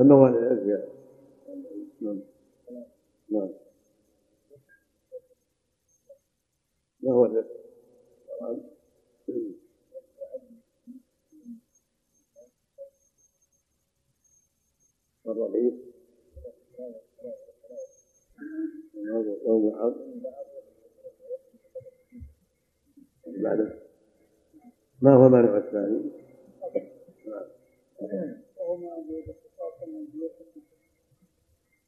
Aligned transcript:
هو 0.00 0.26
الارث 0.26 0.86
نعم. 2.00 2.20
نعم. 3.30 3.48
ما 7.02 7.12
هو 7.12 7.24
بعده. 23.26 23.80
ما 25.02 25.14
هو 25.14 25.26
المانع 25.26 25.56
الثاني؟ 25.56 26.10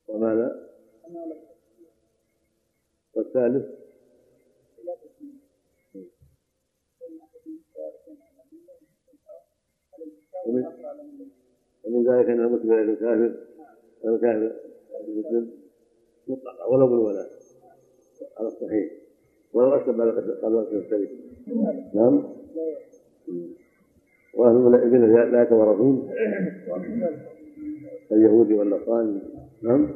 وماذا؟ 0.08 0.68
والثالث؟ 3.14 3.66
ومن 11.84 12.08
ذلك 12.08 12.28
أن 12.28 12.40
المسلم 12.40 12.72
يكون 12.72 12.94
كافر؟ 12.94 13.34
الكافر 14.04 14.56
المسلم 15.08 15.50
مطلقا 16.28 16.64
ولو 16.64 16.86
بالولاء. 16.86 17.30
على 18.38 18.48
الصحيح. 18.48 18.92
ولو 19.52 19.74
اسلم 19.74 19.96
بعد 19.96 20.08
قبل 20.42 20.76
الشريك 20.76 21.10
نعم. 21.94 22.24
وأهل 24.34 24.74
الابن 24.74 25.32
لا 25.32 25.42
يتورثون 25.42 26.10
اليهود 28.12 28.52
والنصارى 28.52 29.20
نعم. 29.62 29.90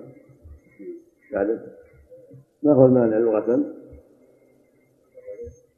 بعد 1.33 1.61
ما 2.63 2.73
هو 2.73 2.87
المانع 2.87 3.19
لغة؟ 3.19 3.75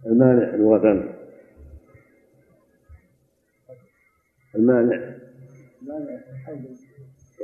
المانع 0.06 0.55
لغة 0.55 1.14
المانع. 4.55 5.19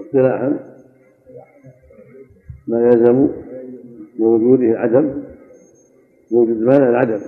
اصطلاحا. 0.00 0.74
ما 2.68 2.86
يلزم 2.86 3.28
بوجوده 4.18 4.78
عدم 4.78 5.22
وجود 6.32 6.56
المانع 6.56 6.88
العدم. 6.88 7.20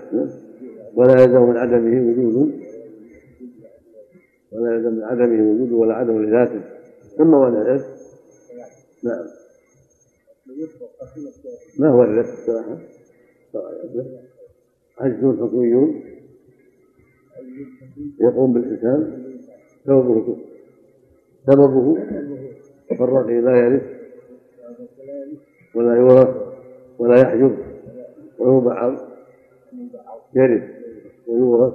ولا 0.95 1.13
يلزم 1.13 1.43
من 1.43 1.57
عدمه 1.57 2.11
وجود 2.11 2.61
ولا 4.53 4.75
يلزم 4.75 4.93
من 4.93 5.03
عدمه 5.03 5.51
وجود 5.51 5.73
ولا 5.73 5.95
عدم 5.95 6.23
لذاته. 6.23 6.77
ثم 7.17 7.35
ولا 7.35 7.63
الارث 7.63 7.87
نعم. 9.05 9.27
ما 11.79 11.89
هو 11.89 12.03
الرث 12.03 12.33
الصراحه؟ 12.33 12.79
عجز 14.99 15.41
حكمي 15.41 16.03
يقوم 18.21 18.53
بالإنسان 18.53 19.27
سببه. 19.87 20.37
سببه. 21.47 21.97
الرقي 22.93 23.41
لا 23.41 23.57
يرث 23.57 23.83
ولا 25.75 25.97
يورث 25.97 26.37
ولا 26.99 27.21
يحجب 27.21 27.57
ويوضع 28.39 28.97
يرث 30.35 30.63
ويورث 31.27 31.75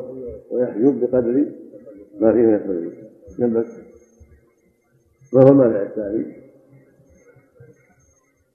ويحجب 0.52 1.00
بقدر 1.00 1.46
ما 2.20 2.34
فيه 2.34 2.42
من 2.42 2.56
الحدود 3.58 3.91
نبت 5.34 5.36
ما 5.36 5.44
هو 5.44 5.48
المانع 5.48 5.82
الثاني 5.82 6.42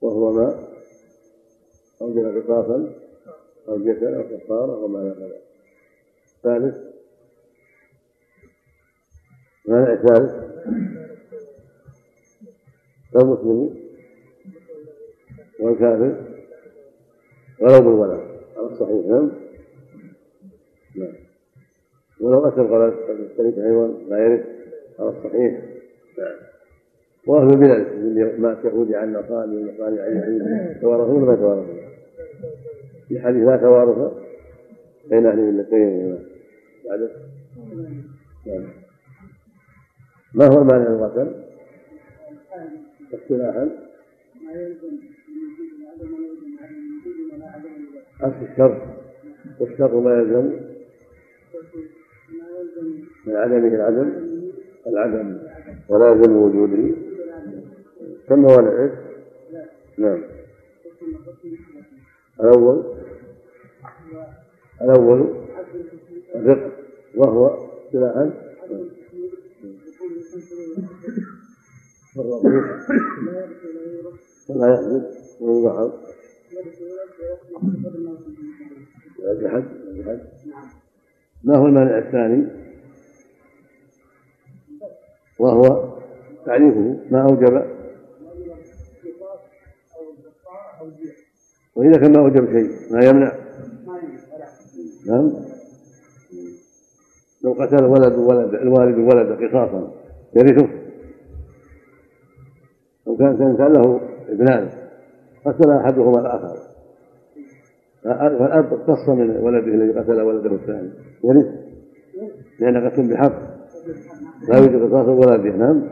وهو 0.01 0.31
ما 0.31 0.67
أوجد 2.01 2.43
قصاصا 2.43 2.93
أو 3.67 3.77
جسد 3.77 4.03
أو 4.03 4.23
كفارة 4.23 4.73
أو 4.73 4.87
ما 4.87 5.03
نحو 5.03 5.29
ثالث 6.43 6.77
مانع 9.65 9.95
ثالث 9.95 10.47
المسلم 13.15 13.75
والكافر 15.59 16.23
ولو 17.61 17.81
بالولد. 17.81 18.27
على 18.57 18.67
الصحيح 18.67 19.05
نعم؟ 19.05 19.31
نعم. 20.95 21.13
ولو 22.19 22.47
أتى 22.47 22.61
الغلط 22.61 22.93
الشريك 23.09 23.57
أيضا 23.57 23.87
لا 23.87 24.17
يرث 24.17 24.45
على 24.99 25.09
الصحيح 25.09 25.61
نعم. 26.17 26.46
واهل 27.27 27.49
البلاد 27.49 28.39
ما 28.39 28.57
يهودي 28.65 28.95
عن 28.95 29.13
نصارى 29.13 29.55
والنصارى 29.55 30.01
عن 30.01 30.17
يهود 30.17 30.75
يتوارثون 30.77 31.25
ما 31.25 31.33
يتوارثون 31.33 31.77
في 33.07 33.19
حديث 33.19 33.43
لا 33.43 33.57
توارث 33.57 34.13
بين 35.09 35.25
أهل 35.25 35.39
الملتين 35.39 36.19
بعد. 36.89 37.09
نعم. 38.45 38.63
ما 40.33 40.45
هو 40.45 40.61
المانع 40.61 40.87
القتل؟ 40.87 41.31
اصطلاحا 43.13 43.69
أصل 48.21 48.35
الشرط. 48.51 48.81
والشرط 49.59 49.93
ما 49.93 50.19
يلزم. 50.19 50.51
من 53.25 53.35
عدمه 53.35 53.67
العدم. 53.67 54.11
العدم. 54.87 55.37
ولا 55.89 56.09
يلزم 56.09 56.35
وجوده. 56.35 57.06
كم 58.27 58.45
هو 58.45 58.59
العز؟ 58.59 58.91
نعم. 59.97 60.23
الأول؟ 62.39 62.97
الأول 64.81 65.35
الرق 66.35 66.71
وهو 67.15 67.47
اصطلاحا 67.47 68.31
فلا 74.47 74.73
يحدث 74.73 75.41
ويبعض 75.41 75.91
الجحد 79.31 79.65
الجحد 79.87 80.19
ما 81.43 81.57
هو 81.57 81.65
المانع 81.65 81.97
الثاني؟ 81.97 82.47
وهو 85.39 85.97
تعريفه 86.45 86.99
ما 87.11 87.21
أوجب 87.23 87.76
وإذا 91.75 92.01
كان 92.01 92.11
ما 92.11 92.19
أوجب 92.19 92.45
شيء 92.45 92.69
ما 92.91 93.05
يمنع. 93.05 93.31
نعم. 95.07 95.31
لو 97.43 97.53
قتل 97.53 97.85
ولد 97.85 98.13
ولد 98.13 98.53
الوالد 98.53 98.97
ولد 98.97 99.31
قصاصا 99.31 99.91
يرثه. 100.35 100.69
لو 103.07 103.17
كان 103.17 103.37
كان 103.37 103.73
له 103.73 104.01
ابنان 104.29 104.69
قتل 105.45 105.71
أحدهما 105.71 106.19
الآخر. 106.19 106.57
فالأب 108.03 108.73
اقتص 108.73 109.09
من 109.09 109.37
ولده 109.37 109.67
الذي 109.67 109.99
قتل 109.99 110.21
ولده 110.21 110.55
الثاني. 110.55 110.91
يرث. 111.23 111.45
لأن 112.59 112.89
قتل 112.89 113.13
بحق. 113.13 113.41
لا 114.49 114.57
يوجد 114.57 114.91
قصاص 114.91 115.07
ولده. 115.07 115.57
نعم. 115.57 115.89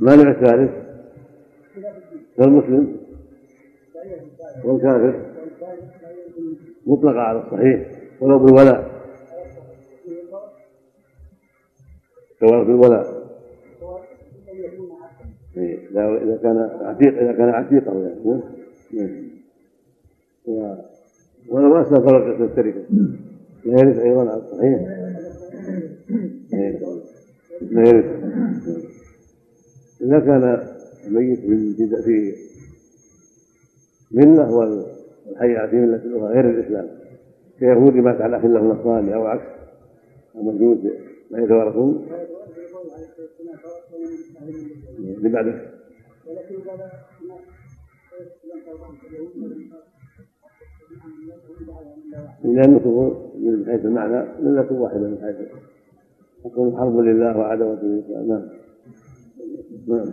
المانع 0.00 0.30
الثالث 0.30 0.85
المسلم 2.40 2.96
والكافر 4.64 5.20
مطلقة 6.86 7.20
على 7.20 7.38
الصحيح 7.38 7.90
ولو 8.20 8.38
بالولاء. 8.38 8.96
سواء 12.40 12.64
بالولاء. 12.64 13.26
إذا 15.56 16.38
كان 16.42 16.70
عتيق 16.80 17.18
إذا 17.18 17.32
كان 17.32 17.48
عتيقا 17.48 17.92
يعني 17.94 19.30
ولو 21.48 21.80
أسلم 21.80 22.00
فرق 22.00 22.40
التركة 22.40 22.84
لا 23.64 23.80
يرث 23.80 23.98
أيضا 23.98 24.30
على 24.30 24.40
الصحيح. 24.40 24.80
لا 27.60 27.88
يرث. 27.88 28.04
إذا 30.02 30.18
كان 30.18 30.75
الميت 31.06 31.40
في 32.04 32.34
ملة 34.10 34.54
والحي 34.54 35.68
في 35.70 35.76
ملة 35.76 35.96
أخرى 35.96 36.34
غير 36.34 36.50
الإسلام. 36.50 36.88
كيهودي 37.58 38.00
مات 38.00 38.20
على 38.20 38.36
أخي 38.36 38.48
له 38.48 38.60
نصراني 38.60 39.14
أو 39.14 39.26
عكس 39.26 39.46
أو 40.34 40.42
مجوس 40.42 40.78
لا 41.30 41.44
يتوارثون. 41.44 42.06
اللي 44.98 45.28
بعده 45.28 45.76
لأنه 52.44 53.14
من 53.38 53.66
حيث 53.66 53.84
المعنى 53.84 54.28
ملة 54.42 54.72
واحدة 54.72 55.00
من 55.00 55.18
حيث 55.22 55.36
تكون 56.44 56.76
حرب 56.76 56.98
لله 56.98 57.38
وعداوة 57.38 57.82
للإسلام. 57.82 58.28
نعم. 58.28 58.48
نعم. 59.86 60.12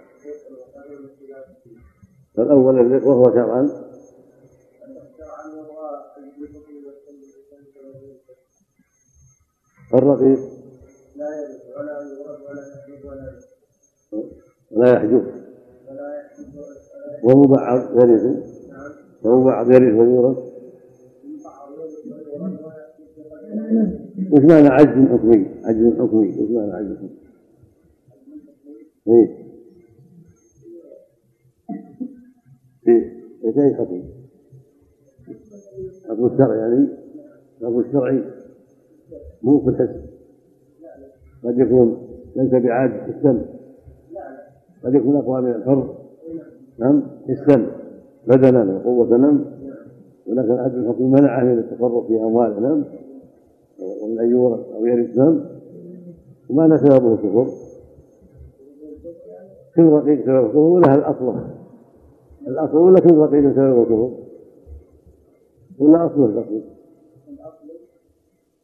الأول 2.39 2.79
الرق 2.79 3.07
وهو 3.07 3.23
شرعا. 3.23 3.69
الرقيق. 9.93 10.39
ولا 14.71 14.93
يحجب. 14.93 15.25
ومبعض 17.23 17.79
يرث. 18.01 18.23
ومبعض 19.23 19.71
يرث 19.71 19.95
ويورث. 19.99 20.37
وش 24.31 24.43
معنى 24.43 24.67
عجز 24.67 25.07
حكمي؟ 25.11 25.61
عجز 25.63 25.93
حكمي. 25.99 26.29
وش 26.29 26.49
معنى 26.51 26.73
عجز 26.73 26.97
حكمي؟ 26.97 27.19
أي 33.57 33.75
حكم؟ 33.75 34.03
حكم 36.09 36.25
الشرع 36.25 36.55
يعني؟ 36.55 36.87
حكم 37.61 37.79
الشرعي 37.79 38.23
مو 39.43 39.59
في 39.59 39.69
الحس 39.69 39.95
قد 41.43 41.59
يكون 41.59 42.07
ليس 42.35 42.51
بعاجز 42.51 42.93
في 42.93 43.17
السم 43.17 43.41
قد 44.83 44.95
يكون 44.95 45.15
أقوى 45.15 45.41
من 45.41 45.51
الحر. 45.51 45.95
نعم؟ 46.79 47.03
في 47.25 47.31
السم 47.31 47.67
بدنا 48.27 48.81
وقوة 48.85 49.17
نعم. 49.17 49.45
ولكن 50.27 50.51
عدم 50.51 50.79
الحكم 50.79 51.11
منعه 51.11 51.43
من 51.43 51.59
التصرف 51.59 52.07
في 52.07 52.17
أمواله. 52.17 52.59
نعم؟ 52.59 52.83
ومن 54.03 54.19
أن 54.19 54.31
يورث 54.31 54.59
أو 54.75 54.85
يرث. 54.85 55.17
نعم؟ 55.17 55.45
وما 56.49 56.77
سببه 56.77 57.13
الكفر 57.13 57.47
كل 59.75 59.83
رقيق 59.83 60.25
سبب 60.25 60.45
الكفر 60.45 60.57
ولها 60.57 60.95
الاصل 62.47 62.77
ولا 62.77 62.99
كل 62.99 63.17
رقيق 63.17 63.55
سبب 63.55 63.81
الكفر 63.81 64.11
ولا 65.79 66.05
اصل 66.05 66.23
الرقيق 66.23 66.63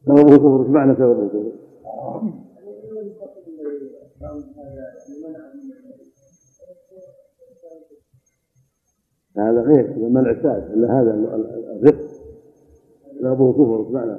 سببه 0.06 0.34
الكفر 0.34 0.62
إيش 0.62 0.68
معنى 0.68 0.94
سببه 0.94 1.22
الكفر؟ 1.22 1.52
هذا 9.36 9.60
غير 9.60 10.08
منع 10.08 10.30
السائل 10.30 10.72
إلا 10.72 11.00
هذا 11.00 11.14
الرق. 11.14 12.00
سببه 13.20 13.52
كفر 13.52 13.80
إيش 13.80 13.88
معنى؟ 13.88 14.18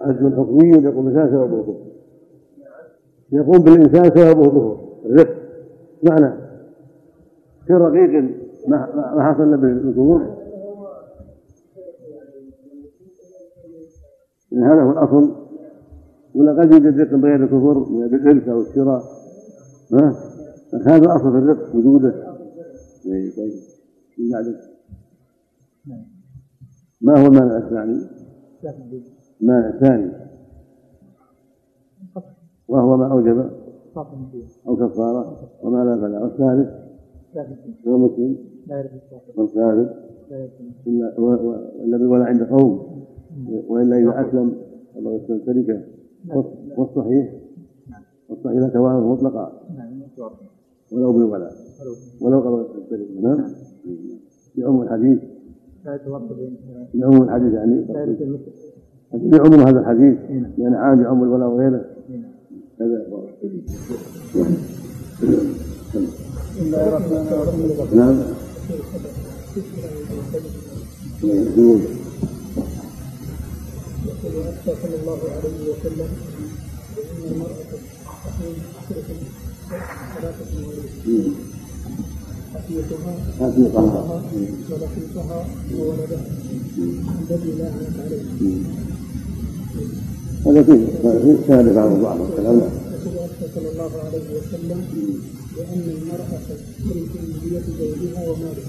عزم 0.00 0.36
حكمي 0.36 0.68
يقوم 0.68 1.04
بالانسان 1.04 1.30
سببه 1.30 1.62
كفر 1.62 1.92
يقوم 3.32 3.58
بالإنسان 3.58 4.04
سببه 4.04 4.50
كفر 4.50 4.78
الرق. 5.06 5.36
معنى 6.02 6.41
في 7.66 7.72
رقيق 7.72 8.34
ما 8.68 9.32
حصل 9.32 9.56
بالكفر 9.56 10.42
إن 14.52 14.62
هذا 14.62 14.82
هو 14.82 14.90
الأصل. 14.90 15.42
ولا 16.34 16.60
قد 16.60 16.72
يوجد 16.72 17.00
رق 17.00 17.14
بغير 17.14 17.44
الكفر 17.44 17.78
بالإرث 18.06 18.48
أو 18.48 18.60
الشراء. 18.60 19.02
ها؟ 19.92 20.14
هذا 20.86 21.04
الأصل 21.04 21.32
في 21.32 21.38
الرق 21.38 21.76
وجوده. 21.76 22.36
طيب. 23.04 24.56
ما 27.00 27.20
هو 27.20 27.26
المانع 27.26 27.56
الثاني؟ 27.56 28.00
المانع 29.42 29.68
الثاني؟ 29.68 30.12
وهو 32.68 32.96
ما 32.96 33.12
أوجب 33.12 33.50
أو 34.66 34.76
كفارة. 34.76 35.50
وما 35.62 35.84
لا 35.84 36.00
فلا. 36.00 36.22
والثالث 36.22 36.81
هو 37.88 37.98
مسلم 37.98 38.36
والثالث 39.36 39.90
والنبي 41.18 42.04
ولا 42.04 42.24
عند 42.24 42.42
قوم 42.42 43.04
والا 43.68 43.98
اذا 43.98 44.28
اسلم 44.28 44.54
الله 44.96 45.14
يسلم 45.24 45.38
تركه 45.38 45.80
والصحيح 46.76 47.32
والصحيح 48.28 48.58
لا 48.58 48.68
توارث 48.68 49.04
مطلقا 49.04 49.52
ولو 50.92 51.12
بالولاء 51.12 51.52
ولو 52.20 52.40
قبل 52.40 52.60
التركه 52.60 53.20
نعم 53.22 53.44
بعموم 54.56 54.82
الحديث. 54.82 55.18
بعموم 56.94 57.22
الحديث 57.22 57.52
يعني 57.54 57.84
بعموم 59.12 59.60
هذا 59.60 59.80
الحديث 59.80 60.18
لأن 60.58 60.74
عام 60.74 61.02
بعموم 61.02 61.22
الولاء 61.24 61.48
وغيره 61.48 61.84
هذا 62.80 63.06
نعم 67.94 68.22
يقول 71.24 71.80
صلى 74.66 74.96
الله 75.02 75.18
عليه 75.36 75.58
وسلم 75.70 76.08
ان 76.98 77.32
المراه 77.32 77.62
تقوم 78.24 78.54
ثلاثة 80.20 80.60
مواليد 80.60 81.32
حفيظها 82.54 83.14
ولقيطها 84.70 85.46
وولدها 85.78 86.24
الذي 87.30 87.52
لا 87.58 87.66
عنت 87.66 87.96
عليه 88.00 88.22
هذا 90.46 90.62
فيه 91.22 91.36
شهادة 91.48 91.72
بعض 91.72 91.90
بعض 92.02 92.20
الكلام 92.20 92.60
صلى 93.54 93.70
الله 93.70 93.90
عليه 94.04 94.26
وسلم 94.38 94.80
لأن 95.56 95.84
المرأة 95.96 96.28
ترث 96.84 97.12
من 97.22 97.38
بيد 97.42 97.66
زوجها 97.78 98.22
وماله 98.30 98.66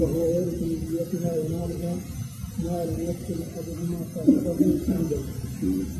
وهو 0.00 0.24
يرث 0.34 0.62
من 0.62 0.78
بيتها 0.90 1.32
ومالها 1.38 1.94
ما 2.64 2.84
لم 2.84 2.98
يقتل 3.08 3.38
أحدهما 3.48 3.98
صاحبه 4.14 4.58
عنده. 4.88 5.20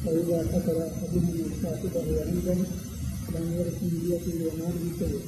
فإذا 0.04 0.38
قتل 0.52 0.76
أحدهما 0.82 1.44
صاحبه 1.62 2.06
عنده 2.26 2.58
لم 3.34 3.46
يرث 3.58 3.78
من 3.82 3.98
بيته 4.04 4.36
وماله 4.46 4.84
شيء 4.98 5.20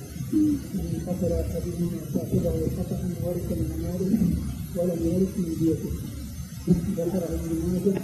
ومن 0.74 0.98
قتل 1.08 1.32
أحدهما 1.32 1.98
صاحبه 2.14 2.54
خطأ 2.76 3.00
ورث 3.24 3.48
من 3.58 3.70
ماله 3.82 4.18
ولم 4.76 5.00
يرث 5.12 5.32
من 5.38 5.54
بيته 5.60 5.92
ذكر 6.96 7.22
ابن 7.34 7.50
ماجه 7.66 8.00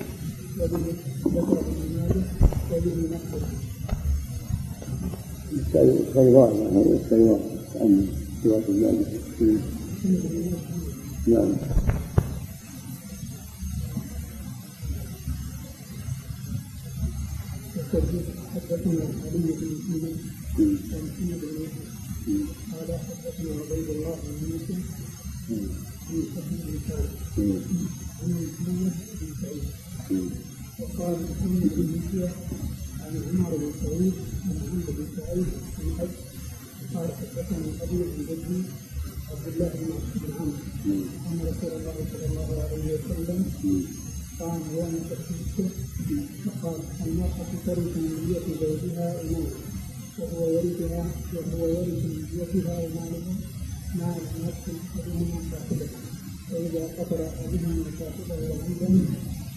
وبه 0.61 0.85
ذكر 1.27 1.59
ابن 1.59 1.97
ماجه 1.97 2.25
وبه 2.73 2.97
نحوه 3.13 3.78
عن 7.76 8.07
سواك 8.43 8.62
المال 8.69 9.05
نعم 11.26 11.52
حدثنا 18.55 19.05
علي 19.25 19.52
بن 19.59 19.69
يحيى 19.75 21.45
قال 22.73 22.99
حدثنا 22.99 23.50
عبيد 23.61 23.88
الله 23.90 24.17
بن 24.25 24.50
يوسف 24.50 24.85
عن 25.50 26.23
حسن 26.35 26.57
بن 26.67 26.78
عن 28.23 28.31
محمد 28.33 28.93
بن 29.21 29.28
سعيد 29.43 30.31
وقال 30.81 31.17
محمد 31.31 31.71
بن 31.76 32.00
عن 33.09 33.17
عمر 33.17 33.57
بن 33.57 33.73
سعيد 33.83 34.12
عن 34.45 34.57
عمرو 34.69 34.93
بن 34.99 35.07
سعيد 35.17 35.47
بن 35.79 35.88
حج 35.99 36.15
قال 36.95 37.09
حدثني 37.19 37.69
ابي 37.83 37.97
عن 38.05 38.21
جدي 38.29 38.59
عبد 39.31 39.47
الله 39.49 39.71
بن 39.75 40.33
عمرو 40.38 40.53
أن 41.29 41.38
رسول 41.50 41.73
الله 41.79 41.95
صلى 42.12 42.27
الله 42.31 42.62
عليه 42.62 42.87
وسلم 42.95 43.45
قام 44.41 44.61
يوم 44.77 44.95
تشريكه 45.11 45.69
فقال 46.45 46.81
المرأة 47.07 47.50
ترث 47.67 47.97
من 47.97 48.15
بيت 48.29 48.47
زوجها 48.61 49.21
وماله 49.21 49.50
وهو 50.19 50.50
يرثها 50.50 51.05
وهو 51.35 51.67
يرث 51.69 52.05
من 52.05 52.27
بيتها 52.33 52.88
ما 53.99 54.11
لم 54.19 54.45
يقتل 54.47 54.77
أحدهما 54.87 55.41
صاحبه 55.50 55.88
فإذا 56.50 56.85
قتل 56.99 57.21
أحدهما 57.23 57.85
صاحبه 58.00 58.37
عمدا 58.62 59.05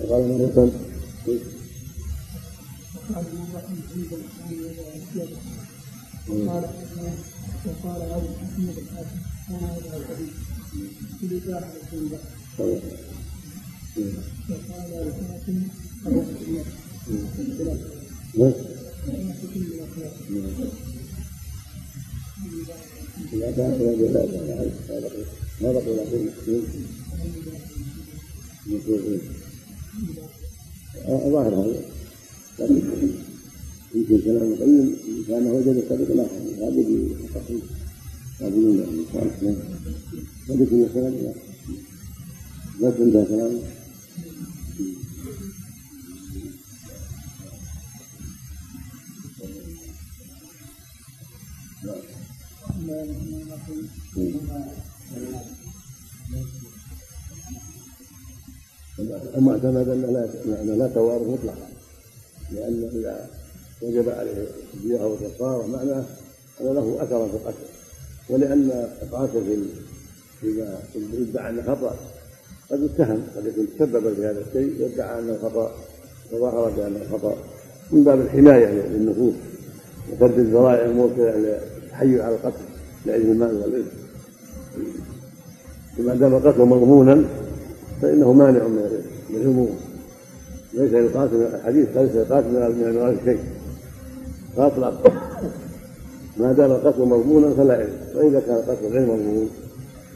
مرة 0.00 0.70
قال 3.14 3.24
مرة 3.34 3.78
وقال 6.28 6.64
وقال 7.66 8.02
أبو 8.02 8.26
محمد 8.42 8.78
الحاكم 8.78 9.18
كان 9.48 9.64
هذا 9.64 9.96
الحديث 9.96 10.34
في 11.20 11.24
إباحة 11.36 11.72
الزنبق 11.92 12.20
وقال 12.58 12.80
الحاكم 15.08 15.68
أبو 16.06 16.20
محمد 16.20 16.66
إذا 23.32 23.50
كان 23.50 23.70
إلى 23.72 24.08
جزاء 24.08 24.26
ما 25.60 25.72
بقي 25.72 25.94
له 25.96 26.12
المسلمين 26.14 26.64
ظاهر 31.06 31.54
هذا. 31.54 31.82
لكن 32.58 32.74
يمكن 33.94 34.20
كلام 34.20 34.52
القيم 34.52 34.96
كان 35.28 35.46
وجد 35.46 35.68
السابق 35.68 36.12
لا 36.14 36.22
هذا 36.22 36.70
بتقريب 36.70 37.62
قابلون 38.40 38.78
يعني 38.78 39.04
صالح 39.12 39.34
قد 40.48 40.60
يكون 40.60 40.82
السلام 40.82 41.14
لا 41.14 41.32
بس 42.80 43.00
انتهى 43.00 43.24
كلامه 43.24 43.60
المعتمد 59.36 59.88
انه 59.88 60.74
لا 60.74 60.88
توارث 60.94 61.28
مطلقا 61.28 61.68
لأنه 62.52 62.88
إذا 62.94 63.26
وجب 63.82 64.08
عليه 64.08 64.46
الدية 64.74 65.02
أو 65.02 65.14
الكفاره 65.14 65.66
معناه 65.66 66.04
أن 66.60 66.66
له 66.66 67.02
اثرا 67.02 67.26
في 67.28 67.34
القتل. 67.34 67.66
ولأن 68.30 68.88
اقعاته 69.02 69.40
في 69.40 69.56
فيما 70.40 70.78
يدعى 70.94 71.50
انه 71.50 71.62
خطا 71.62 71.96
قد 72.70 72.82
يتهم 72.82 73.22
قد 73.36 73.46
يكون 73.46 73.66
تسبب 73.78 74.14
في 74.14 74.26
هذا 74.26 74.40
الشيء 74.40 74.86
يدعى 74.86 75.18
انه 75.18 75.38
خطا 75.42 75.74
وظهر 76.32 76.70
بانه 76.70 77.00
خطا 77.12 77.36
من 77.90 78.04
باب 78.04 78.20
الحماية 78.20 78.66
للنفوس 78.66 79.34
وسد 80.12 80.38
الذرائع 80.38 80.84
الموصله 80.84 81.36
للتحيل 81.36 82.20
على 82.20 82.34
القتل 82.34 82.64
لعلم 83.06 83.30
المال 83.30 83.56
والاثم 83.56 83.88
وما 85.98 86.14
دام 86.14 86.34
القتل 86.34 86.60
مضمونا 86.60 87.24
فإنه 88.02 88.32
مانع 88.32 88.66
من 88.68 89.02
العموم 89.30 89.76
ليس 90.74 90.92
للقاتل 90.92 91.42
الحديث 91.42 91.88
ليس 91.96 92.10
للقاتل 92.10 92.48
من 92.48 92.84
المال 92.86 93.16
شيء. 93.24 93.38
قاتل 94.56 94.80
ما 96.36 96.52
دام 96.52 96.70
القتل 96.70 97.00
مضمونا 97.02 97.54
فلا 97.54 97.74
علم. 97.74 97.98
وإذا 98.14 98.40
كان 98.40 98.54
القتل 98.56 98.86
غير 98.86 99.06
مضمون 99.06 99.50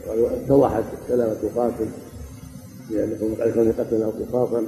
اتضحت 0.07 0.83
سلامه 1.07 1.35
القاتل 1.43 1.87
لأنه 2.89 3.35
قد 3.39 3.47
يكون 3.47 3.71
قتله 3.71 4.13
قصاصا 4.29 4.63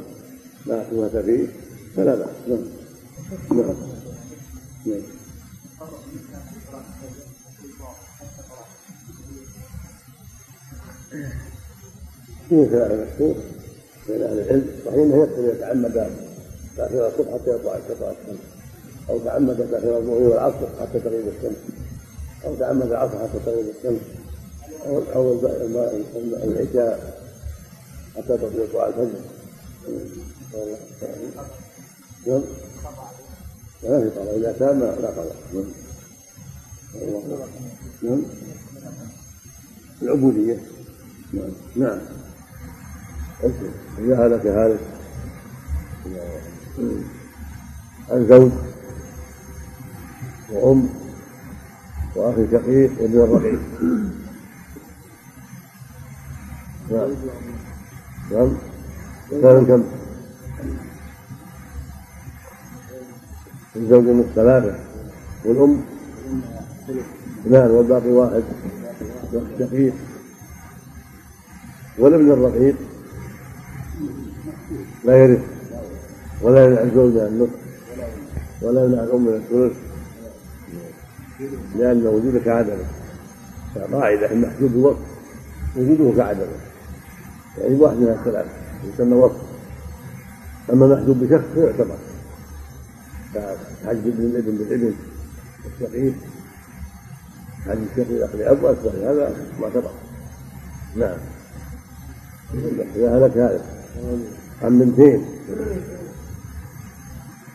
لا 0.65 0.83
تمات 0.91 1.17
فيه 1.17 1.47
فلا 1.95 2.15
بأس. 2.15 2.27
نعم. 2.47 2.59
نعم. 3.51 3.75
نعم. 4.85 5.01
فيه 12.49 12.67
خلاف 12.67 12.91
مشهور 12.91 13.35
بين 14.07 14.21
أهل 14.21 14.39
العلم. 14.39 14.67
صحيح 14.85 14.99
إنه 14.99 15.23
يكفر 15.23 15.55
يتعمد 15.55 16.09
تأخير 16.77 17.07
الصبح 17.07 17.33
حتى 17.33 17.51
يطلع 17.51 17.79
شفاء 17.89 18.15
الشمس 18.21 18.39
أو 19.09 19.19
تعمد 19.19 19.67
تأخير 19.71 19.97
الظهر 19.97 20.21
والعصر 20.21 20.67
حتى 20.81 20.99
تغيب 20.99 21.27
الشمس. 21.27 21.57
أو 22.45 22.55
تعمد 22.55 22.91
العصر 22.91 23.19
حتى 23.19 23.39
تغيب 23.45 23.65
الشمس. 23.77 24.01
أو 24.85 25.01
أو 25.15 25.33
العشاء 26.43 27.13
حتى 28.17 28.37
تطلع 28.37 28.87
الفجر. 28.87 29.19
نعم. 32.27 32.41
لا 33.83 34.01
في 34.01 34.09
قضاء 34.09 34.37
إذا 34.37 34.55
تاب 34.59 34.79
لا 34.79 35.07
قضاء 35.07 35.35
نعم. 35.53 35.65
نعم. 38.03 38.21
العبودية. 40.01 40.63
نعم. 41.33 41.51
نعم. 41.75 41.99
إذا 43.43 44.27
هلك 44.27 44.45
هالك 44.45 44.79
الزوج 48.11 48.51
وأم 50.51 50.89
وأخي 52.15 52.47
شقيق 52.51 52.91
وابن 53.01 53.21
الرقيق. 53.21 53.59
نعم. 56.91 57.09
نعم. 58.31 58.57
كان 59.41 59.65
كم؟ 59.65 59.83
الزوج 63.75 64.03
من 64.03 64.31
ثلاثة 64.35 64.79
والأم؟ 65.45 65.81
اثنان 67.45 67.71
والباقي 67.71 68.09
واحد. 68.09 68.43
شقيق 69.59 69.93
والابن 71.97 72.31
الرقيق. 72.31 72.75
لا 75.05 75.17
يرث 75.17 75.39
ولا 76.41 76.65
يمنع 76.65 76.81
الزوج 76.81 77.11
من 77.11 77.27
النصف 77.27 77.55
ولا 78.61 78.85
يمنع 78.85 79.03
الأم 79.03 79.25
من 79.25 79.33
الثلث. 79.33 79.77
لأن 81.75 82.07
وجودك 82.07 82.41
كعدمه. 82.41 82.85
قاعدة 83.91 84.31
المحجوب 84.31 84.71
بوصف 84.71 84.97
وجوده 85.75 86.17
كعدمه. 86.17 86.57
يعني 87.61 87.75
واحد 87.75 87.95
من 87.95 88.09
الثلاث 88.09 88.45
يسمى 88.93 89.15
وصف 89.15 89.41
أما 90.73 90.87
محجوب 90.87 91.19
بشخص 91.19 91.45
فيعتبر. 91.53 91.97
كحج 93.33 94.07
ابن 94.07 94.25
الابن 94.25 94.57
بالابن 94.57 94.93
الشقيق 95.65 96.13
حج 97.65 97.77
الشقيق 97.91 98.23
أخذ 98.23 98.41
اب 98.41 98.63
واكبر 98.63 98.89
هذا 98.89 99.35
معتبر 99.61 99.91
نعم. 100.95 101.17
إذا 102.95 103.17
هلك 103.17 103.37
هذا. 103.37 103.74
عن 104.61 104.79
بنتين 104.79 105.25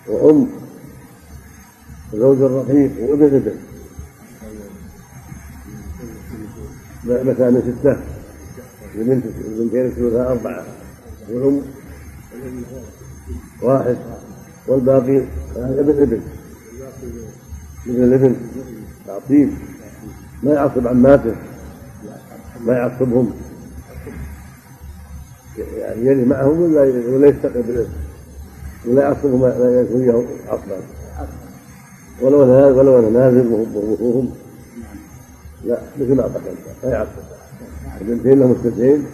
وأم. 0.08 0.46
وزوج 2.12 2.42
الرقيق 2.42 3.10
وابن 3.10 3.24
ابن 3.24 3.54
مكان 7.30 7.62
ستة. 7.62 7.96
لبنت 8.94 9.24
البنتين 9.24 9.90
ثلثها 9.90 10.32
أربعة. 10.32 10.64
والأم. 11.30 11.62
واحد. 13.62 13.96
والباقي 14.66 15.24
ابن 15.56 16.02
ابن 16.02 16.20
ابن 17.86 18.04
الابن 18.04 18.36
تعطيل. 19.06 19.54
ما 20.42 20.52
يعصب 20.52 20.86
عماته. 20.86 21.36
ما 22.60 22.72
يعصبهم. 22.72 23.49
يعني 25.78 26.06
يلي 26.06 26.24
معهم 26.24 26.62
ولا 26.62 26.80
ولا 26.82 27.28
يستقل 27.28 27.62
بالاسم. 27.62 27.90
ولا 28.86 29.02
يعصبهم 29.02 29.46
لا 29.46 29.80
يكون 29.80 30.26
عصبا 30.48 30.76
ولو 32.22 32.44
أنا 32.44 32.66
ولو 32.66 32.98
أنا 32.98 33.10
نازل 33.10 33.66
وهم 34.00 34.30
لا 35.64 35.78
مثل 36.00 36.14
ما 36.14 36.22
قتلت 36.22 36.58
لا 36.84 36.90
يعصب 36.90 37.10
البنتين 38.00 38.40
لهم 38.40 38.50
الثنتين 38.50 39.06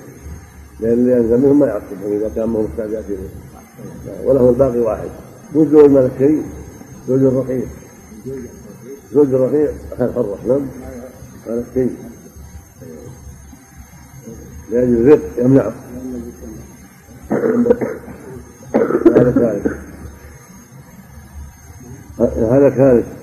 لأن 0.80 0.92
اللي 0.92 1.12
ينزل 1.12 1.38
منهم 1.38 1.58
ما 1.58 1.66
يعصبهم 1.66 2.12
اذا 2.12 2.30
كان 2.36 2.48
معهم 2.48 2.60
مستعجلين 2.72 3.18
وله 4.24 4.50
الباقي 4.50 4.78
واحد. 4.78 5.08
مو 5.54 5.64
زوج 5.64 5.90
مالك 5.90 6.10
شيء. 6.18 6.42
زوج 7.08 7.22
الرقيق. 7.22 7.66
زوج 9.12 9.34
الرقيق. 9.34 9.74
خير 9.98 10.12
حرة 10.12 10.38
نعم 10.48 10.60
مالك 11.46 11.64
شيء. 11.74 11.90
لأجل 14.70 14.96
الرق 14.96 15.38
يمنعه 15.38 15.72
هذا 19.16 19.30
كارث 19.30 19.66
هذا 22.52 22.70
كارث 22.70 23.16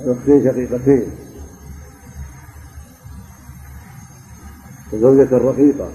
أختين 0.00 0.44
شقيقتين. 0.44 1.10
وزوجة 4.92 5.36
رقيقة. 5.36 5.90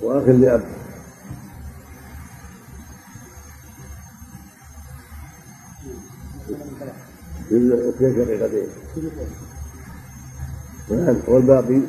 وأخ 0.00 0.28
لأب. 0.28 0.79
اثنين 7.50 8.14
شقيقتين 8.14 8.68
نعم 10.90 11.16
والباقي؟ 11.26 11.80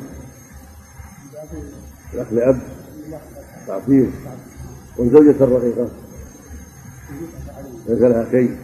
الأخ 2.14 2.32
لأب. 2.32 2.60
تعطيل. 3.66 4.10
والزوجة 4.98 5.44
الرقيقة. 5.44 5.88
ليس 7.88 8.00
لها 8.00 8.30
شيء. 8.30 8.56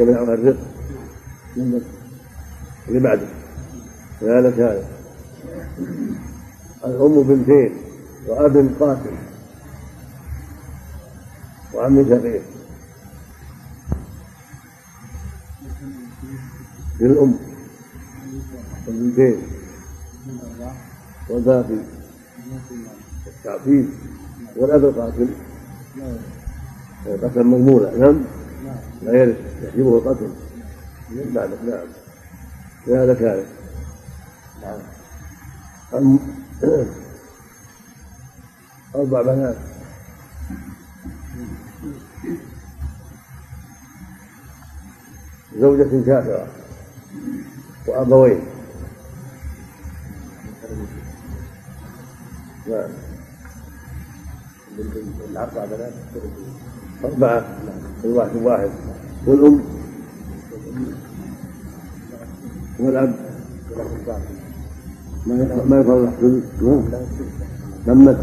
يمنعها 0.00 0.34
الرزق 0.34 0.58
اللي 2.88 3.00
بعده. 3.00 3.26
هذا 4.22 4.48
هذا 4.48 4.84
الأم 6.84 7.22
بنتين 7.22 7.76
وأب 8.28 8.70
قاتل 8.80 9.16
وعم 11.74 12.04
شقيق. 12.08 12.42
للأم. 17.00 17.38
والبنتين. 18.86 19.42
والباقي. 21.30 21.78
التعفيف 23.26 23.86
والأب 24.56 24.84
القاتل. 24.84 25.28
قتل 27.22 27.44
مضمونة 27.44 27.90
نعم. 27.90 28.24
لا 29.02 29.12
يرث 29.12 29.36
يحجبه 29.62 29.98
القتل. 29.98 30.30
بعد 31.34 31.50
نعم. 31.66 31.88
هذا 32.86 33.14
كارث 33.14 33.46
نعم. 34.62 36.18
أربع 38.94 39.22
بنات. 39.22 39.56
زوجة 45.60 46.04
كافرة 46.06 46.57
وأبوين 47.86 48.40
نعم. 52.68 52.90
الأربع 55.30 55.64
بنات. 55.64 55.92
أربعة. 57.04 57.44
الواحد. 58.04 58.36
واحد 58.36 58.70
والأم. 59.26 59.60
والأب. 62.78 63.14
ما 65.66 65.80
يفعل 65.80 66.04
الحسن 66.04 66.42
تمت 67.86 68.18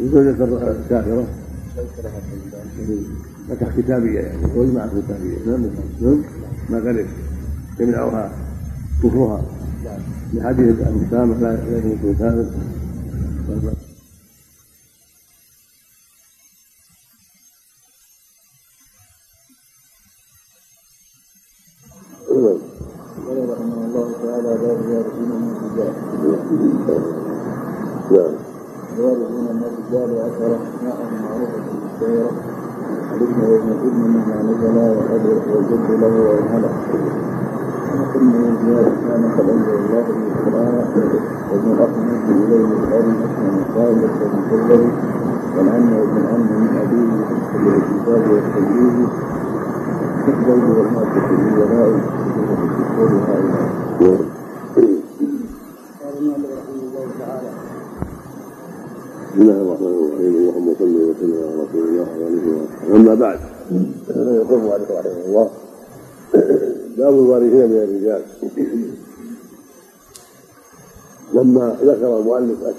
زوجة 0.00 0.44
الكافرة 0.70 1.26
فتح 3.48 3.76
كتابية 3.76 4.20
يعني. 4.20 4.54
زوج 4.54 4.74
مع 4.74 4.86
كتابية 4.86 5.38
نعم. 5.46 6.22
ما 6.70 6.78
غلب 6.78 7.06
يمنعها 7.80 8.30
كفرها 9.02 9.42
لحديث 10.34 10.76
المسامح 10.88 11.36
لا 11.40 11.52
يكون 11.52 12.14
كافر 12.18 12.44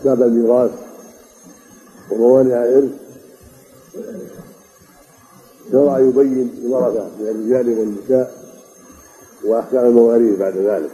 أسباب 0.04 0.22
الميراث 0.22 0.72
وموانع 2.12 2.64
الإرث 2.66 2.92
شرع 5.72 6.00
يبين 6.00 6.50
الورثه 6.66 7.08
من 7.20 7.28
الرجال 7.28 7.80
والنساء 7.80 8.34
وأحكام 9.46 9.86
المواريث 9.86 10.40
بعد 10.40 10.58
ذلك. 10.58 10.90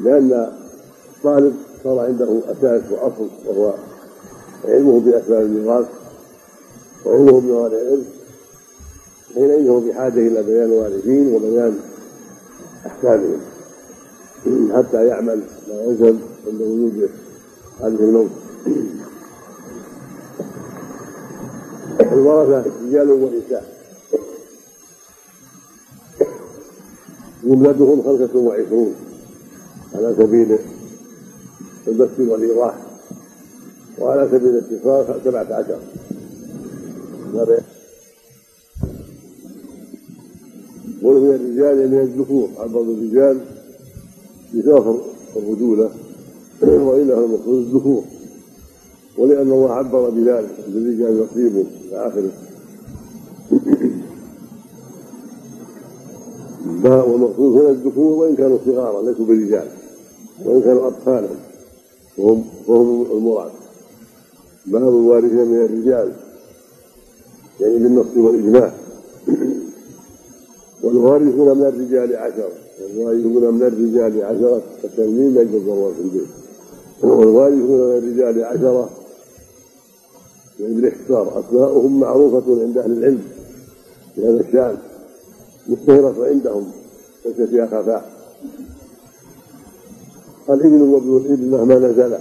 لأن 0.00 0.52
الطالب 1.16 1.56
صار 1.84 1.98
عنده 1.98 2.40
أساس 2.46 2.82
وأصل 2.92 3.28
وهو 3.46 3.74
علمه 4.64 5.00
بأسباب 5.00 5.42
الميراث 5.42 5.86
وعلمه 7.06 7.40
بموانع 7.40 7.76
الإرث 7.76 8.06
حينئذ 9.34 9.68
هو 9.68 9.80
بحاجة 9.80 10.18
إلى 10.28 10.42
بيان 10.42 10.64
الوارثين 10.72 11.34
وبيان 11.34 11.78
أحكامهم 12.86 13.40
حتى 14.76 15.06
يعمل 15.06 15.42
ما 15.68 15.82
يلزم 15.82 16.18
عند 16.46 16.60
وجود 16.60 17.10
هذه 17.80 18.00
الموت. 18.00 18.30
الورثة 22.00 22.70
رجال 22.86 23.10
ونساء. 23.10 23.78
جملتهم 27.44 28.02
خمسة 28.02 28.38
وعشرون 28.38 28.94
على 29.94 30.14
سبيل 30.18 30.58
البث 31.88 32.20
والإيضاح 32.20 32.74
وعلى 33.98 34.28
سبيل 34.32 34.48
الاختصار 34.48 35.20
سبعة 35.24 35.54
عشر. 35.54 35.78
قل 41.02 41.20
من 41.20 41.34
الرجال 41.34 41.90
من 41.90 41.98
الذكور. 42.00 42.48
عبر 42.58 42.80
الرجال 42.80 43.40
بسافر 44.54 45.00
الرجولة. 45.36 45.90
وإنها 46.62 47.24
المقصود 47.24 47.66
الذكور. 47.66 48.02
ولأن 49.18 49.52
الله 49.52 49.72
عبر 49.72 50.10
بذلك 50.10 50.50
للرجال 50.68 51.26
نصيب 51.30 51.66
إلى 51.84 52.06
آخره. 52.06 52.30
والمقصود 56.84 57.56
هنا 57.56 57.70
الذكور؟ 57.70 58.18
وإن 58.18 58.36
كانوا 58.36 58.58
صغارا 58.66 59.02
ليسوا 59.02 59.26
برجال 59.26 59.68
وإن 60.44 60.62
كانوا 60.62 60.88
أطفالا 60.88 61.28
وهم 62.18 62.44
وهم 62.66 63.06
المراد. 63.12 63.50
باب 64.66 64.82
الوارثين 64.88 65.46
من 65.46 65.64
الرجال؟ 65.64 66.12
يعني 67.60 67.78
بالنص 67.78 68.16
والإجماع. 68.16 68.72
والوارثون 70.82 71.58
من 71.58 71.66
الرجال 71.66 72.16
عشرة. 72.16 72.52
والوارثون 72.82 73.54
من 73.54 73.62
الرجال 73.62 74.24
عشرة 74.24 74.62
التنوين 74.84 75.34
لا 75.34 75.42
يجوز 75.42 75.62
في 75.94 76.02
البيت. 76.02 76.47
والوارثون 77.02 77.80
من 77.80 77.98
الرجال 77.98 78.44
عشرة. 78.44 78.90
يعني 80.60 80.74
بالاختصار 80.74 81.40
أسماؤهم 81.40 82.00
معروفة 82.00 82.62
عند 82.62 82.78
أهل 82.78 82.92
العلم 82.92 83.22
في 84.14 84.20
هذا 84.20 84.40
الشأن 84.40 84.78
مشتهرة 85.68 86.26
عندهم 86.26 86.70
ليس 87.26 87.48
فيها 87.48 87.66
خفاء. 87.66 88.18
الابن 90.50 90.82
وابن 90.82 91.16
الابن 91.16 91.50
مهما 91.50 91.74
نزل 91.74 92.18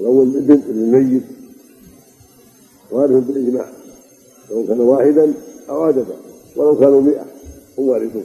الأول 0.00 0.28
الابن 0.28 0.62
الميت 0.70 1.22
وارث 2.90 3.24
بالإجماع 3.24 3.68
سواء 4.48 4.66
كان 4.66 4.80
واحدا 4.80 5.32
أو 5.68 5.82
عددا 5.82 6.16
ولو 6.56 6.78
كانوا 6.78 7.00
مئة 7.00 7.24
هم 7.78 7.88
وارثون. 7.88 8.24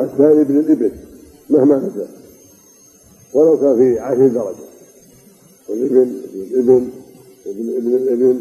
الثاني 0.00 0.40
ابن 0.40 0.58
الابن 0.58 1.07
مهما 1.50 1.76
نزل. 1.76 2.08
ولو 3.34 3.60
كان 3.60 3.76
في 3.76 3.98
عشر 3.98 4.28
درجة. 4.28 4.68
والإبن 5.68 6.22
ابن 6.54 6.90
ابن 7.46 7.76
ابن 7.76 7.94
الابن 7.94 8.40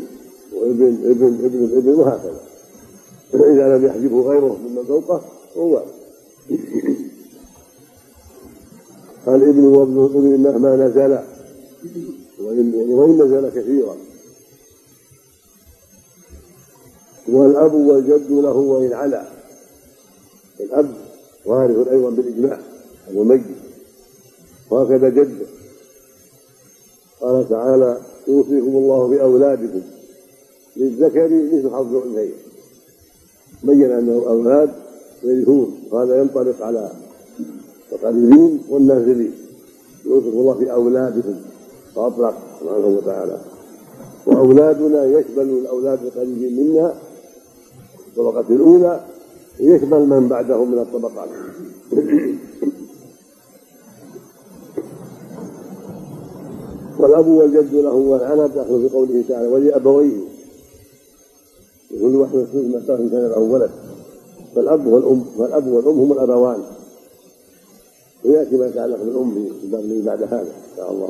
وابن 0.54 0.86
ابن 0.86 1.46
ابن 1.46 1.64
الابن 1.64 1.90
وهكذا. 1.90 2.42
فإذا 3.32 3.78
لم 3.78 3.86
يحجبه 3.86 4.22
غيره 4.22 4.58
ممن 4.58 4.84
فوقه 4.84 5.22
وارث 5.56 5.84
الابن 9.28 9.64
وابن 9.64 10.06
الابن 10.06 10.44
مهما 10.44 10.76
نزل. 10.76 11.20
وإن 12.42 13.22
نزل 13.22 13.50
كثيرا. 13.50 13.98
والأب 17.30 17.74
والجد 17.74 18.32
له 18.32 18.58
وإن 18.58 18.94
علا. 18.94 19.28
الأب 20.60 20.94
وارث 21.46 21.88
أيضا 21.88 22.10
بالإجماع. 22.10 22.77
أبو 23.10 23.22
الميت 23.22 23.42
وهكذا 24.72 25.10
جده. 25.10 25.46
قال 27.22 27.50
تعالى 27.50 28.02
يوصيكم 28.28 28.68
الله 28.68 29.08
بأولادكم 29.08 29.82
للذكر 30.78 31.30
مثل 31.30 31.70
حظ 31.70 31.96
الأنثيين. 31.96 32.34
بين 33.64 33.92
أنه 33.92 34.24
أولاد 34.28 34.70
يرثون 35.24 35.80
وهذا 35.92 36.22
ينطبق 36.22 36.62
على 36.62 36.92
القريبين 37.92 38.62
والنازلين 38.70 39.32
يوصيكم 40.06 40.38
الله 40.38 40.54
في 40.54 40.72
أولادكم 40.72 41.36
فأطلق 41.96 42.36
سبحانه 42.62 42.88
وتعالى. 42.88 43.42
وأولادنا 44.26 45.06
يشمل 45.06 45.50
الأولاد 45.50 46.00
القريبين 46.04 46.70
منا. 46.70 46.94
الطبقة 48.08 48.56
الأولى 48.56 49.06
يشمل 49.60 50.10
من 50.10 50.28
بعدهم 50.28 50.72
من 50.72 50.80
الطبقات. 50.80 51.30
والأب 57.08 57.28
والجد 57.28 57.74
له 57.74 57.94
والعنب 57.94 58.54
داخل 58.54 58.90
في 58.90 58.96
قوله 58.96 59.24
تعالى 59.30 59.48
ولأبويه. 59.48 60.18
يقول 61.92 62.16
واحد 62.16 62.36
مسلم 62.36 62.72
ما 62.72 62.84
كان 62.88 63.10
له 63.12 63.40
ولد. 63.40 63.72
فالأب 64.56 64.88
والأم 64.88 65.24
فالأب 65.38 65.68
والأم 65.68 66.00
هم 66.00 66.12
الأبوان. 66.12 66.64
ويأتي 68.26 68.58
ما 68.58 68.68
يتعلق 68.68 69.04
بالأم 69.04 69.34
في 69.34 69.66
الباب 69.66 70.06
بعد 70.06 70.24
هذا 70.24 70.42
إن 70.42 70.76
شاء 70.78 70.92
الله. 70.92 71.10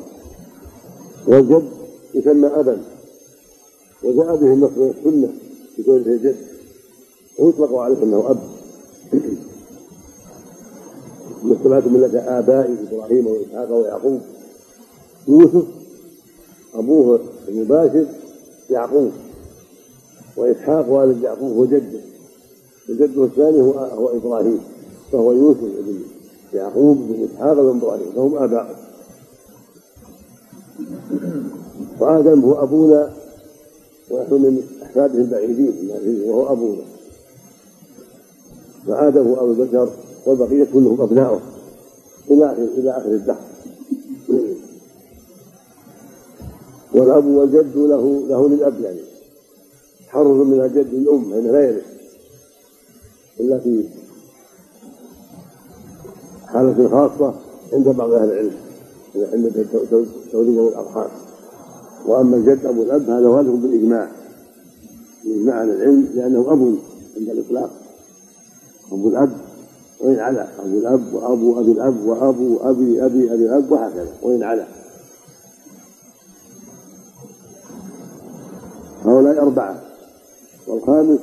والجد 1.27 1.69
يسمى 2.13 2.47
أبا. 2.47 2.81
وجاء 4.03 4.35
به 4.35 4.53
النص 4.53 4.71
من 4.77 4.93
السنة 4.97 5.29
قوله 5.87 6.17
جد. 6.17 6.37
ويطلق 7.39 7.75
عليه 7.75 8.03
أنه 8.03 8.29
أب. 8.29 8.39
مثل 11.43 11.89
ملة 11.89 12.19
آبائي 12.39 12.75
إبراهيم 12.91 13.27
وإسحاق 13.27 13.71
ويعقوب. 13.71 14.21
يوسف 15.27 15.76
أبوه 16.77 17.19
المباشر 17.47 18.05
يعقوب 18.69 19.11
وإسحاق 20.37 20.89
والد 20.89 21.23
يعقوب 21.23 21.57
هو 21.57 21.65
جده. 21.65 21.99
وجده 22.89 23.23
الثاني 23.23 23.61
هو 23.61 23.71
هو 23.71 24.17
إبراهيم 24.17 24.59
فهو 25.11 25.31
يوسف 25.31 25.61
بن 25.61 25.99
يعقوب 26.53 26.97
بن 26.97 27.27
إسحاق 27.31 27.53
بن 27.53 27.77
إبراهيم 27.77 28.11
فهم 28.15 28.37
آباء 28.37 28.75
وآدم 31.99 32.41
هو 32.41 32.63
أبونا 32.63 33.13
ونحن 34.11 34.33
من 34.33 34.63
أحفاده 34.83 35.19
البعيدين 35.19 35.73
وهو 36.25 36.53
أبونا. 36.53 36.83
فآدم 38.87 39.27
هو 39.27 39.35
أبو 39.35 39.51
البشر 39.51 39.89
والبقية 40.25 40.67
كلهم 40.73 41.01
أبناؤه 41.01 41.41
إلى 42.31 42.45
آخر 42.45 42.63
إلى 42.77 42.91
آخر 42.91 43.09
الدهر. 43.09 43.41
والأب 46.93 47.25
والجد 47.25 47.77
له 47.77 48.23
له 48.27 48.49
للأب 48.49 48.81
يعني. 48.81 48.99
تحرر 50.07 50.43
من 50.43 50.61
الجد 50.61 50.93
الأم 50.93 51.31
فإنه 51.31 51.51
لا 51.51 51.69
يرث 51.69 51.85
إلا 53.39 53.59
في 53.59 53.83
حالة 56.47 56.89
خاصة 56.89 57.33
عند 57.73 57.87
بعض 57.89 58.11
أهل 58.11 58.29
العلم. 58.29 58.55
عند 59.15 59.67
توليد 60.31 60.57
الأرحام 60.57 61.09
وأما 62.07 62.37
الجد 62.37 62.65
أبو 62.65 62.83
الأب 62.83 63.09
هذا 63.09 63.27
والد 63.27 63.61
بالإجماع. 63.61 64.11
بالإجماع 65.23 65.55
عن 65.55 65.69
العلم 65.69 66.09
لأنه 66.15 66.39
أب 66.39 66.77
عند 67.17 67.29
الإطلاق. 67.29 67.69
أبو 68.91 69.09
الأب 69.09 69.31
وإن 70.01 70.19
علا. 70.19 70.47
أبو 70.59 70.77
الأب 70.77 71.13
وأبو 71.13 71.59
أبي 71.59 71.71
الأب 71.71 72.05
وأبو 72.05 72.57
أبي 72.57 73.05
أبي 73.05 73.33
أبي 73.33 73.45
الأب 73.45 73.71
وهكذا. 73.71 74.13
وإن 74.21 74.43
علا. 74.43 74.76
هؤلاء 79.27 79.43
أربعة 79.43 79.81
والخامس 80.67 81.19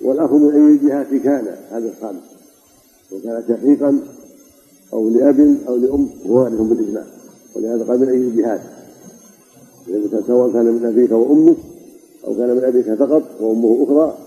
والأخ 0.00 0.32
من 0.32 0.52
أي 0.54 0.88
جهة 0.88 1.18
كان 1.18 1.56
هذا 1.70 1.88
الخامس. 1.88 2.22
وكان 3.12 3.44
شقيقا 3.48 4.00
أو 4.92 5.08
لأب 5.08 5.56
أو 5.68 5.76
لأم 5.76 6.08
هو 6.26 6.34
وارث 6.34 6.60
بالإجماع. 6.60 7.04
ولهذا 7.56 7.84
قال 7.84 8.00
من 8.00 8.08
أي 8.08 8.30
جهات 8.30 8.60
سواء 10.26 10.52
كان 10.52 10.64
من 10.64 10.86
أبيك 10.86 11.12
وأمك 11.12 11.56
أو 12.26 12.34
كان 12.34 12.56
من 12.56 12.64
أبيك 12.64 12.94
فقط 12.94 13.22
وأمه 13.40 13.84
أخرى 13.84 14.18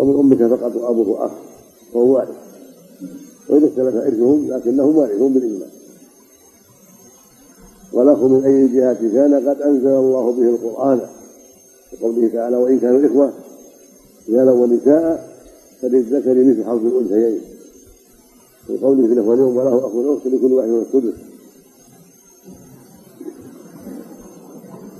أو 0.00 0.04
من 0.04 0.20
أمك 0.20 0.58
فقط 0.58 0.76
وأبوه 0.76 1.26
أخ 1.26 1.30
فهو 1.94 2.14
وارث 2.14 2.36
وإذا 3.48 3.66
اختلف 3.66 3.94
إرثهم 3.94 4.48
لكنهم 4.48 4.96
وارثون 4.96 5.32
بالإجماع. 5.32 5.68
والأخ 7.92 8.18
من 8.18 8.44
أي 8.44 8.68
جهة 8.68 9.12
كان 9.12 9.48
قد 9.48 9.62
أنزل 9.62 9.88
الله 9.88 10.32
به 10.32 10.48
القرآن 10.48 11.00
وقوله 11.92 12.28
تعالى 12.28 12.56
وإن 12.56 12.78
كانوا 12.78 13.06
إخوة 13.06 13.32
رجالا 14.28 14.52
ونساء 14.52 15.38
فللذكر 15.82 16.34
مثل 16.34 16.64
حظ 16.64 16.86
الأنثيين. 16.86 17.40
وقوله 18.68 19.06
في 19.06 19.12
الإخوان 19.12 19.40
وله 19.40 19.78
أخو 19.78 20.16
أخت 20.16 20.26
لكل 20.26 20.52
واحد 20.52 20.68
من 20.68 20.82
السدس. 20.82 21.14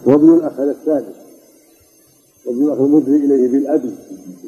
وابن 0.07 0.35
الأخ 0.35 0.61
هذا 0.61 0.71
الثالث. 0.71 1.17
وابن 2.47 2.65
الأخ 2.65 2.81
المدري 2.81 3.17
إليه 3.17 3.49
بالأب 3.49 3.95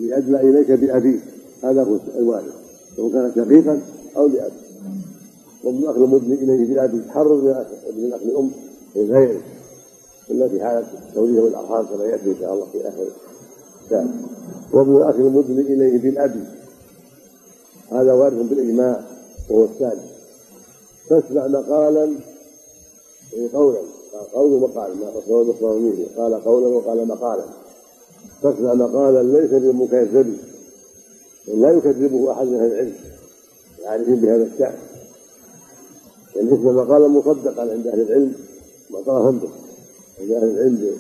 لأدلى 0.01 0.41
إليك 0.41 0.71
بأبيه. 0.71 1.21
هذا 1.63 1.83
هو 1.83 1.97
الوارث 2.19 2.55
سواء 2.97 3.13
كان 3.13 3.33
شقيقا 3.37 3.81
أو 4.17 4.27
لأب. 4.27 4.53
وابن 5.65 5.79
الأخ 5.79 5.97
المدري 5.97 6.35
إليه 6.35 6.69
بالأب 6.69 6.95
يتحرر 6.95 7.65
من 7.97 8.05
الأخ 8.05 8.23
لأم 8.23 8.51
غيره. 8.97 9.41
إلا 10.31 10.49
في 10.49 10.65
حالة 10.65 10.87
توليه 11.15 11.49
الأرحام 11.49 11.87
كما 11.87 12.05
يأتي 12.05 12.31
إن 12.31 12.37
شاء 12.41 12.55
الله 12.55 12.67
في 12.73 12.89
آخر 12.89 13.07
الكتاب. 13.83 14.11
وابن 14.73 14.97
الأخ 14.97 15.15
المدلي 15.15 15.61
إليه 15.61 15.99
بالأب 15.99 16.45
هذا 17.91 18.13
وارث 18.13 18.35
بالإجماع 18.35 19.05
وهو 19.51 19.65
الثاني. 19.65 20.01
فاسمع 21.09 21.47
مقالا 21.47 22.15
قولا. 23.53 23.79
قول 24.33 24.61
مقال 24.61 24.91
ما 24.97 25.43
الإخوانيين 25.43 26.07
قال 26.17 26.45
قولا 26.45 26.67
وقال 26.67 27.09
مقالا. 27.09 27.45
فاسمع 28.43 28.75
مقالا 28.75 29.23
ليس 29.23 29.51
بمكذب. 29.51 30.37
لا 31.49 31.71
يكذبه 31.71 32.33
أحد 32.33 32.47
من 32.47 32.55
أهل 32.55 32.73
العلم. 32.73 32.95
يعرفون 33.83 34.17
بهذا 34.17 34.43
الشأن. 34.43 34.75
يعني 36.37 36.55
اسم 36.55 36.77
مقالا 36.77 37.09
مصدقا 37.09 37.63
عند 37.63 37.87
أهل 37.87 38.01
العلم 38.01 38.35
معترفا 38.91 39.31
به 39.31 39.49
عند 40.21 40.31
العلم 40.33 40.91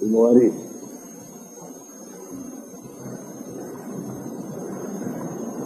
بالمواريث. 0.00 0.52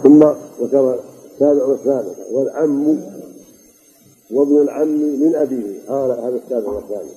ثم 0.03 0.19
ذكر 0.61 0.99
السابع 1.33 1.63
والثامن 1.63 2.15
والعم 2.31 2.99
وابن 4.31 4.61
العم 4.61 4.87
من 5.21 5.35
أبيه. 5.35 5.79
قال 5.87 6.11
هذا 6.11 6.39
السابع 6.45 6.69
والثامن 6.69 7.09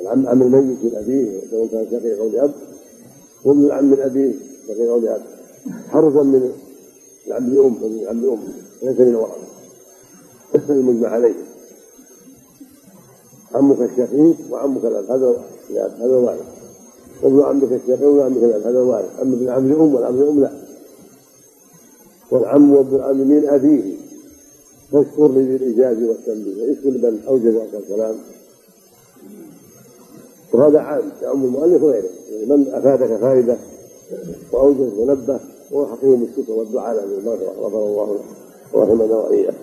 العم 0.00 0.26
عم 0.26 0.42
الميت 0.42 0.78
من 0.84 0.96
أبيه 0.96 1.40
سواء 1.50 1.66
كان 1.66 1.86
شقيق 1.90 2.18
أو 2.20 2.28
لأب. 2.28 2.52
وابن 3.44 3.64
العم 3.64 3.84
من 3.84 4.00
أبيه 4.00 4.32
شقيق 4.68 4.90
أو 4.90 4.98
لأب. 4.98 5.22
حرفا 5.88 6.22
من 6.22 6.52
العم 7.26 7.54
لأم 7.54 7.84
ومن 7.84 7.98
العم 8.02 8.20
لأم 8.20 8.38
ليس 8.82 9.00
من 9.00 9.14
ورثة 9.14 10.74
المجمع 10.74 11.08
عليه. 11.08 11.34
عمك 13.56 13.80
الشقيق 13.80 14.36
وعمك 14.50 14.84
الأب 14.84 15.04
هذا 15.10 15.34
هذا 16.00 16.16
وارث 16.16 16.40
وابن 17.22 17.42
عمك 17.42 17.72
الشقيق 17.72 18.08
وابن 18.08 18.20
عمك 18.20 18.42
الأب 18.44 18.62
هذا 18.66 18.80
وارث 18.80 19.20
أما 19.22 19.34
ابن 19.34 19.48
عم 19.48 19.72
الأم 19.72 19.94
والعم 19.94 20.14
الأم 20.22 20.40
لا. 20.40 20.50
والعم 22.30 22.74
وابن 22.74 22.96
العم 22.96 23.16
من 23.16 23.48
أبيه. 23.48 23.94
فاشكر 24.92 25.28
لي 25.28 25.42
بالايجاز 25.58 26.02
والتنبيه. 26.02 26.64
إيش 26.64 26.78
كل 26.84 27.02
من 27.02 27.20
اوجز 27.28 27.54
هذا 27.54 27.78
الكلام. 27.78 28.14
وهذا 30.52 30.78
عام 30.78 31.02
يعم 31.22 31.44
المؤلف 31.44 31.82
وغيره. 31.82 32.08
يعني 32.30 32.46
من 32.46 32.66
أفادك 32.72 33.16
فائدة 33.16 33.56
واوجز 34.52 34.98
ونبه 34.98 35.40
حقيقه 35.70 36.14
الشكر 36.14 36.52
والدعاء 36.52 36.94
له 36.94 37.04
المغفره 37.04 37.52
غفر 37.60 37.86
الله 37.86 38.06
له 38.06 38.20
ورحمنا 38.72 39.16
وإياه. 39.16 39.54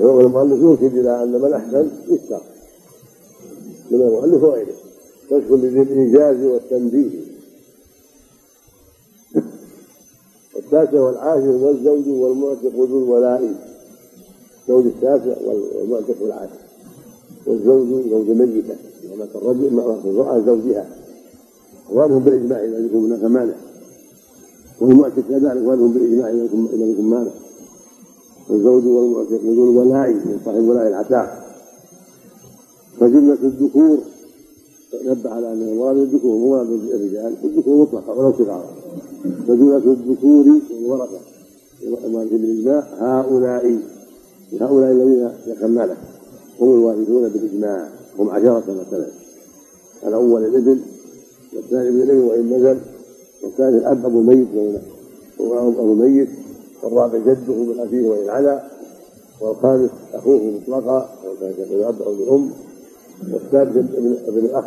المؤلف 0.00 0.62
يرشد 0.62 0.96
إلى 0.96 1.22
أن 1.22 1.32
من 1.42 1.52
أحسن 1.52 1.90
يشترط 2.08 2.57
من 3.90 4.00
المؤلف 4.02 4.42
وغيره 4.42 4.74
لذي 5.30 5.82
الايجاز 5.82 6.44
والتنبيه. 6.44 7.10
التاسع 10.56 11.00
والعاشر 11.00 11.48
والزوج 11.48 12.08
والمعتق 12.08 12.74
ذو 12.74 12.98
الولاء. 12.98 13.54
الزوج 14.62 14.86
التاسع 14.86 15.36
والمعتق 15.74 16.22
العاشر. 16.22 16.60
والزوج 17.46 17.88
زوج 18.10 18.30
ميتة. 18.30 18.76
مات 19.18 19.36
الرجل 19.36 19.74
مات 19.74 20.04
المرأة 20.04 20.38
زوجها. 20.38 20.88
أخوانهم 21.86 22.18
بالإجماع 22.18 22.64
إذا 22.64 22.78
يكون 22.78 23.12
هناك 23.12 23.24
مانع. 23.24 23.54
والمعتق 24.80 25.22
كذلك 25.28 25.44
أخوانهم 25.44 25.92
بالإجماع 25.92 26.30
إذا 26.30 26.44
يكون 26.44 27.10
مانع. 27.10 27.30
والزوج 28.50 28.86
والمعتق 28.86 29.44
ذو 29.44 29.64
الولاء 29.70 30.10
من 30.10 30.40
صاحب 30.44 30.68
ولاء 30.68 30.88
العتاق. 30.88 31.47
فجملة 33.00 33.38
الذكور 33.42 33.98
نبه 35.04 35.30
على 35.30 35.52
أن 35.52 35.62
المراد 35.62 35.96
الذكور 35.96 36.36
مو 36.36 36.50
مراد 36.50 36.66
الرجال 36.66 37.34
الذكور 37.44 37.76
مطلقة 37.76 38.18
ولو 38.18 38.32
صغارا 38.32 38.70
فجملة 39.48 39.76
الذكور 39.76 40.60
والورثة 40.70 41.18
بالإجماع 42.30 42.86
هؤلاء 42.98 43.78
هؤلاء 44.60 44.92
الذين 44.92 45.30
ذكرنا 45.48 45.80
لك 45.80 45.96
هم 46.60 46.72
الوارثون 46.72 47.28
بالإجماع 47.28 47.88
هم 48.18 48.30
عشرة 48.30 48.64
مثلا. 48.80 49.06
الأول 50.06 50.44
الإبن 50.44 50.80
والثاني 51.56 51.88
ابن 51.88 52.00
الإبن 52.00 52.20
وإن 52.20 52.46
نزل 52.46 52.78
والثالث 53.42 53.82
الأب 53.82 54.04
أبو 54.04 54.20
الميت 54.20 54.48
وإن 54.54 55.74
أبو 55.78 55.92
الميت 55.92 56.28
والرابع 56.82 57.18
جده 57.18 57.54
من 57.54 57.80
أبيه 57.80 58.08
وإن 58.08 58.28
علا 58.28 58.62
والخامس 59.40 59.90
أخوه 60.14 60.40
مطلقا 60.42 61.08
سواء 61.22 61.34
كان 61.40 61.52
شقيق 61.58 61.88
أب 61.88 62.02
أو 62.02 62.12
الأم. 62.12 62.50
والسادس 63.32 63.76
ابن 63.76 64.16
ابن 64.26 64.38
الأخ. 64.38 64.64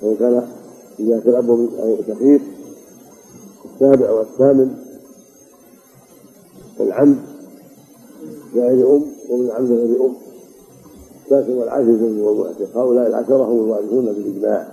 سواء 0.00 0.16
كان 0.16 0.48
إذا 1.00 1.20
كان 1.20 1.34
أو 1.78 1.96
شقيق 2.06 2.40
السابع 3.64 4.10
والثامن. 4.10 4.76
العم. 6.80 7.16
غير 8.54 8.96
أم 8.96 9.04
ومن 9.30 9.46
العم 9.46 9.66
غير 9.66 10.04
أم 10.04 10.14
التاسع 11.24 11.54
والعاشر 11.54 12.02
والمعتق 12.02 12.76
هؤلاء 12.76 13.06
العشرة 13.06 13.44
هم 13.44 13.64
الوارثون 13.64 14.04
بالإجماع 14.04 14.72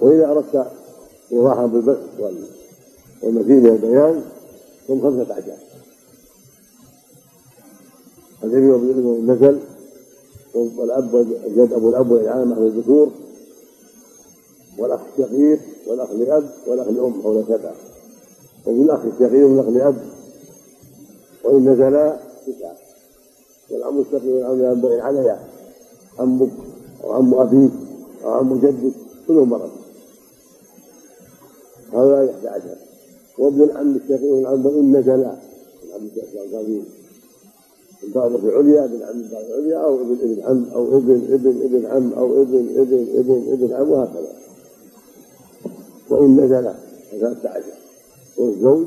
وإذا 0.00 0.30
أردت 0.30 0.66
إيضاحا 1.32 1.66
بالبث 1.66 1.98
والمزيد 3.22 3.62
من 3.62 3.66
البيان 3.66 4.22
هم 4.88 5.00
خمسة 5.02 5.32
أحجار 5.32 5.56
الابن 8.44 8.70
والابن 8.70 9.04
والنسل 9.04 9.58
والأب 10.54 11.14
والجد 11.14 11.72
أبو 11.72 11.88
الأب 11.88 12.10
والإعانة 12.10 12.56
أهل 12.56 12.66
الذكور 12.66 13.10
والأخ 14.78 15.00
الشقيق 15.12 15.60
والأخ 15.86 16.10
لأب 16.10 16.50
والأخ 16.66 16.88
لأم 16.88 17.22
حول 17.22 17.44
سبعة. 17.44 17.74
وفي 18.66 18.82
الأخ 18.82 19.00
الشقيق 19.04 19.46
والأخ 19.46 19.68
لأب 19.68 19.96
وإن 21.44 21.68
نزلا 21.68 22.20
تسعة. 22.46 22.76
والعم 23.70 24.00
الشقيق 24.00 24.34
والعم 24.34 24.58
لأب 24.58 24.86
عليا. 24.86 25.48
عمك 26.18 26.50
أو 27.04 27.12
عم 27.12 27.34
أبيك 27.34 27.72
أو 28.24 28.30
عم 28.30 28.60
جدك 28.60 28.92
كلهم 29.28 29.48
مرض. 29.48 29.70
هذا 31.92 32.30
11 32.30 32.76
وابن 33.38 33.62
العم 33.62 33.96
الشقيق 33.96 34.32
والعم 34.32 34.66
وإن 34.66 34.96
نزلا. 34.96 35.36
العم 35.84 36.06
الشقيق 36.06 36.42
القديم 36.42 36.99
الدرجة 38.02 38.36
العليا 38.48 38.84
ابن 38.84 39.02
عم 39.02 39.20
الدرجة 39.20 39.46
العليا 39.46 39.78
أو 39.84 40.00
ابن 40.00 40.16
ابن 40.22 40.42
عم 40.42 40.64
أو 40.74 40.98
ابن 40.98 41.32
ابن 41.32 41.62
ابن 41.64 41.86
عم 41.86 42.12
أو 42.12 42.42
ابن 42.42 42.58
ابن 42.78 43.06
ابن 43.18 43.52
ابن 43.52 43.72
عم 43.72 43.90
وهكذا. 43.90 44.32
وإن 46.10 46.36
نزل 46.36 46.72
ثلاثة 47.10 47.48
عشر 47.48 47.72
والزوج 48.38 48.86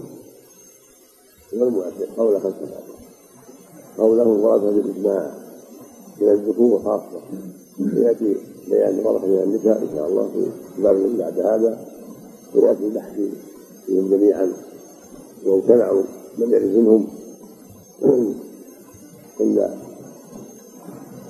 والمؤثر 1.53 2.05
قول 2.17 2.41
خمسة 2.41 2.65
عشر 2.65 2.93
قوله 3.97 4.27
ورثة 4.27 4.71
بالإجماع 4.71 5.31
من 6.21 6.29
الذكور 6.29 6.79
خاصة 6.79 7.21
يأتي 7.79 8.35
بيان 8.69 8.99
ورثة 9.05 9.27
من 9.27 9.39
النساء 9.43 9.81
إن 9.81 9.89
شاء 9.95 10.07
الله 10.07 10.29
في 10.33 10.81
باب 10.81 11.17
بعد 11.17 11.39
هذا. 11.39 11.85
ويأتي 12.55 12.83
البحث 12.87 13.19
فيهم 13.85 14.09
جميعا. 14.09 14.51
وامتنعوا 15.45 16.03
من 16.37 16.51
يرث 16.51 16.75
منهم 16.75 17.07
إلا 19.39 19.69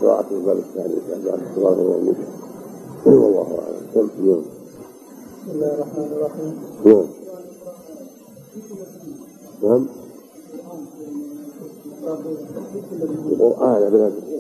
قراءة 0.02 0.28
الباب 0.32 0.58
الثاني 0.58 0.96
بعد 1.26 1.40
الصلاة 1.52 1.80
والنساء 1.82 2.28
والله 3.06 3.60
أعلم. 3.60 4.10
اليوم. 4.20 4.46
بسم 5.44 5.52
الله 5.52 5.74
الرحمن 5.74 6.10
الرحيم. 6.12 6.54
نعم. 6.86 7.08
نعم 9.64 9.88
القرآن 13.32 14.34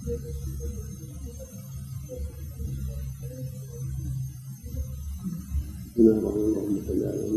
ابن 0.00 0.16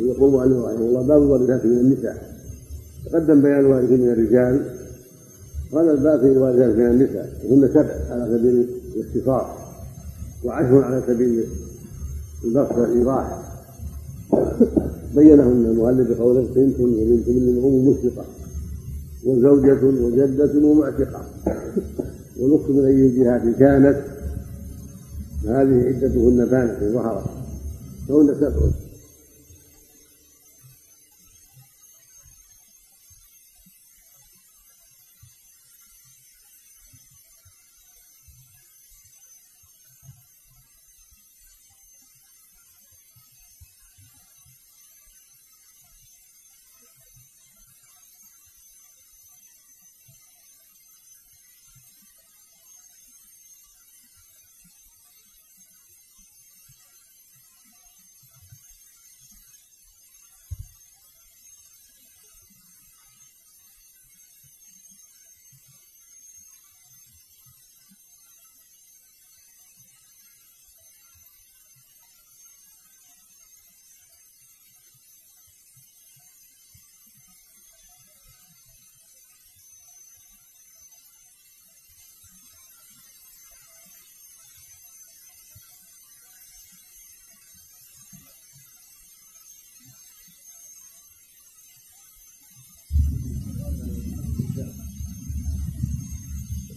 يقول 0.08 0.32
مؤلف 0.32 0.58
رحمه 0.58 0.86
الله 0.86 1.02
باب 1.02 1.24
الوارثات 1.24 1.66
من 1.66 1.78
النساء. 1.78 2.34
تقدم 3.06 3.42
بيان 3.42 3.60
الوارثين 3.60 4.02
من 4.02 4.10
الرجال 4.10 4.76
وهذا 5.72 5.92
الباب 5.92 6.20
في 6.20 6.26
الوارثات 6.26 6.76
من 6.76 6.86
النساء 6.86 7.34
وهن 7.44 7.70
سبع 7.74 7.96
على 8.10 8.38
سبيل 8.38 8.68
الاختصار 8.96 9.58
وعشر 10.44 10.84
على 10.84 11.04
سبيل 11.08 11.44
البسط 12.44 12.78
والإيضاح. 12.78 13.44
بينهن 15.16 15.66
المؤلف 15.66 16.10
بقوله 16.10 16.42
بنت 16.56 16.80
وبنت 16.80 17.28
من 17.28 17.50
الأم 17.58 17.88
مشفقة 17.88 18.26
وزوجة 19.26 19.84
وجدة 19.84 20.68
ومعتقة 20.68 21.26
والأخت 22.44 22.70
من 22.70 22.86
أي 22.86 23.08
الجهات 23.08 23.42
كانت 23.60 23.98
هذه 25.46 25.88
عدتهن 25.88 26.46
بانت 26.46 26.84
ظهرت 26.94 27.24
فهن 28.10 28.36
سبع 28.40 28.83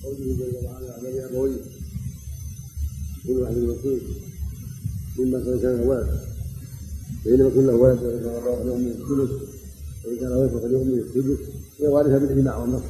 قوله 0.07 0.37
جل 0.39 0.67
وعلا 0.67 1.01
بني 1.03 1.25
أبويه 1.25 1.57
كل 3.27 3.33
واحد 3.33 3.57
الوكيل 3.57 4.01
مما 5.19 5.59
كان 5.63 5.81
ولد 5.89 6.21
فإن 7.25 7.35
لم 7.35 7.47
يكن 7.47 7.67
له 7.67 7.75
ولد 7.75 7.99
فله 7.99 8.77
من 8.77 8.89
الثلث 8.89 9.31
وإن 10.05 10.17
كان 10.21 10.33
ولد 10.33 10.51
فله 10.51 10.85
من 10.85 10.99
السدس 10.99 11.39
هي 11.81 11.87
وارثة 11.87 12.19
بالإجماع 12.19 12.57
والنصر. 12.57 12.85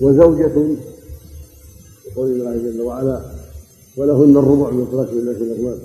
وزوجة 0.00 0.76
يقول 2.06 2.30
الله 2.30 2.56
جل 2.56 2.80
وعلا 2.80 3.32
ولهن 3.96 4.36
الربع 4.36 4.70
من 4.70 4.88
ترك 4.92 5.12
من 5.12 5.18
الأكوان 5.28 5.78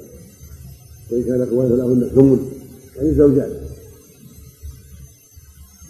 وإن 1.12 1.24
كان 1.24 1.42
أكوان 1.42 1.70
فلهن 1.70 2.04
الثمن 2.04 2.52
يعني 2.96 3.16
زوجات 3.16 3.52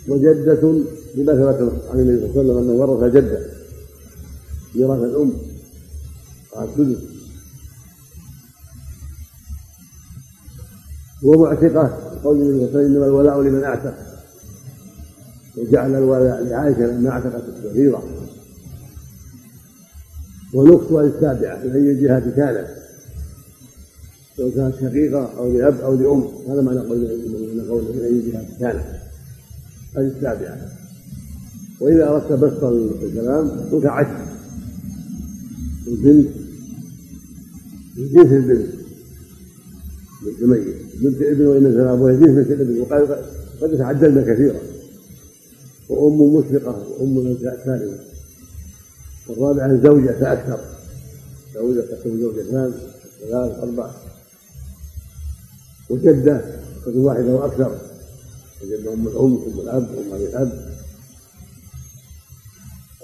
وجدة 0.08 0.84
لما 1.16 1.52
ثبت 1.52 1.79
عن 1.90 2.00
النبي 2.00 2.34
صلى 2.34 2.42
الله 2.42 2.54
عليه 2.54 2.62
وسلم 2.62 2.70
أنه 2.72 2.82
ورث 2.82 3.14
جدة 3.14 3.40
ميراث 4.76 5.00
الأم. 5.00 5.34
قال 6.52 6.70
السدس 6.70 7.02
ومعتقة 11.24 12.20
قول 12.24 12.42
النبي 12.42 12.58
صلى 12.58 12.66
الله 12.66 12.78
عليه 12.78 12.80
وسلم 12.80 12.96
إنما 12.96 13.06
الولاء 13.06 13.42
لمن 13.42 13.64
أعتق. 13.64 13.94
وجعل 15.58 15.96
الولاء 15.96 16.44
لعائشة 16.44 16.86
لما 16.86 17.10
أعتقت 17.10 17.44
الصغيرة 17.48 18.04
ونقصها 20.54 21.04
السابعة 21.04 21.64
من 21.64 21.76
أي 21.76 22.02
جهة 22.02 22.20
كانت؟ 22.36 22.68
سواء 24.38 24.50
كانت 24.56 24.76
شقيقة 24.76 25.38
أو 25.38 25.52
لأب 25.52 25.80
أو 25.80 25.96
لأم 25.96 26.28
هذا 26.50 26.62
معنى 26.62 26.80
قول 26.80 27.00
من 27.96 28.02
أي 28.04 28.32
جهة 28.32 28.60
كانت؟ 28.60 28.86
هذه 29.98 30.08
السابعة. 30.08 30.58
وإذا 31.80 32.10
أردت 32.10 32.32
بسطا 32.32 32.70
الكلام 33.04 33.70
عشر 33.86 34.26
البنت 35.88 36.30
من 37.98 38.08
جنس 38.14 38.32
البنت 38.32 38.68
بنت 40.26 40.44
ميت 40.44 40.76
بنت 41.02 41.22
إبن 41.22 41.46
وإن 41.46 41.64
نزل 41.64 41.88
أبوها 41.88 42.14
جنس 42.14 42.30
مثل 42.30 42.54
الإبن. 42.54 42.80
وقد 42.82 43.24
قد 43.62 43.78
تعدلنا 43.78 44.34
كثيرا. 44.34 44.60
وأم 45.90 46.36
مشفقة 46.36 46.88
وأم 46.90 47.38
سالمة 47.66 47.98
والرابعة 49.28 49.84
زوجة 49.84 50.12
فأكثر. 50.20 50.60
زوجة 51.56 51.82
تكون 51.82 52.20
زوجتان 52.22 52.74
ثلاث 53.22 53.60
أربع. 53.60 53.92
وجدة 55.90 56.42
تكون 56.82 57.04
واحدة 57.04 57.36
وأكثر. 57.36 57.78
وجدة 58.64 58.94
أم 58.94 59.08
الأم 59.08 59.38
أم 59.48 59.60
الأب 59.60 59.90
أم 59.98 60.16
الأب. 60.16 60.69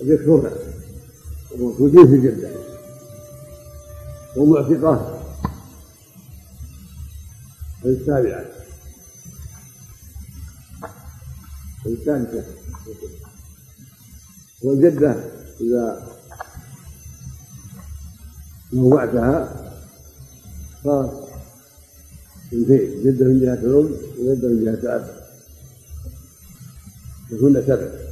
يكثرن 0.01 0.51
وموجودين 1.51 2.07
في 2.07 2.21
جدة. 2.21 2.49
ومعتقة. 4.37 5.21
السابعة. 7.85 8.45
الثالثة. 11.85 12.43
والجدة 14.61 15.15
إذا 15.61 16.15
نوعتها 18.73 19.71
صارت 20.83 21.29
اثنتين 22.47 23.03
جدة 23.03 23.25
من 23.25 23.39
جهة 23.39 23.53
الأم 23.53 23.95
وجدة 24.19 24.47
من 24.47 24.65
جهة 24.65 24.73
الأب. 24.73 25.25
يكون 27.31 27.61
سبع. 27.67 28.04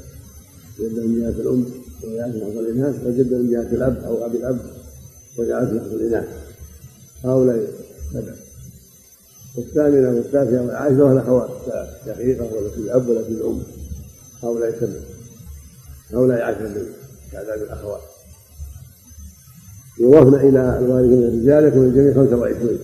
جدة 0.83 1.03
من 1.03 1.19
جهة 1.19 1.41
الأم 1.41 1.65
وجعلت 2.03 2.35
لحظ 2.35 2.57
الإناث 2.57 2.95
وجدة 3.05 3.37
من 3.37 3.51
جهة 3.51 3.75
الأب 3.75 4.03
أو 4.03 4.25
أبي 4.25 4.37
الأب 4.37 4.59
وجعلت 5.37 5.73
لحظ 5.73 5.93
الإناث. 5.93 6.27
هؤلاء 7.23 7.67
سبع 8.13 8.33
والثامنة 9.57 10.09
والتاسعة 10.09 10.61
والعاشرة 10.61 11.13
الأخوات 11.13 11.49
شقيقة 12.05 12.45
ولا 12.45 12.69
في 12.69 12.77
الأب 12.77 13.09
ولا 13.09 13.23
في 13.23 13.29
الأم. 13.29 13.59
هؤلاء 14.43 14.79
سبع. 14.79 14.99
هؤلاء 16.13 16.41
عشرة 16.41 16.67
من 16.67 16.85
تعداد 17.31 17.61
الأخوات. 17.61 18.01
يضافن 19.99 20.35
إلى 20.35 20.79
الوالدين 20.79 21.23
الرجال 21.23 21.63
يكون 21.63 21.85
الجميع 21.85 22.13
25 22.13 22.79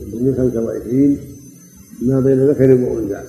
الجميع 0.00 0.34
25 0.36 1.18
ما 2.02 2.20
بين 2.20 2.50
ذكر 2.50 2.70
وأنثى. 2.70 3.22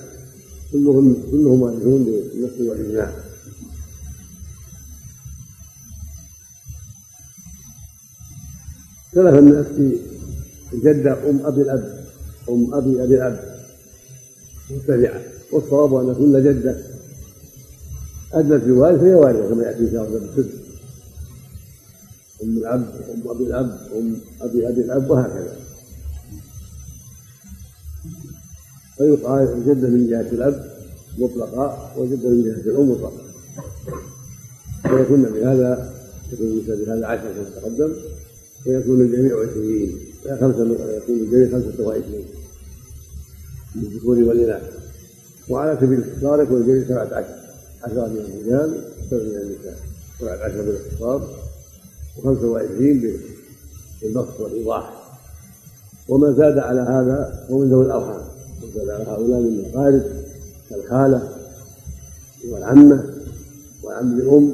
كلهم 0.72 1.22
كلهم 1.30 1.62
وارثون 1.62 2.04
بالنص 2.04 2.60
والإجماع 2.60 3.25
اختلف 9.16 9.38
الناس 9.38 9.66
في 9.66 9.98
الجدة 10.72 11.30
أم 11.30 11.46
أبي 11.46 11.62
الأب 11.62 12.04
أم 12.48 12.74
أبي 12.74 13.04
أبي 13.04 13.14
الأب 13.14 13.40
متبعة 14.70 15.20
والصواب 15.52 15.94
أن 15.94 16.14
كل 16.14 16.44
جدة 16.44 16.76
أدلت 18.32 18.64
بوارث 18.64 19.00
فهي 19.00 19.14
وارثة 19.14 19.48
كما 19.48 19.62
يأتي 19.64 19.78
إن 19.78 19.90
شاء 19.92 20.08
الله 20.08 20.18
بالسدس 20.18 20.54
أم 22.42 22.58
الأب 22.58 22.86
أم 23.14 23.30
أبي 23.30 23.44
الأب 23.44 23.78
أم 23.96 24.16
أبي 24.40 24.68
أبي 24.68 24.80
الأب 24.80 25.10
وهكذا. 25.10 25.56
فيقال 28.98 29.42
الجدة 29.52 29.88
من 29.88 30.10
جهة 30.10 30.20
الأب 30.32 30.70
مطلقة 31.18 31.92
وجدة 31.98 32.28
من 32.28 32.42
جهة 32.44 32.70
الأم 32.70 32.90
مطلقة. 32.90 33.20
ويكون 34.92 35.22
بهذا 35.22 35.94
يكون 36.32 36.62
بهذا 36.66 37.06
عشرة 37.06 37.32
كما 37.32 37.60
تقدم. 37.60 37.92
ويكون 38.66 39.00
الجميع 39.00 39.36
عشرين 39.40 39.98
خمسة 40.40 40.62
يكون 40.96 41.16
الجميع 41.16 41.48
خمسة 41.50 41.86
وعشرين 41.86 42.24
للذكور 43.74 44.16
والإناث. 44.18 44.62
وعلى 45.48 45.78
سبيل 45.80 45.98
الاختصار 45.98 46.42
يكون 46.42 46.60
الجميع 46.60 46.84
سبعة 46.88 47.14
عشر 47.14 47.34
عشرة 47.82 48.06
من 48.06 48.16
الرجال 48.16 48.84
وسبعة 49.00 49.22
من 49.22 49.36
النساء. 49.36 49.76
سبعة 50.20 50.36
عشر 50.44 50.62
بالاختصار 50.62 51.28
وخمسة 52.18 52.48
وعشرين 52.48 53.12
بالنص 54.02 54.40
والإيضاح 54.40 55.02
وما 56.08 56.32
زاد 56.32 56.58
على 56.58 56.80
هذا 56.80 57.46
هو 57.50 57.58
من 57.58 57.70
ذوي 57.70 57.86
الأرحام. 57.86 58.22
وزاد 58.62 58.90
على 58.90 59.04
هؤلاء 59.04 59.40
من 59.40 59.46
الأقارب 59.46 60.02
كالخالة 60.70 61.28
والعمة 62.50 63.04
وعم 63.84 64.18
الأم 64.20 64.52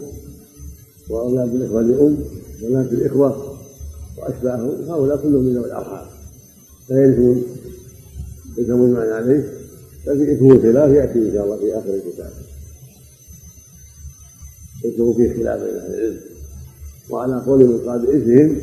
وأولاد 1.11 1.55
الإخوة 1.55 1.83
لأم 1.83 2.17
وبنات 2.63 2.93
الإخوة 2.93 3.52
وأشباههم 4.23 4.91
هؤلاء 4.91 5.17
كلهم 5.17 5.43
من 5.43 5.55
ذوي 5.55 5.67
الأرحام. 5.67 6.07
لا 6.89 7.05
يرثون 7.05 7.43
يسمون 8.59 8.91
المعنى 8.91 9.11
عليه 9.11 9.59
لكن 10.07 10.31
اسمه 10.37 10.63
خلاف 10.63 10.91
يأتي 10.91 11.19
إن 11.19 11.33
شاء 11.33 11.45
الله 11.45 11.57
في 11.57 11.79
آخر 11.79 11.95
الكتاب. 11.95 12.33
يكون 14.85 15.15
فيه 15.15 15.35
خلاف 15.35 15.61
بين 15.61 15.77
أهل 15.77 15.95
العلم. 15.95 16.21
وعلى 17.11 17.43
قول 17.47 17.65
من 17.65 17.79
قال 17.89 18.07
بإثمهم 18.07 18.57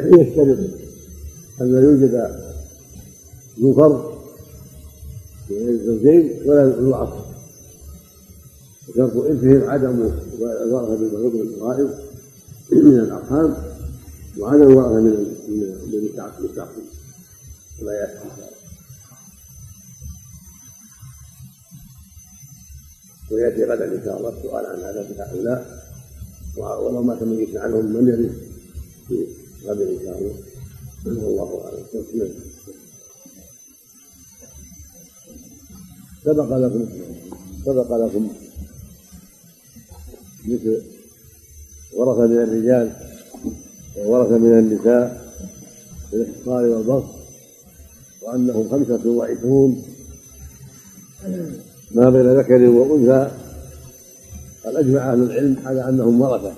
يشترط 0.00 0.58
أن 1.60 1.72
لا 1.72 1.80
يوجد 1.80 2.30
ذو 3.60 3.74
فرض 3.74 4.18
بين 5.48 5.68
الزوجين 5.68 6.32
ولا 6.46 6.66
ذو 6.66 6.94
عصر. 6.94 7.28
وشرط 8.88 9.16
إثمهم 9.16 9.70
عدم 9.70 10.10
الورثة 10.40 10.96
بالمفروض 10.96 11.34
الغائب 11.34 11.90
من 12.72 12.98
الأرحام. 12.98 13.67
وعدم 14.38 14.62
الورثة 14.62 15.00
من 15.00 15.14
من 15.88 16.44
التعصيب 16.44 16.84
ولا 17.82 17.92
يأتي 18.00 18.28
ويأتي 23.30 23.64
غدا 23.64 23.84
إن 23.84 24.02
شاء 24.04 24.18
الله 24.18 24.28
السؤال 24.28 24.66
عن 24.66 24.82
عذاب 24.82 25.08
هؤلاء 25.18 25.88
ولو 26.56 27.02
ما 27.02 27.14
تميز 27.14 27.56
عنهم 27.56 27.86
من 27.86 28.08
يرث 28.08 28.36
في 29.08 29.26
غد 29.66 29.80
إن 29.80 29.98
شاء 30.04 30.18
الله. 30.18 30.36
والله 31.06 31.64
أعلم. 31.64 32.34
سبق 36.24 36.56
لكم 36.56 36.88
سبق 37.64 37.96
لكم 37.96 38.28
مثل 40.48 40.82
ورث 41.94 42.18
من 42.30 42.38
الرجال 42.38 43.17
وورث 44.06 44.30
من 44.30 44.58
النساء 44.58 45.32
بالإحصار 46.12 46.64
والبسط 46.64 47.14
وأنهم 48.22 48.68
خمسة 48.68 49.10
وعشرون. 49.10 49.82
ما 51.90 52.10
بين 52.10 52.38
ذكر 52.38 52.68
وأنثى 52.68 53.30
قد 54.64 54.76
أجمع 54.76 55.12
أهل 55.12 55.22
العلم 55.22 55.56
على 55.64 55.88
أنهم 55.88 56.20
ورثة 56.20 56.52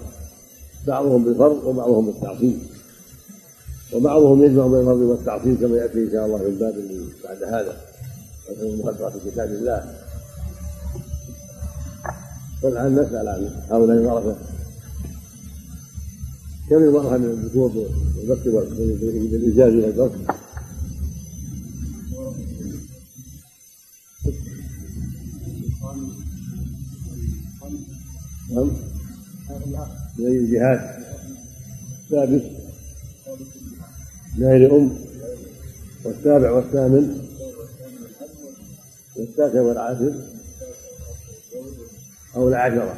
بعضهم 0.86 1.24
بالفرض 1.24 1.64
وبعضهم 1.64 2.06
بالتعصيب. 2.06 2.58
وبعضهم 3.92 4.44
يجمع 4.44 4.66
بين 4.66 4.80
الفرض 4.80 4.98
والتعصيب 4.98 5.60
كما 5.60 5.76
يأتي 5.76 5.98
إن 5.98 6.10
شاء 6.12 6.26
الله 6.26 6.38
في 6.38 6.46
الباب 6.46 6.74
اللي 6.74 7.04
بعد 7.24 7.42
هذا 7.42 7.76
في 9.10 9.30
كتاب 9.30 9.48
الله. 9.48 9.94
فالان 12.62 12.94
نسأل 12.94 13.28
عن 13.28 13.50
هؤلاء 13.70 13.96
الورثة. 13.96 14.36
كم 16.70 16.76
الورثه 16.76 17.16
من 17.18 17.24
الذكور 17.24 17.68
بالبسط 18.16 18.48
بالإيجاز 19.30 19.74
والبسط 19.74 20.12
نعم. 28.50 28.70
من 30.18 30.26
أي 30.26 30.36
الجهات 30.36 30.96
السادس. 32.04 32.42
غير 34.38 34.76
أم 34.76 34.98
والسابع 36.04 36.50
والثامن. 36.50 37.28
والتاسع 39.16 39.60
والعاشر. 39.60 40.14
أو 42.36 42.48
العشرة 42.48 42.96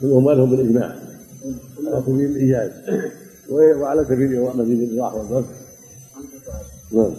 كلهم 0.00 0.30
لهم 0.30 0.50
بالإجماع. 0.50 1.09
على 1.86 2.02
سبيل 2.06 2.30
الإيجاز 2.30 2.70
وعلى 3.50 4.04
سبيل 4.04 4.40
مزيد 4.40 4.82
الإيضاح 4.82 5.14
والفصل 5.14 5.54
نعم. 6.92 7.14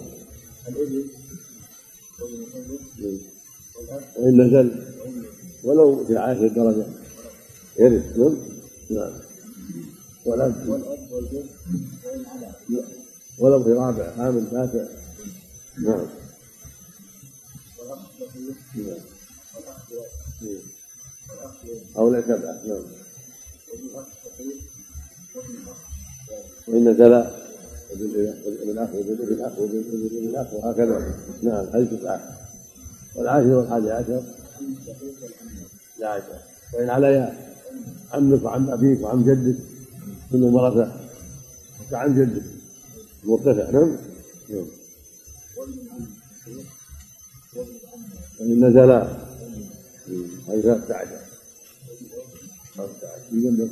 وإن 4.17 4.41
نزل. 4.41 4.83
ولو 5.63 6.05
في 6.05 6.17
عاشر 6.17 6.47
درجة 6.47 6.85
يرث. 7.79 8.17
نعم. 8.17 8.33
نعم. 8.89 9.13
والأب 10.25 10.69
والجد 11.11 11.45
ولو 13.39 13.63
في 13.63 13.73
رابع 13.73 14.15
خامس 14.17 14.49
تاسع. 14.51 14.85
نعم. 15.77 16.05
أو 21.97 22.09
لا 22.09 22.21
سبعة 22.21 22.61
نعم. 22.67 23.00
وإن 26.67 26.87
نزل 26.87 27.25
بالأخ 28.65 28.89
بالأخ 28.89 29.51
بالأخ 29.59 30.53
وهكذا. 30.53 31.15
نعم 31.43 31.65
هذه 31.65 31.87
تسعة. 31.95 32.37
والعاشر 33.15 33.47
والحادي 33.47 33.91
عشر. 33.91 34.23
لا 35.99 36.07
عشر 36.09 36.39
وإن 36.73 36.89
عليا 36.89 37.53
عمك 38.11 38.43
وعم 38.43 38.69
أبيك 38.69 39.01
وعم 39.01 39.23
جدك 39.23 39.55
كل 40.31 40.43
ورثة 40.43 40.91
وعن 41.91 42.15
جدك. 42.15 42.43
مرتفع 43.23 43.69
نعم. 43.69 43.97
نعم. 44.49 44.65
وإن 48.39 48.65
نزل. 48.65 48.91
هذه 50.47 50.61
ثلاثة 50.61 51.20
عشر 52.81 53.67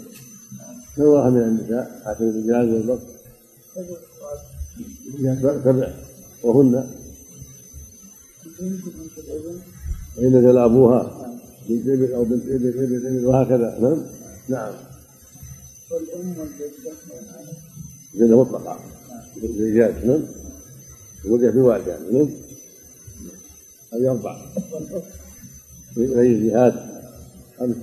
سواها 0.95 1.29
من 1.29 1.41
النساء 1.41 2.01
حسب 2.05 2.21
الرجال 2.21 2.73
والبصر 2.73 3.19
سبع 5.63 5.93
وهن؟ 6.43 6.89
وإن 10.17 10.35
نزل 10.35 10.57
أبوها 10.57 11.29
بنت 11.69 11.87
ابن 11.87 12.13
أو 12.13 12.23
بنت 12.23 12.43
ابن 12.43 12.67
ابن 12.67 13.07
ابن 13.07 13.25
وهكذا 13.25 13.79
نعم. 13.81 14.03
نعم 14.49 14.73
والأم 15.91 16.35
والجدة 18.13 18.37
مطلقة 18.37 18.79
الرجال 19.43 20.07
نعم 20.07 20.21
وجه 21.25 21.49
بوالدة 21.49 21.99
نعم 22.11 22.29
هذه 23.93 24.11
أربعة. 24.11 24.41
من 25.97 26.17
أي 26.17 26.27
الجهات 26.27 26.73
خمس 27.59 27.75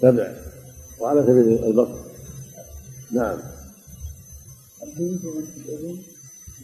سبع 0.00 0.34
وعلى 1.00 1.22
سبيل 1.22 1.64
البصر 1.64 2.06
نعم. 3.10 3.38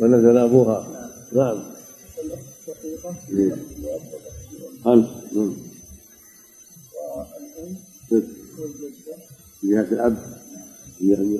ونزل 0.01 0.37
أبوها. 0.37 1.11
نعم. 1.33 1.63
خمس. 4.85 5.07
ست 8.07 8.27
جهة 9.65 9.81
الأب. 9.81 10.17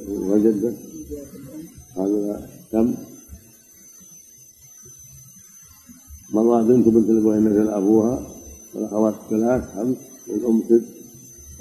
والجدة 0.09 0.73
هذا 1.97 2.49
كم؟ 2.73 2.95
مرة 6.31 6.63
بنت 6.63 6.89
بنت 6.89 7.11
الأبوين 7.11 7.49
نزل 7.49 7.69
أبوها. 7.69 8.27
والأخوات 8.75 9.15
ثلاث 9.31 9.63
خمس 9.75 9.97
والأم 10.29 10.63
ست. 10.69 11.02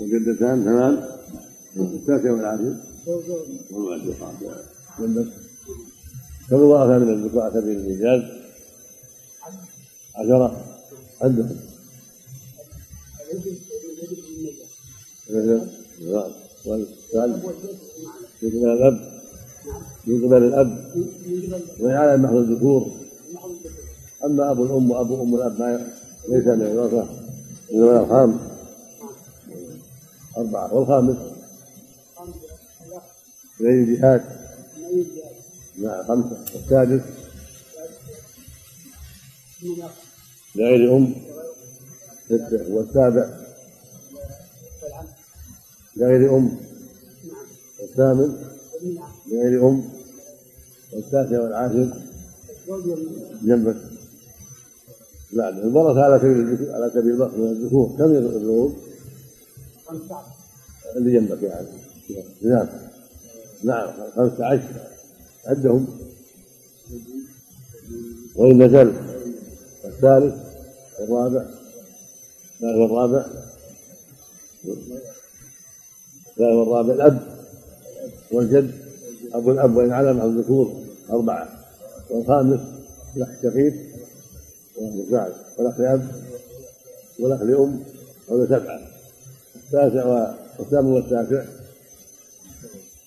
والجدتان 0.02 0.64
ثمان 0.64 1.04
التاسع 1.78 2.32
والعاشر 2.32 2.76
والمعد 5.00 5.32
كم 6.50 6.62
ورثة 6.62 6.98
من 7.00 7.10
الذكور 7.14 7.42
على 7.42 7.62
سبيل 7.62 7.78
الإيجاز 7.78 8.22
عشرة. 10.16 10.66
عندهم. 11.22 11.58
من 18.44 18.70
الأب. 18.70 19.22
من 20.08 20.26
قبل 20.26 20.44
الأب 20.44 20.92
ويعلم 21.80 22.22
محض 22.24 22.36
الذكور. 22.36 22.92
أما 24.26 24.52
أبو 24.52 24.66
الأم 24.66 24.92
وأبو 24.92 25.24
أم 25.24 25.36
الأب 25.36 25.88
ليس 26.30 26.48
من 26.48 26.62
الورثة 26.62 27.06
من 27.74 27.84
الأرحام. 27.84 28.52
أربعة. 30.38 30.74
والخامس؟ 30.74 31.18
من 33.60 33.68
أي 33.68 33.74
الجهات 33.74 34.24
نعم 35.78 36.04
خمسة. 36.04 36.46
والسادس؟ 36.56 37.02
لغير 40.56 40.98
أم 40.98 41.16
ستة. 42.26 42.74
والسابع؟ 42.74 43.30
لغير 45.98 46.38
أم 46.38 46.58
والثامن؟ 47.80 48.52
لغير 49.28 49.68
أم 49.70 49.84
والتاسع 50.94 51.42
والعاشر؟ 51.42 51.94
جنبك. 53.42 53.78
بعد 55.34 55.58
الورثة 55.58 56.02
على 56.02 56.20
سبيل 56.20 56.72
على 56.72 56.92
سبيل 56.94 57.16
من 57.16 57.48
الذكور 57.48 57.96
كم 57.98 58.16
يبلغون؟ 58.16 58.91
اللي 60.96 61.20
جنبك 61.20 61.44
يعني. 61.44 61.68
نعم 62.42 62.68
نعم 63.64 63.94
خمسة 64.16 64.46
عشر. 64.46 64.88
عدهم 65.46 66.00
وإن 68.36 68.64
نزل. 68.64 68.94
الثالث 69.86 70.36
الرابع. 71.00 71.46
الثالث 72.54 72.78
والرابع. 72.78 73.26
الثالث 76.30 76.40
والرابع 76.40 76.94
الأب 76.94 77.20
والجد. 78.32 78.72
أبو 79.34 79.52
الأب 79.52 79.76
وإن 79.76 79.92
علم 79.92 80.22
عن 80.22 80.28
الذكور 80.28 80.84
أربعة. 81.10 81.50
والخامس 82.10 82.60
الأخ 83.16 83.30
الشقيق. 83.30 83.74
والأخ 85.58 85.80
لأب 85.80 86.12
والأخ 87.20 87.42
لأم 87.42 87.84
وهذا 88.28 88.60
سبعة 88.60 88.91
التاسع 89.74 90.34
والثامن 90.60 90.92
والتاسع. 90.92 91.44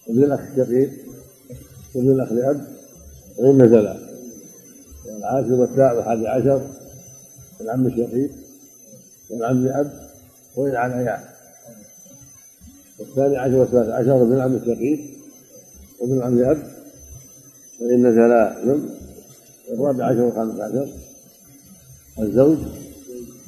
وابن 0.07 0.25
الأخ 0.25 0.41
الشقيق 0.41 0.91
وابن 1.95 2.11
الأخ 2.11 2.33
لأب 2.33 2.67
وإن 3.39 3.63
نزل 3.63 3.95
والعاشر 5.07 5.53
والتاسع 5.53 5.93
والحادي 5.93 6.29
عشر. 6.29 6.71
العم 7.61 7.87
الشقيق 7.87 8.31
والعم 9.31 9.65
لأب 9.65 10.11
وإن 10.57 10.77
عليا 10.77 11.25
والثاني 12.99 13.37
عشر 13.37 13.55
والثالث 13.55 13.89
عشر 13.89 14.23
ابن 14.23 14.33
العم 14.33 14.55
الشقيق 14.55 15.01
وابن 16.01 16.17
العم 16.17 16.39
لأب 16.39 16.63
وإن 17.81 18.07
نزلا 18.07 18.65
نم 18.65 18.89
الرابع 19.71 20.05
عشر 20.05 20.21
والخامس 20.21 20.61
عشر. 20.61 20.89
الزوج 22.19 22.59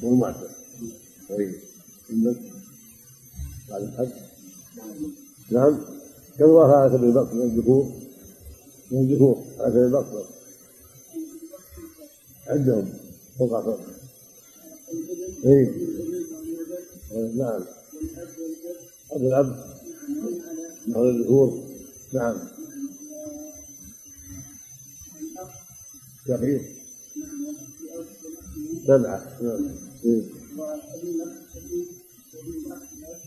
والمعتق. 0.01 0.49
طيب. 1.29 1.53
بعد 3.69 3.81
الحج. 3.81 4.09
نعم. 5.51 5.79
كم 6.37 6.45
الله 6.45 6.75
على 6.75 6.97
سبيل 6.97 7.09
البقر 7.09 7.35
من 7.35 7.41
الذكور 7.41 7.91
من 8.91 8.99
الذكور 8.99 9.43
على 9.59 9.71
سبيل 9.71 9.85
البقر 9.85 10.25
عندهم. 12.47 12.89
فوق 13.39 13.63
فوق 13.63 13.79
اي 15.45 15.71
نعم. 17.35 17.61
أبو 19.11 19.27
الاب 19.27 19.65
له 20.87 21.09
الذكور 21.09 21.63
نعم. 22.13 22.37
شقيق 26.27 26.61
سبعة. 28.87 29.37
نعم. 29.41 29.71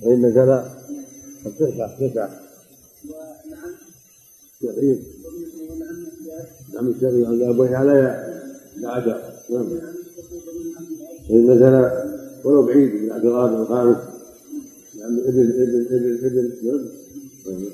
وإن 0.02 0.26
نزل 0.26 0.62
تسعة 1.58 2.08
تسعة 2.08 2.40
شقيق 4.62 4.98
نعم 6.74 6.88
الشقيق 6.88 7.28
عند 7.28 7.42
أبوه 7.42 7.76
على 7.76 8.24
العشر 8.78 9.22
نعم. 9.50 9.66
وإن 11.30 11.50
نزل 11.50 11.90
ولو 12.44 12.62
بعيد 12.62 12.94
من 12.94 13.04
العشر 13.04 13.28
الرابع 13.28 13.58
والخامس 13.58 13.96
نعم 14.98 15.18
ابن 15.18 15.40
ابن 15.40 15.86
ابن 15.90 16.26
ابن 16.26 16.52
نعم. 16.64 17.64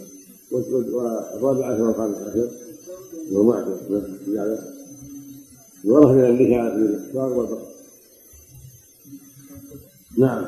والرابع 0.95 1.66
عشر 1.66 1.83
والخامس 1.83 2.16
عشر. 2.16 2.51
وهو 3.33 3.43
معتر 3.43 3.77
نعم 4.35 4.57
الورث 5.85 6.09
من 6.09 6.24
النكاح 6.24 6.74
سبيل 6.74 6.87
الاختصار 6.87 7.33
والبقر 7.33 7.66
نعم. 10.18 10.47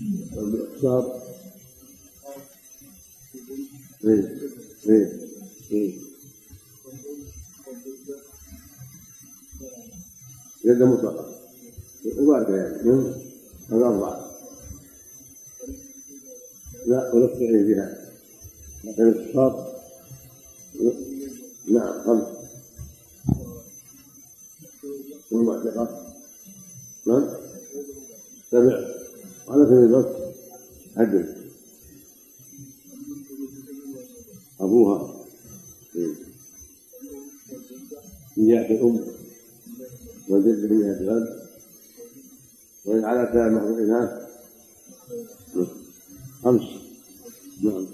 بالاختصار 0.00 1.22
إيه 4.04 4.36
إيه 4.88 5.12
إيه 5.72 5.98
يد 10.64 10.82
مطلقة 10.82 11.34
وبارك 12.18 12.48
يعني 12.48 13.14
الأربعة 13.72 14.30
لا 16.86 17.14
ولا 17.14 17.26
تستعين 17.26 17.66
بها 17.66 18.10
لكن 18.84 19.14
نعم 21.68 22.02
خمس 22.04 22.26
والمعتقة 25.30 26.14
نعم 27.06 27.28
سبع 28.50 29.00
على 29.50 29.64
سبيل 29.66 29.84
الوقت 29.84 30.16
عدل 30.96 31.34
أبوها. 34.60 35.24
من 38.36 38.48
جهة 38.48 38.66
الأم. 38.66 39.04
والجد 40.28 40.72
من 40.72 40.80
جهة 40.80 41.00
الأب. 41.00 41.48
وإن 42.84 43.04
على 43.04 43.30
سامة 43.32 43.68
الإناث 43.68 44.30
خمس 46.42 46.62
نعم. 47.62 47.86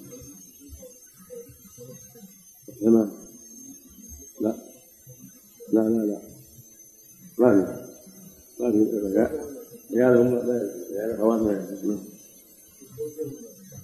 تمام. 2.80 3.11
لا. 4.40 4.57
لا 5.72 5.88
لا 5.88 6.04
لا. 6.04 6.20
ما 7.38 7.64
في 7.64 7.86
ما 8.61 8.72
في 8.72 9.46
يا 9.90 10.12
لهم 10.12 10.34
يا 10.34 10.86
ما 10.97 11.53
يسمعون 11.72 12.09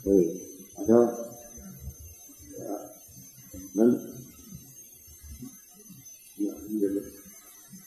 طيب 0.05 0.37
عشرة 0.79 1.29
من؟ 3.75 4.13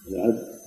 العدل 0.08 0.60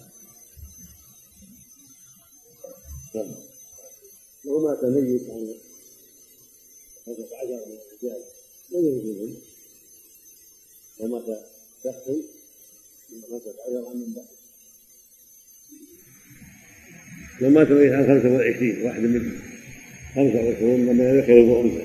لو 4.44 4.60
مات 4.60 4.84
ميت 4.84 5.30
عن 5.30 5.54
خمسة 7.06 7.36
عشر 7.36 7.66
من 7.66 7.78
الرجال 7.78 8.24
من 8.70 8.84
يجوزهم 8.84 9.36
لو 11.00 11.06
مات 11.08 11.46
شخص 11.84 12.04
خمسة 13.28 13.54
عشر 13.66 13.94
من 13.94 14.14
بعد 14.14 14.37
لو 17.40 17.50
مات 17.50 17.70
ميت 17.70 17.92
عن 17.92 18.06
خمسة 18.06 18.28
وعشرين 18.34 18.76
واحد 18.82 19.00
من 19.00 19.32
خمسة 20.14 20.44
وعشرين 20.44 20.86
لما 20.86 21.10
يخرج 21.10 21.64
أنثى. 21.64 21.84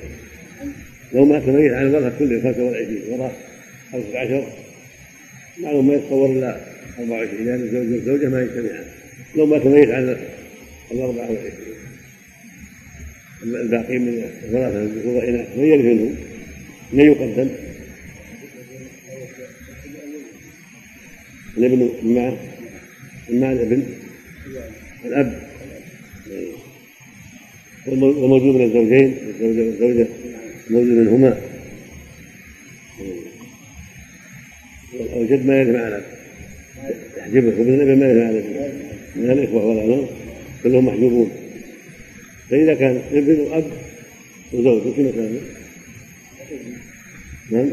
لو 1.14 1.26
مات 1.26 1.48
ميت 1.48 1.72
عن 1.72 1.88
الورثة 1.88 2.20
كله 2.20 2.42
خمسة 2.42 2.64
وعشرين 2.64 3.02
ورث 3.10 3.32
خمسة 3.92 4.20
عشر. 4.20 4.48
معلوم 5.62 5.88
ما 5.88 5.94
يتصور 5.94 6.32
إلا 6.32 6.58
أربعة 7.00 7.18
وعشرين 7.18 7.46
لأن 7.46 7.62
الزوج 7.62 7.92
والزوجة 7.92 8.30
ما 8.30 8.42
يجتمعان 8.42 8.86
لو 9.36 9.46
مات 9.46 9.66
ميت 9.66 9.90
عن 9.90 10.18
الأربعة 10.92 11.32
وعشرين. 11.32 11.74
الباقي 13.44 13.98
من 13.98 14.24
الثلاثة 14.24 14.82
الذكور 14.82 15.24
إناث 15.24 15.48
من 15.58 15.64
يرث 15.64 15.86
منهم 15.86 16.16
من 16.94 17.06
يقدم. 17.06 17.50
الابن 21.58 21.90
مع 22.04 22.34
مع 23.30 23.52
الابن 23.52 23.84
الأب. 25.06 25.43
وموجود 27.88 28.56
من 28.56 28.62
الزوجين 28.62 29.18
الزوجة 29.28 29.62
والزوجة 29.62 30.08
موجود 30.70 30.90
منهما. 30.90 31.38
الجد 35.16 35.46
ما 35.46 35.62
يرث 35.62 35.70
الأب 35.70 36.04
يحجبه. 37.18 37.48
وابن 37.48 37.74
الابن 37.74 38.00
ما 38.00 38.10
يرث 38.10 38.46
الابن 38.46 38.74
من 39.16 39.32
الإخوة 39.32 39.66
والأعمام 39.66 40.06
كلهم 40.64 40.86
محجوبون. 40.86 41.32
فإذا 42.50 42.74
كان 42.74 43.02
ابن 43.12 43.40
وأب 43.40 43.64
وزوج 44.54 44.94
في 44.94 45.04
مكانه 45.04 45.40
نعم. 47.52 47.70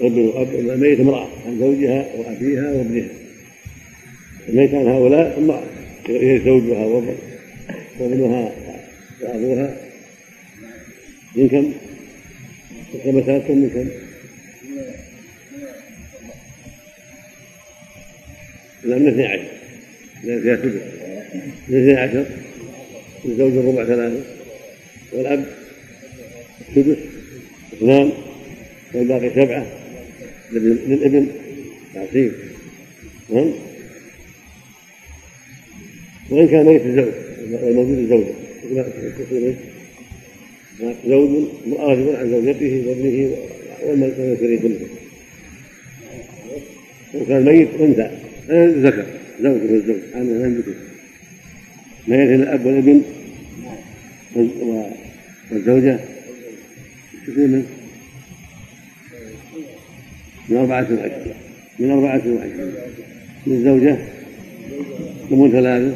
ابن 0.00 0.18
وأب 0.18 0.54
الميت 0.54 1.00
امرأة 1.00 1.28
عن 1.46 1.58
زوجها 1.58 2.06
وأبيها 2.16 2.72
وابنها. 2.72 3.08
الميت 4.48 4.74
عن 4.74 4.86
هؤلاء 4.86 5.38
امرأة 5.38 5.64
هي 6.08 6.40
زوجها 6.44 6.86
وابنها. 6.86 7.33
وأبوها 8.00 9.76
من 11.36 11.48
كم؟ 11.48 11.72
خمسات 13.04 13.50
من 13.50 13.70
كم؟ 13.74 13.88
لا 18.84 18.98
من 18.98 19.08
اثني 19.08 19.26
عشر. 19.26 19.46
لأن 20.24 20.42
فيها 20.42 20.56
سدس 20.56 20.80
من 21.68 21.80
اثني 21.80 21.96
عشر. 21.96 22.26
للزوج 23.24 23.52
الربع 23.52 23.84
ثلاثة. 23.84 24.24
والأب 25.12 25.46
سدس. 26.74 26.96
اثنان. 27.72 28.12
والباقي 28.94 29.30
سبعة. 29.30 29.66
للابن 30.52 31.26
تعصيب. 31.94 32.32
نعم. 33.30 33.52
وإن 36.30 36.48
كان 36.48 36.66
ميت 36.66 36.86
الزوج. 36.86 37.33
والموجود 37.52 37.98
الزوجة 37.98 38.34
زوج 41.08 41.30
راغب 41.78 42.14
عن 42.16 42.30
زوجته 42.30 42.84
وابنه 42.86 43.36
والمسيرين 43.86 44.58
كله 44.58 44.88
وكان 47.14 47.44
ميت 47.44 47.68
أنثى. 47.80 48.10
ذكر. 48.80 49.04
زوج 49.42 49.60
والزوج 49.70 49.96
عن 50.14 50.54
ذكر 50.58 50.74
ميت 52.08 52.30
الأب 52.30 52.66
والابن 52.66 53.02
والزوجة؟ 55.50 55.98
كثير 57.26 57.46
من 57.46 57.66
من 60.48 60.56
أربعة 60.56 60.88
وعشرين. 60.92 61.34
من 61.78 61.90
أربعة 61.90 62.22
وعشرين. 62.26 62.72
للزوجة 63.46 63.98
ثمن 65.30 65.50
ثلاثة؟ 65.52 65.94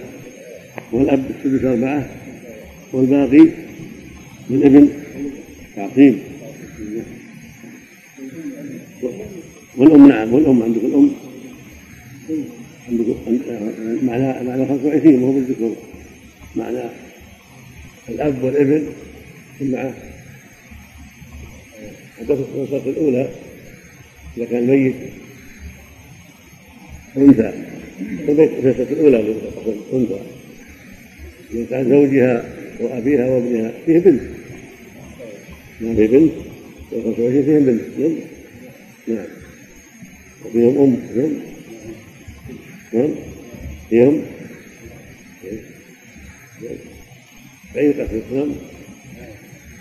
والأب 0.92 1.30
السدس 1.30 1.64
أربعة 1.64 2.10
والباقي 2.92 3.48
للابن 4.50 4.88
تعصيب 5.76 6.18
والأم 9.76 10.08
نعم 10.08 10.34
والأم 10.34 10.62
عندك 10.62 10.84
الأم 10.84 11.10
عندك 12.88 13.04
معنى 14.02 14.48
معنى 14.48 14.66
25 14.66 15.22
وهو 15.22 15.32
بالذكر. 15.32 15.72
معنى 16.56 16.82
الأب 18.08 18.44
والابن 18.44 18.86
مع 19.60 19.90
حدث 22.18 22.30
الخمسة 22.30 22.90
الأولى 22.90 23.28
إذا 24.36 24.44
كان 24.44 24.66
ميت 24.66 24.94
أنثى. 27.16 27.52
الخمسة 28.28 28.92
الأولى 28.92 29.34
أنثى. 29.92 30.37
كان 31.52 31.88
زوجها 31.88 32.44
وأبيها 32.80 33.26
وابنها 33.26 33.72
فيه 33.86 33.98
بنت. 33.98 34.20
ما 35.80 35.94
في 35.94 36.06
بنت. 36.06 36.32
والخمسة 36.92 37.22
وعشرين 37.22 37.42
فيهم 37.44 37.64
بنت. 37.64 37.80
نعم. 37.98 38.12
نعم. 39.08 39.26
وفيهم 40.44 40.78
أم. 40.78 40.96
نعم. 41.16 41.32
نعم. 42.92 43.10
فيهم. 43.90 44.22
فأي 47.74 47.92
قسم 47.92 48.22
نعم. 48.34 48.52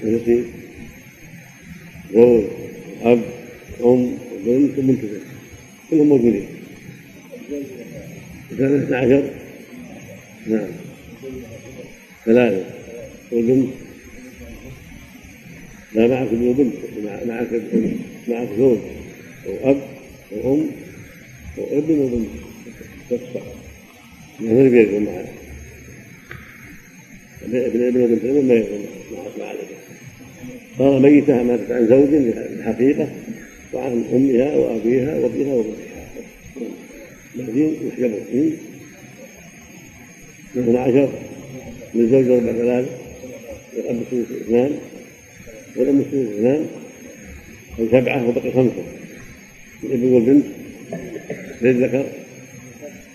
ويصير 0.03 0.43
زوج 2.13 2.43
أب 3.01 3.21
أم 3.83 4.17
وبنت 4.33 4.77
وبنت 4.77 4.99
بنت. 4.99 5.21
كلهم 5.91 6.07
موجودين. 6.09 6.45
اثنا 8.51 8.97
عشر. 8.97 9.29
نعم. 10.47 10.86
ثلاثة 12.25 12.65
والبنت 13.31 13.69
لا 15.93 16.07
معك 16.07 16.27
ابن 16.27 16.47
وبنت 16.47 16.73
معك 17.25 17.47
معك 18.27 18.47
زوج 18.57 18.77
وأب 19.47 19.81
وأم 20.31 20.67
وابن 21.57 21.99
وبنت 21.99 22.29
تسع 23.09 23.41
ما 24.39 24.53
بيرجع 24.69 24.99
معه 24.99 25.25
ابن 27.43 27.83
ابن 27.83 28.03
وبنت. 28.03 28.23
ابن 28.23 28.47
ما 28.47 28.63
ما 29.37 29.45
عليه 29.45 29.77
صار 30.77 30.99
ميتة 30.99 31.43
ماتت 31.43 31.71
عن 31.71 31.87
زوج 31.87 32.09
بالحقيقة 32.09 33.07
وعن 33.73 34.03
أمها 34.13 34.55
وأبيها 34.55 35.17
وابنها 35.19 35.53
وابنها 35.53 36.07
بعدين 37.35 37.73
يحجبون 37.87 38.57
اثنا 40.59 40.79
عشر 40.79 41.09
للزوج 41.95 42.25
ربع 42.25 42.51
ثلاثة 42.51 42.89
والأب 43.77 44.01
السدس 44.01 44.41
اثنان 44.41 44.71
والأم 45.75 45.99
السدس 45.99 46.35
اثنان 46.35 46.67
سبعة 47.91 48.29
وبقي 48.29 48.51
خمسة. 48.51 48.83
الإبن 49.83 50.13
والبنت 50.13 50.45
للذكر 51.61 52.05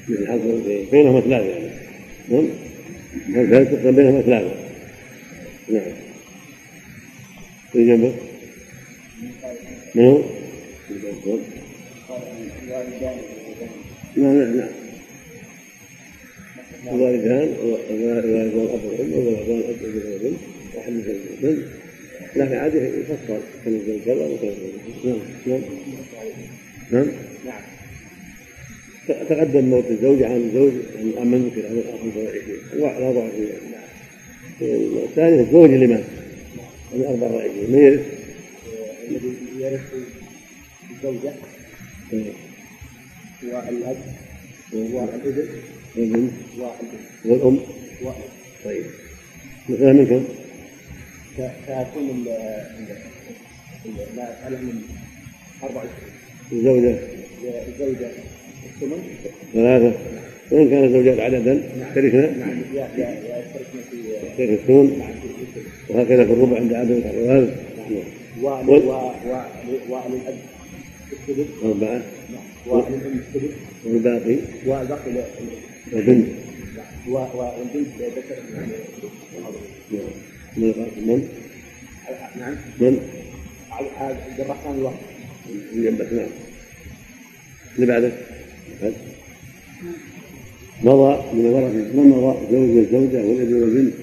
مثل 0.08 0.28
حظ 0.28 0.40
بينهما 0.90 1.20
ثلاثة 1.20 1.44
يعني. 1.44 1.70
نعم. 2.28 2.48
هل 3.34 3.66
تقسم 3.66 3.90
بينهما 3.90 4.20
ثلاثة؟ 4.20 4.54
نعم. 5.68 5.92
في 7.72 7.86
جنبه 7.86 8.12
من 9.94 10.04
هو؟ 10.04 10.18
نعم 14.16 14.38
نعم 14.38 14.56
نعم 14.56 14.68
الوالدان 16.90 17.54
الوالدان 17.90 18.48
الأب 18.48 18.84
والأم 18.84 19.12
والوالدان 19.12 19.58
الأب 19.58 19.82
والابن 19.82 20.36
وأحد 20.74 20.92
من 20.92 21.26
الابن 21.42 21.62
لكن 22.36 22.56
عادي 22.56 22.78
يفصل 22.78 23.40
كان 23.64 23.74
الزوج 23.74 24.00
كذا 24.04 24.26
وكان 24.26 24.54
نعم 25.04 25.18
نعم 25.46 25.60
نعم. 26.90 27.06
نعم. 27.46 27.62
تقدم 29.28 29.64
موت 29.64 29.84
الزوج 29.90 30.22
عن 30.22 30.36
الزوج 30.36 30.72
عن 31.18 31.26
من 31.26 31.48
ذكر 31.48 31.66
عن 31.66 31.82
25 32.02 32.84
24 32.84 33.72
الثاني 35.04 35.40
الزوج 35.40 35.70
اللي 35.70 35.86
مات. 35.86 36.04
عن 36.92 37.00
24 37.00 37.70
من 37.70 37.78
يرث؟ 37.78 38.00
الذي 39.10 39.34
يرث 39.58 39.80
الزوجة. 40.90 41.32
والأب 43.42 43.96
والابن. 44.72 45.48
والبنت 45.96 46.30
والأم؟ 47.24 47.58
طيب. 48.64 48.84
مثلا 49.68 49.92
ال 52.10 52.28
ال- 53.86 54.16
لا 54.16 54.32
أسأله 54.32 54.58
من 54.58 54.82
24 55.62 55.90
الزوجة؟ 56.52 56.98
الزوجة. 57.68 58.10
الثمن؟ 58.66 59.02
ثلاثة. 59.54 59.92
وإن 60.50 60.70
كان 60.70 60.84
الزوجات 60.84 61.18
عددا 61.20 61.52
يشتركن 61.88 62.38
نعم. 62.40 62.58
يا 62.74 62.88
يا 62.98 63.08
يا 63.08 63.38
يشتركن 63.38 63.78
في 63.90 64.52
الثمن. 64.54 65.02
وهكذا 65.88 66.24
في 66.24 66.32
الربع 66.32 66.56
عند 66.56 66.72
و- 68.42 68.48
و- 68.70 69.72
وللأب 69.94 70.34
السدس. 71.12 71.46
أربعة. 71.64 72.02
وللأم 72.66 73.20
السدس. 73.34 73.50
والباقي؟ 73.84 74.36
والباقي 74.66 75.10
ل- 75.86 75.94
والبنت 77.06 77.88
ذكر 78.16 78.36
نعم. 78.54 78.68
من؟ 80.96 81.28
نعم. 82.38 82.56
من؟ 82.80 82.98
الرقم 84.38 84.74
الواحد 84.78 84.96
اللي 85.72 85.90
جنبك 85.90 86.12
نعم. 86.12 86.26
اللي 87.76 87.86
بعدك 87.86 88.12
أحد. 88.82 88.92
مضى 90.82 91.22
من 91.34 91.46
الورثة 91.46 91.96
من 91.96 92.08
مضى 92.08 92.38
الزوج 92.46 92.76
والزوجة 92.76 93.24
والابن 93.26 93.54
والبنت 93.62 93.94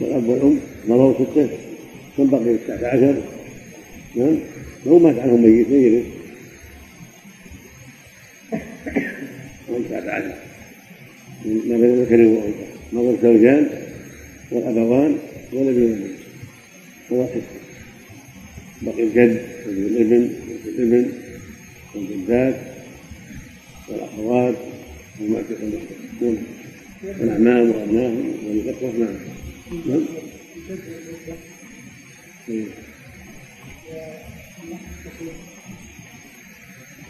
والأب 0.00 0.28
والأم 0.28 0.60
مضوا 0.88 1.14
ستة 1.14 1.48
كم 2.16 2.30
بقي 2.30 2.56
تسعة 2.66 2.88
عشر. 2.88 3.22
نعم. 4.16 4.36
لو 4.86 4.98
مات 4.98 5.18
عنهم 5.18 5.42
ميت 5.42 5.68
من 5.68 5.82
يرث 5.82 6.06
تسعة 9.88 10.10
عشر. 10.14 10.34
ما 11.44 11.76
بين 11.76 11.84
الذكر 11.84 12.20
والأنثى 12.20 12.66
مضى 12.92 13.10
الزوجان 13.10 13.68
والأبوان 14.50 15.16
والابن 15.52 15.82
والبنت 15.82 16.16
هو 17.12 17.26
ستة 17.26 17.42
بقي 18.82 19.02
الجد 19.02 19.42
والابن 19.66 20.30
والابن 20.66 21.10
والجدات 21.94 22.56
والأخوات 23.88 24.54
والمعتق 25.20 25.56
المحترمون 25.62 26.42
والأعمام 27.20 27.70
وأبنائهم 27.70 28.32
والإخوة 28.46 28.90
نعم 28.98 29.14
نعم. 29.86 30.04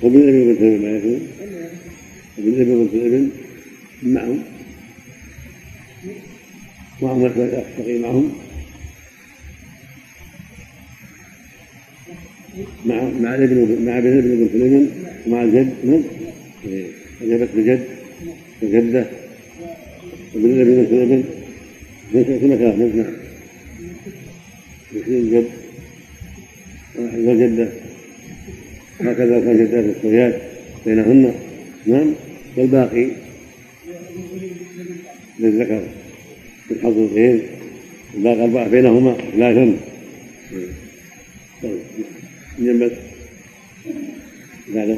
وبالإبن 0.02 0.50
الابن 0.50 0.82
ما 0.82 0.96
يكون. 0.98 1.28
وبالإبن 2.38 2.70
وبنت 2.72 2.94
الابن 2.94 3.30
معهم. 4.02 4.42
الأخ 7.36 7.64
الشقيق 7.78 8.00
معهم. 8.00 8.32
مع 12.86 13.02
مع 13.20 13.34
الابن 13.34 13.84
مع 13.86 13.98
ابن 13.98 14.18
وبنت 14.18 14.54
الابن 14.54 14.88
ومع 15.26 15.42
الجد 15.42 15.74
إيه. 16.66 16.86
اجابت 17.22 17.48
بجد 17.56 17.84
وجده 18.62 19.06
وابن 20.34 20.50
الابن 20.50 20.72
وبنت 20.72 20.92
الابن 20.92 21.24
ليس 22.12 22.26
في 22.26 22.46
مكان 22.46 22.92
نعم. 22.96 23.14
يصير 24.92 25.18
الجد 25.18 25.46
والجده 26.98 27.68
هكذا 29.00 29.40
كان 29.40 29.56
جدات 29.64 29.96
السويات 29.96 30.42
بينهن. 30.86 31.34
نعم. 31.86 32.14
والباقي 32.56 33.10
للذكر. 35.38 35.82
بالحظ 36.70 36.98
الغير 36.98 37.40
الباقي 38.14 38.44
أربعة 38.44 38.68
بينهما. 38.68 39.16
ثلاثا 39.32 39.76
طيب. 41.62 41.78
جنبت 42.58 42.98
بعده 44.68 44.96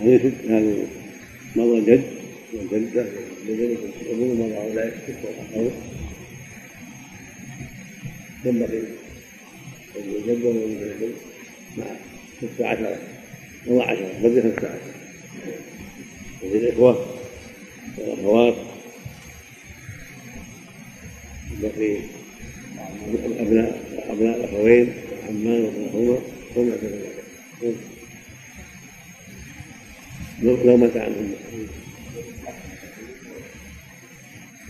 هذه 0.00 0.18
ست 0.18 0.50
هذه 0.50 0.86
مضى 1.56 1.80
جد. 1.80 2.16
وجدة 2.54 3.04
لذلك 3.48 3.78
الأبوة 4.02 4.34
مضى 4.34 4.56
أولئك 4.56 4.94
ست 4.94 5.24
والأخوات 5.24 5.72
ثم 8.44 8.58
بقي 8.58 8.82
الجد 9.96 10.44
والجد 10.44 11.12
مع 11.78 11.84
ستة 12.38 12.66
عشرة 12.66 12.98
مضى 13.66 13.82
عشرة 13.82 14.10
بقي 14.22 14.42
خمسة 14.42 14.68
عشرة 14.68 14.94
وفي 16.42 16.56
الإخوة 16.56 17.06
والأخوات 17.98 18.54
بقي 21.62 21.96
الأبناء 23.14 23.86
أبناء 24.08 24.36
الأخوين 24.36 24.94
عمان 25.28 25.64
وأخوهما 25.64 26.18
هم 26.56 26.68
يعتبرون 26.68 27.76
لو 30.42 30.76
مات 30.76 30.96
عنهم. 30.96 31.34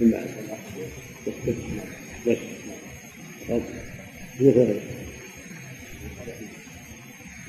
بعد. 0.01 0.27
بس. 2.27 2.37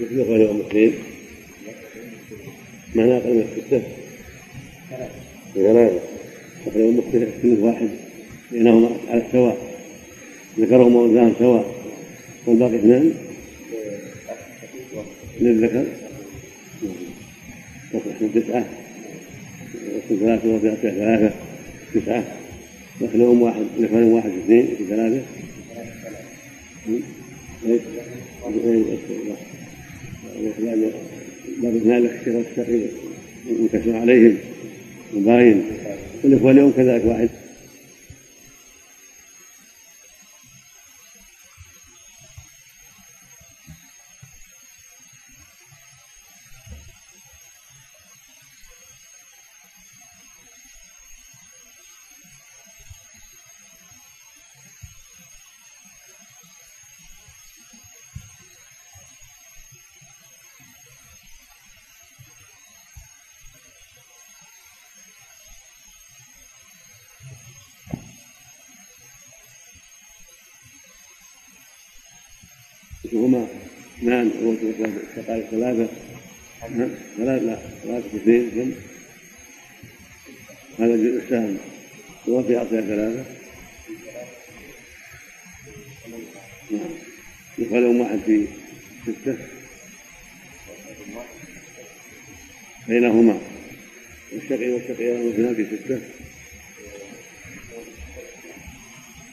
مثل 0.01 0.21
اخوان 0.21 0.41
يوم 0.41 0.61
الاثنين. 0.61 0.93
معناه 2.95 3.17
أقل 3.17 3.33
من 3.33 3.41
الستة. 3.57 4.06
اخوان 4.91 6.85
يوم 6.85 6.99
الاثنين 7.13 7.55
سنه 7.55 7.65
واحد 7.65 7.89
بينهما 8.51 8.89
على 9.09 9.23
السواء 9.27 9.57
ذكرهم 10.59 10.95
وانثاهم 10.95 11.33
سواء 11.39 11.75
والباقي 12.45 12.75
اثنان 12.75 13.13
للذكر 15.41 15.85
تصح 17.93 18.29
تسعة 18.35 18.65
ثلاثة 20.09 20.55
وفي 20.55 20.75
ثلاثة 20.81 21.33
تسعة 21.93 22.23
لكن 23.01 23.21
واحد 23.21 23.65
لكن 23.79 24.03
واحد 24.03 24.29
اثنين 24.29 24.67
في 24.77 24.85
ثلاثة؟ 24.85 25.21
باب 31.61 31.75
اثنان 31.75 31.97
الاختيار 31.97 32.43
الشقيق 32.51 32.89
منكسر 33.49 33.97
عليهم 33.97 34.37
وباين 35.15 35.63
والاخوة 36.23 36.51
اليوم 36.51 36.73
كذلك 36.77 37.05
واحد. 37.05 37.29
هما 73.13 73.47
اثنان 73.97 74.31
والشقائق 74.41 75.49
ثلاثة. 75.51 75.87
ثلاثة 77.17 77.45
لا 77.45 77.59
ثلاثة 77.83 78.17
اثنين 78.17 78.51
كم؟ 78.51 78.71
هذا 80.79 80.95
جزء 80.95 81.21
السهم 81.23 81.57
وفي 82.27 82.57
أعطيها 82.57 82.81
ثلاثة. 82.81 83.25
نعم 86.71 86.89
يقال 87.57 87.85
واحد 87.85 88.19
في 88.25 88.47
ستة. 89.03 89.37
بينهما. 92.87 93.39
والشقي 94.33 94.69
والشقي 94.69 95.07
واثنان 95.07 95.55
في 95.55 95.65
ستة. 95.65 95.99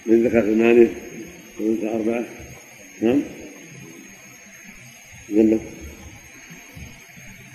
من 0.06 0.26
ذكر 0.26 0.40
ثمانية 0.40 0.88
وانثى 1.60 1.88
أربعة. 1.88 2.24
نعم. 3.02 3.22
جنبك 5.34 5.60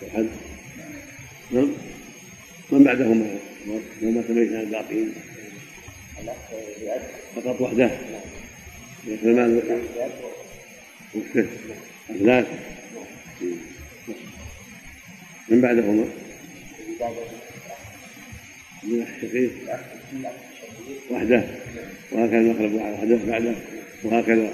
أحد 0.07 0.27
نعم. 1.51 1.67
من 2.71 2.84
بعدهما؟ 2.84 3.25
وما 4.01 4.23
سميت 4.27 4.51
عن 4.53 4.59
الباقين 4.59 5.13
فقط 7.36 7.61
وحده. 7.61 7.91
وكسر 11.15 11.47
أثلاث 12.09 12.47
من 15.49 15.61
بعدهما؟ 15.61 16.05
من 18.84 19.07
الشقيق. 19.07 19.51
وحده. 21.11 21.43
وهكذا 22.11 22.38
المخلب 22.38 22.73
وحده 22.73 23.19
بعده 23.27 23.55
وهكذا 24.03 24.53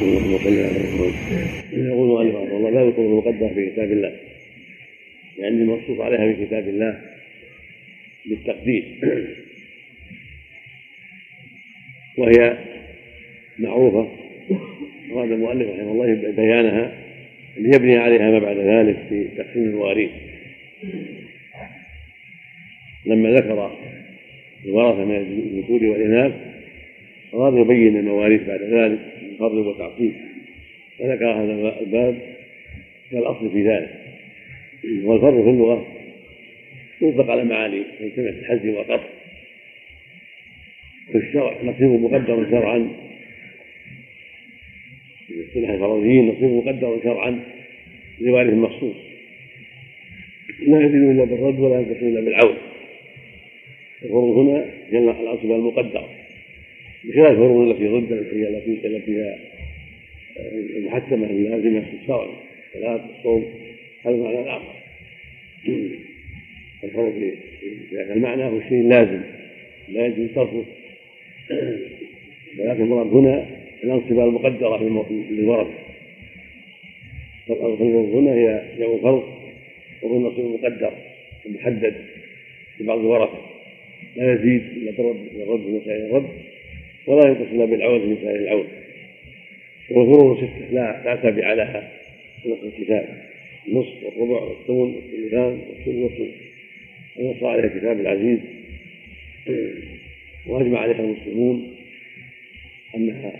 اللهم 0.01 0.37
صل 0.43 0.57
على 0.59 0.79
محمد 0.79 1.13
يقول 1.73 2.03
المؤلف 2.03 2.35
رحمه 2.35 2.57
الله 2.57 2.69
لا 2.69 2.81
يكون 2.81 3.05
المقدر 3.05 3.49
في 3.53 3.69
كتاب 3.69 3.91
الله 3.91 4.13
لأن 5.37 5.61
المنصوص 5.61 5.99
عليها 5.99 6.33
في 6.33 6.45
كتاب 6.45 6.67
الله 6.67 7.01
بالتقدير. 8.25 8.83
وهي 12.17 12.57
معروفة 13.59 14.07
أراد 15.11 15.31
المؤلف 15.31 15.69
رحمه 15.69 15.91
الله 15.91 16.31
بيانها 16.31 16.91
ليبني 17.57 17.97
عليها 17.97 18.31
ما 18.31 18.39
بعد 18.39 18.57
ذلك 18.57 18.97
في 19.09 19.27
تقسيم 19.37 19.63
المواريث. 19.63 20.11
لما 23.07 23.29
ذكر 23.29 23.77
الورثة 24.65 25.05
من 25.05 25.15
الذكور 25.15 25.85
والإناث 25.85 26.33
أراد 27.33 27.57
يبين 27.57 27.97
المواريث 27.97 28.41
بعد 28.41 28.61
ذلك 28.61 28.99
من 29.21 29.37
فرض 29.39 29.53
وتعصيب 29.53 30.13
فذكر 30.99 31.31
هذا 31.31 31.79
الباب 31.81 32.17
كالأصل 33.11 33.51
في 33.51 33.67
ذلك. 33.67 33.89
والفرض 35.03 35.43
في 35.43 35.49
اللغة 35.49 35.87
يطلق 37.01 37.29
على 37.29 37.43
معاني 37.43 37.79
من 37.79 38.11
سمعة 38.15 38.29
الحزم 38.29 38.69
والقطع 38.69 39.07
في 41.11 41.17
الشرع 41.17 41.57
نصيب 41.63 41.89
مقدر 41.89 42.49
شرعا. 42.51 42.89
في 45.27 45.45
اصطلاح 45.47 45.69
الفرضيين 45.69 46.27
نصيب 46.27 46.49
مقدر 46.49 46.99
شرعا 47.03 47.39
لوارث 48.19 48.53
مخصوص 48.53 48.95
لا 50.67 50.85
يزيد 50.85 51.03
إلا 51.03 51.23
بالرد 51.23 51.59
ولا 51.59 51.79
ينقص 51.79 52.03
إلا 52.03 52.21
بالعون. 52.21 52.66
الفروض 54.03 54.37
هنا 54.37 54.65
جل 54.91 55.09
العصبه 55.09 55.55
المقدره 55.55 56.09
بخلاف 57.03 57.31
الفروض 57.31 57.69
التي 57.69 57.87
ضد 57.87 58.13
هي 58.13 58.47
التي 58.47 58.87
التي 58.87 59.11
هي 59.11 59.37
المحكمه 60.77 61.29
اللازمه 61.29 61.81
في 61.81 61.97
الشرع 62.01 62.29
الصلاه 62.75 63.05
الصوم 63.17 63.45
هذا 64.05 64.15
معنى 64.15 64.39
الآخر 64.39 64.73
الفرض 66.83 67.13
في 67.89 67.97
هذا 67.97 68.13
المعنى 68.13 68.43
هو 68.43 68.57
الشيء 68.57 68.81
اللازم 68.81 69.21
لا 69.89 70.05
يجوز 70.05 70.29
صرفه. 70.35 70.63
ولكن 72.59 72.83
المراد 72.83 73.07
هنا 73.07 73.45
الأنصبة 73.83 74.23
المقدرة 74.23 74.83
للورثة 75.29 75.73
فالفرض 77.47 78.15
هنا 78.15 78.33
هي 78.33 78.61
جمع 78.79 78.97
فرض 78.97 79.23
وهو 80.01 80.17
النصيب 80.17 80.45
المقدر 80.45 80.93
المحدد 81.45 81.95
لبعض 82.79 82.99
الورثة 82.99 83.56
لا 84.17 84.33
يزيد 84.33 84.63
بالرد 84.85 85.27
والرد 85.35 85.63
في 85.63 85.71
مسائل 85.71 86.05
الرد 86.05 86.29
ولا 87.07 87.29
ينقص 87.29 87.69
بالعون 87.69 87.99
في 87.99 88.21
مسائل 88.21 88.43
العون 88.43 88.67
والفروض 89.89 90.37
ستة 90.37 90.71
لا 90.71 91.01
لا 91.05 91.15
تابع 91.15 91.53
لها 91.53 91.91
في 92.43 92.49
نص 92.49 92.57
الكتاب. 92.63 93.27
النصف 93.67 94.03
والربع 94.03 94.41
والثمن 94.41 94.95
والثلثان 94.95 95.61
والثلث 95.69 96.29
ونص 97.17 97.43
عليها 97.43 97.65
الكتاب 97.65 97.99
العزيز. 97.99 98.39
وأجمع 100.47 100.79
عليها 100.79 100.99
المسلمون 100.99 101.75
أنها 102.95 103.33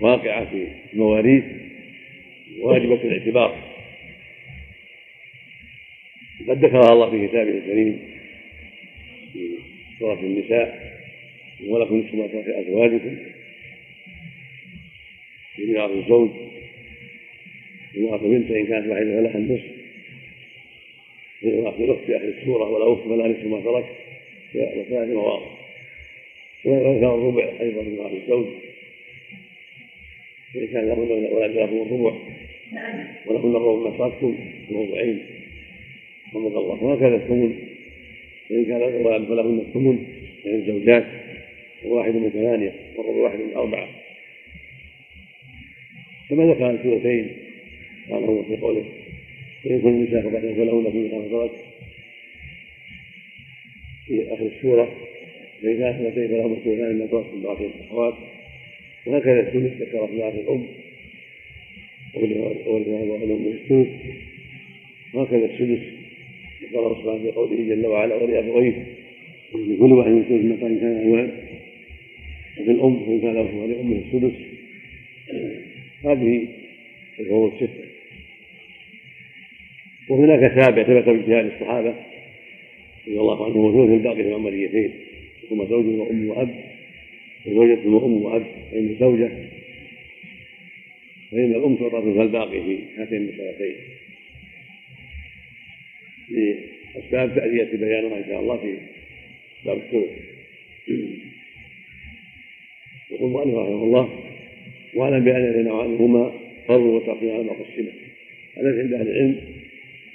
واقعة 0.00 0.50
في 0.50 0.68
المواريث 0.92 1.44
واجبه 2.60 2.94
الاعتبار. 2.94 3.72
قد 6.48 6.64
ذكرها 6.64 6.92
الله 6.92 7.10
في 7.10 7.28
كتابه 7.28 7.50
الكريم. 7.50 8.11
سوره 10.02 10.20
النساء 10.20 10.92
ولكم 11.66 11.98
نصف 11.98 12.14
ما 12.14 12.26
ترك 12.26 12.48
أزواجكم 12.48 13.16
في 15.56 15.66
ميراث 15.66 15.90
الزوج 15.90 16.30
ميراث 17.94 18.20
بنت 18.20 18.50
إن 18.50 18.66
كانت 18.66 18.86
واحدة 18.86 19.04
فلها 19.04 19.38
النصف. 19.38 19.64
ميراث 21.42 21.80
الأخت 21.80 22.04
في 22.06 22.16
آخر 22.16 22.28
السورة 22.28 22.70
ولا 22.70 22.92
اخت 22.92 23.02
فلها 23.02 23.28
نصف 23.28 23.46
ما 23.46 23.60
ترك 23.60 23.84
وثلاث 24.54 25.08
مواضع 25.08 25.46
وذكر 26.64 27.14
الربع 27.14 27.52
أيضا 27.60 27.82
من 27.82 27.90
ميراث 27.90 28.12
الزوج. 28.22 28.46
فان 30.54 30.66
كان 30.66 30.88
لهن 30.88 31.32
ولد 31.32 31.56
لهم 31.56 31.82
الربع. 31.82 32.18
ولهن 33.26 33.56
الربع 33.56 33.90
ما 33.90 33.98
تركتم 33.98 34.38
موضعين 34.70 35.18
رحمك 36.28 36.52
الله. 36.52 36.84
وهكذا 36.84 37.16
الثمن. 37.16 37.71
فان 38.52 38.64
كان 38.64 38.82
ولد 38.82 39.24
فلهن 39.24 39.58
الثمن 39.58 40.06
يعني 40.44 40.58
الزوجات 40.58 41.06
وواحد 41.84 42.14
من 42.14 42.30
ثمانية 42.30 42.72
والربع 42.96 43.18
واحد 43.18 43.38
من 43.38 43.54
أربعة. 43.56 43.88
كما 46.30 46.44
ذكر 46.44 46.66
قال 48.10 48.24
هو 48.24 48.42
في 48.42 48.56
قوله 48.56 48.84
وإن 49.64 49.80
كن 49.80 49.88
النساء 49.88 50.22
فبعد 50.22 50.42
فلهن 50.42 50.90
في 50.92 50.98
ما 50.98 51.48
في 54.06 54.34
آخر 54.34 54.46
السورة 54.56 54.92
فإن 55.62 55.78
كانت 55.78 56.00
اثنتين 56.00 56.28
فلهما 56.28 56.54
الثلثان 56.56 56.94
مما 56.94 57.06
ترك 57.06 57.34
من 57.34 57.42
بعض 57.42 57.62
الأخوات 57.62 58.14
وهكذا 59.06 59.40
الثلث 59.40 59.82
ذكر 59.82 60.06
في 60.06 60.18
بعض 60.18 60.34
الأم. 60.34 60.66
والأم 62.66 63.46
الثلث 63.46 63.88
وهكذا 65.14 65.44
السدس 65.44 66.01
ذكر 66.72 66.96
سبحانه 67.02 67.22
في 67.22 67.30
قوله 67.30 67.56
جل 67.56 67.86
وعلا 67.86 68.14
ولأبويه 68.14 68.86
لكل 69.54 69.92
واحد 69.92 70.10
من 70.10 70.22
ثلث 70.22 70.44
متى 70.44 70.80
كان 70.80 71.08
أولاد 71.08 71.30
وفي 72.60 72.70
الأم 72.70 73.04
إن 73.08 73.20
كان 73.20 73.34
له 73.34 73.56
ولأمه 73.56 73.96
السدس. 73.96 74.38
هذه 76.04 76.48
الفروض 77.20 77.52
الستة. 77.52 77.84
وهناك 80.08 80.60
سابع 80.60 80.82
ثبت 80.82 81.04
باجتهاد 81.04 81.46
الصحابة 81.46 81.94
رضي 83.08 83.20
الله 83.20 83.44
عنهم 83.44 83.64
وثلث 83.64 83.90
الباقي 83.90 84.22
في 84.22 84.28
العمليتين 84.28 84.92
ثم 85.50 85.64
زوج 85.64 85.86
وأم 85.86 86.28
وأب 86.28 86.54
وزوجة 87.46 87.88
وأم 87.88 88.22
وأب 88.22 88.46
فإن 88.72 88.96
زوجة 89.00 89.30
فإن 91.30 91.54
الأم 91.54 91.76
تعطى 91.76 92.02
ثلث 92.02 92.16
الباقي 92.16 92.62
في 92.62 92.78
هاتين 92.98 93.18
المسألتين 93.18 93.74
لأسباب 96.32 97.34
تأتي 97.34 97.76
بيانها 97.76 98.18
إن 98.18 98.24
شاء 98.28 98.40
الله 98.40 98.56
في 98.56 98.76
باب 99.64 99.76
الثلث 99.76 100.10
يقول 103.10 103.28
المؤلف 103.28 103.54
رحمه 103.54 103.84
الله 103.84 104.08
واعلم 104.94 105.24
بأن 105.24 105.44
الغنى 105.44 105.82
عنهما 105.82 106.32
فرض 106.68 106.80
وتقييم 106.80 107.34
على 107.34 107.42
ما 107.42 107.52
قسمه 107.52 107.92
الذي 108.58 108.80
عند 108.80 108.92
أهل 108.92 109.08
العلم 109.08 109.40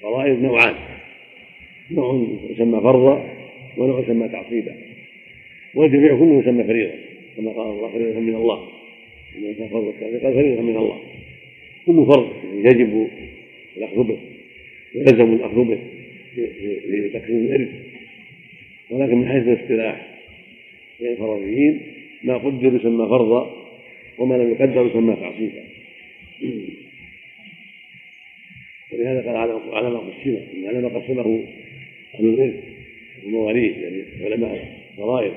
فرائض 0.01 0.41
نوعان. 0.41 0.75
نوع 1.91 2.27
يسمى 2.49 2.81
فرضا 2.81 3.33
ونوع 3.77 3.99
يسمى 3.99 4.29
تعصيبا. 4.29 4.75
والجميع 5.75 6.19
كله 6.19 6.39
يسمى 6.39 6.63
فريضه 6.63 6.93
كما 7.37 7.51
قال 7.51 7.67
الله 7.67 7.89
فريضة 7.91 8.19
من 8.19 8.35
الله. 8.35 8.69
إنما 9.37 9.53
كان 9.53 9.69
فرض 9.69 9.93
قال 10.01 10.33
فريضة 10.33 10.61
من 10.61 10.77
الله. 10.77 10.99
كل 11.85 12.05
فرض 12.05 12.29
يجب 12.53 13.07
الأخذ 13.77 14.03
به 14.03 14.17
ويلزم 14.95 15.33
الأخذ 15.33 15.63
به. 15.63 15.79
لتقسيم 16.37 17.45
الارث 17.45 17.69
ولكن 18.89 19.17
من 19.17 19.27
حيث 19.27 19.47
الاصطلاح 19.47 20.07
بين 20.99 21.11
الفرضيين 21.11 21.81
ما 22.23 22.37
قدر 22.37 22.75
يسمى 22.75 23.09
فرضا 23.09 23.67
وما 24.17 24.35
لم 24.35 24.51
يقدر 24.51 24.85
يسمى 24.85 25.15
تعصيبا. 25.15 25.63
ولهذا 28.93 29.21
قال 29.21 29.37
على 29.73 29.89
ما 29.89 29.99
قسمه 29.99 30.41
على 30.67 30.81
ما 30.81 30.87
قسمه 30.87 31.43
أهل 32.15 32.25
الارث 32.25 32.63
المواليد 33.23 33.77
يعني 33.77 34.03
علماء 34.21 34.77
الفرائض. 34.91 35.33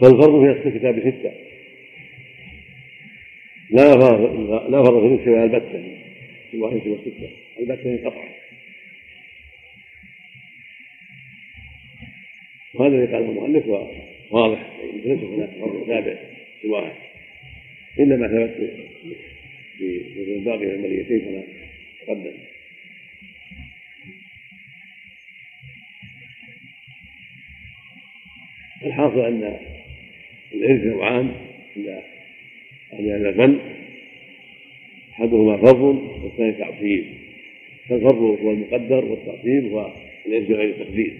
فالفرض 0.00 0.62
في 0.62 0.68
الكتاب 0.68 1.00
ستة. 1.00 1.32
لا 3.70 3.92
فرض 3.92 4.50
لا 4.70 4.82
فرض 4.82 5.00
في 5.00 5.30
الاسم 5.30 5.54
البتة. 5.54 5.98
سوى 6.52 6.80
سوى 6.80 6.98
سته 7.04 7.30
البتة 7.60 8.08
قطعا. 8.08 8.37
وهذا 12.74 12.94
الذي 12.96 13.12
قاله 13.12 13.30
المؤلف 13.30 13.66
واضح. 14.30 14.72
ليس 15.04 15.18
هناك 15.18 15.50
فرض 15.60 15.86
تابع 15.86 16.18
سواه 16.62 16.92
الا 17.98 18.16
ما 18.16 18.28
ثبت 18.28 18.72
في 19.78 20.34
الباقي 20.36 20.66
من 20.66 20.74
المريتين 20.74 21.20
كما 21.20 21.42
تقدم. 22.06 22.32
الحاصل 28.84 29.20
أن 29.20 29.58
الإرث 30.54 30.84
نوعان. 30.84 31.34
عند 31.76 32.02
أهل 32.92 33.10
هذا 33.10 33.28
الفن. 33.28 33.58
أحدهما 35.12 35.56
فرض 35.56 35.82
والثاني 36.24 36.52
تعصيب 36.52 37.04
فالفرض 37.88 38.14
هو 38.14 38.50
المقدر 38.50 39.04
والتعصيب 39.04 39.64
هو 39.72 39.92
الارث 40.26 40.48
بغير 40.48 40.70
التقدير. 40.70 41.14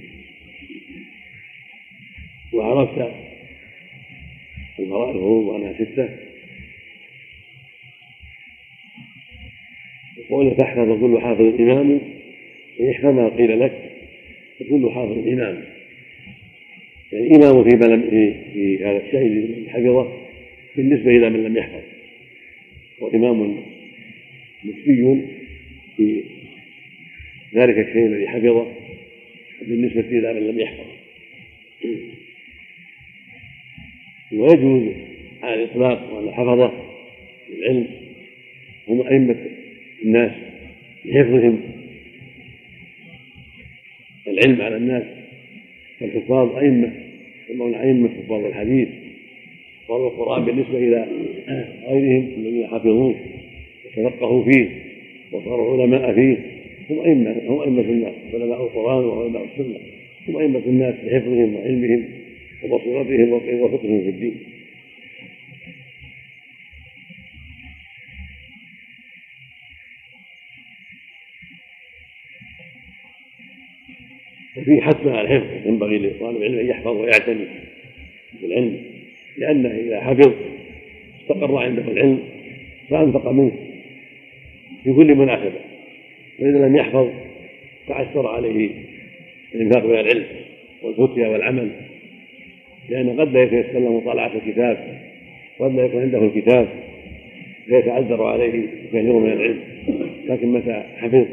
وعرفت 2.52 3.12
الفروض 4.78 5.46
وانها 5.46 5.72
سته 5.72 6.08
وقول 10.30 10.56
تحفظ 10.56 11.00
كل 11.00 11.20
حافظ 11.20 11.60
امام 11.60 12.00
يحفظ 12.80 13.06
ما 13.06 13.28
قيل 13.28 13.60
لك؟ 13.60 13.90
فكل 14.60 14.90
حافظ 14.90 15.28
امام 15.28 15.64
يعني 17.12 17.36
امام 17.36 17.64
فيما 17.64 17.84
لم 17.84 18.10
في, 18.10 18.84
هذا 18.84 18.96
الشيء 18.96 19.26
الذي 19.26 19.70
حفظه 19.70 20.12
بالنسبة 20.76 21.10
إلى 21.10 21.30
من 21.30 21.44
لم 21.44 21.56
يحفظ. 21.56 21.82
وإمام 23.00 23.64
نسبي 24.64 25.22
في 25.96 26.22
ذلك 27.54 27.78
الشيء 27.78 28.06
الذي 28.06 28.28
حفظه 28.28 28.72
بالنسبة 29.62 30.00
إلى 30.00 30.34
من 30.34 30.46
لم 30.46 30.60
يحفظ. 30.60 30.86
ويجوز 34.32 34.82
على 35.42 35.54
الإطلاق 35.54 36.12
وأن 36.12 36.28
الحفظة 36.28 36.72
للعلم 37.50 37.86
هم 38.88 39.00
أئمة 39.06 39.36
الناس 40.04 40.32
لحفظهم. 41.04 41.60
العلم 44.28 44.62
على 44.62 44.76
الناس 44.76 45.04
فالحفاظ 46.00 46.56
أئمة 46.56 46.92
يسمون 47.50 47.74
أئمة 47.74 48.08
حفاظ 48.08 48.44
الحديث 48.44 48.88
حفاظ 49.84 50.00
القرآن 50.00 50.44
بالنسبة 50.44 50.78
إلى 50.78 51.08
غيرهم 51.88 52.28
الذين 52.36 52.66
حفظوه 52.66 53.14
وتفقهوا 53.96 54.44
فيه 54.44 54.68
وصاروا 55.32 55.82
علماء 55.82 56.14
فيه. 56.14 56.36
هم 56.90 57.00
أئمة 57.00 57.36
هم 57.48 57.60
أئمة 57.60 57.80
الناس 57.80 58.14
علماء 58.34 58.62
القرآن 58.62 59.04
وعلماء 59.04 59.44
السنة. 59.44 59.78
هم 60.28 60.36
أئمة 60.36 60.62
الناس 60.66 60.94
بحفظهم 60.94 61.54
وعلمهم. 61.54 62.04
وبصيرتهم 62.62 63.32
وفقههم 63.32 64.02
في 64.02 64.08
الدين. 64.08 64.58
وفيه 74.56 74.80
حث 74.80 75.06
على 75.06 75.20
الحفظ 75.20 75.66
ينبغي 75.66 75.98
لطالب 75.98 76.36
العلم 76.36 76.58
أن 76.58 76.66
يحفظ 76.66 76.96
ويعتني 76.96 77.46
بالعلم 78.42 78.80
لأنه 79.38 79.68
إذا 79.68 80.00
حفظ 80.00 80.32
استقر 81.20 81.56
عنده 81.56 81.82
العلم 81.82 82.22
فأنفق 82.90 83.28
منه 83.28 83.52
في 84.84 84.92
كل 84.92 85.14
مناسبه 85.14 85.60
وإذا 86.38 86.58
لم 86.58 86.76
يحفظ 86.76 87.10
تعثر 87.88 88.26
عليه 88.26 88.70
الإنفاق 89.54 89.84
من 89.84 89.94
العلم 89.94 90.26
والفتيا 90.82 91.28
والعمل. 91.28 91.70
لأن 92.88 93.20
قد 93.20 93.32
لا 93.32 93.42
يتيسر 93.42 93.78
له 93.78 94.00
مطالعة 94.00 94.32
الكتاب 94.34 94.98
قد 95.58 95.74
لا 95.74 95.84
يكون 95.84 96.02
عنده 96.02 96.18
الكتاب 96.18 96.68
فيتعذر 97.66 98.22
عليه 98.22 98.66
كثير 98.88 99.12
من 99.12 99.32
العلم. 99.32 99.60
لكن 100.26 100.52
متى 100.52 100.82
حفظ 100.96 101.26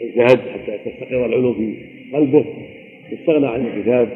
اجتهد 0.00 0.40
حتى 0.40 0.78
تستقر 0.84 1.26
العلوم 1.26 1.54
في 1.54 1.74
قلبه 2.16 2.44
استغنى 3.12 3.46
عن 3.46 3.66
الكتاب 3.66 4.08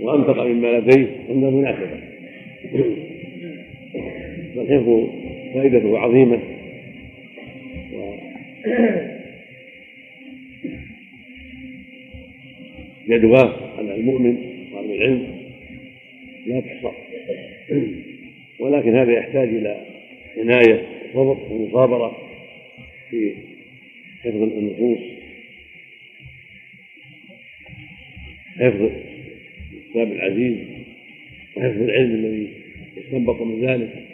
وأنفق 0.00 0.42
مما 0.42 0.66
لديه 0.66 1.06
عند 1.28 1.44
المناسبه 1.44 2.00
فالحفظ 4.54 5.06
فائدته 5.54 5.98
عظيمة. 5.98 6.38
و 7.92 8.14
يدواه 13.08 13.52
على 13.78 13.94
المؤمن 13.94 14.36
وعلى 14.72 14.94
العلم. 14.94 15.43
لا 16.46 16.60
تحصى. 16.60 16.92
ولكن 18.60 18.96
هذا 18.96 19.12
يحتاج 19.12 19.48
إلى 19.48 19.86
عناية 20.36 20.86
وصبر 21.14 21.52
ومصابرة 21.52 22.16
في 23.10 23.34
حفظ 24.22 24.42
النصوص. 24.42 24.98
حفظ 28.56 28.90
الكتاب 29.72 30.12
العزيز 30.12 30.56
وحفظ 31.56 31.82
العلم 31.82 32.14
الذي 32.14 32.48
يستنبط 32.96 33.42
من 33.42 33.66
ذلك 33.66 34.04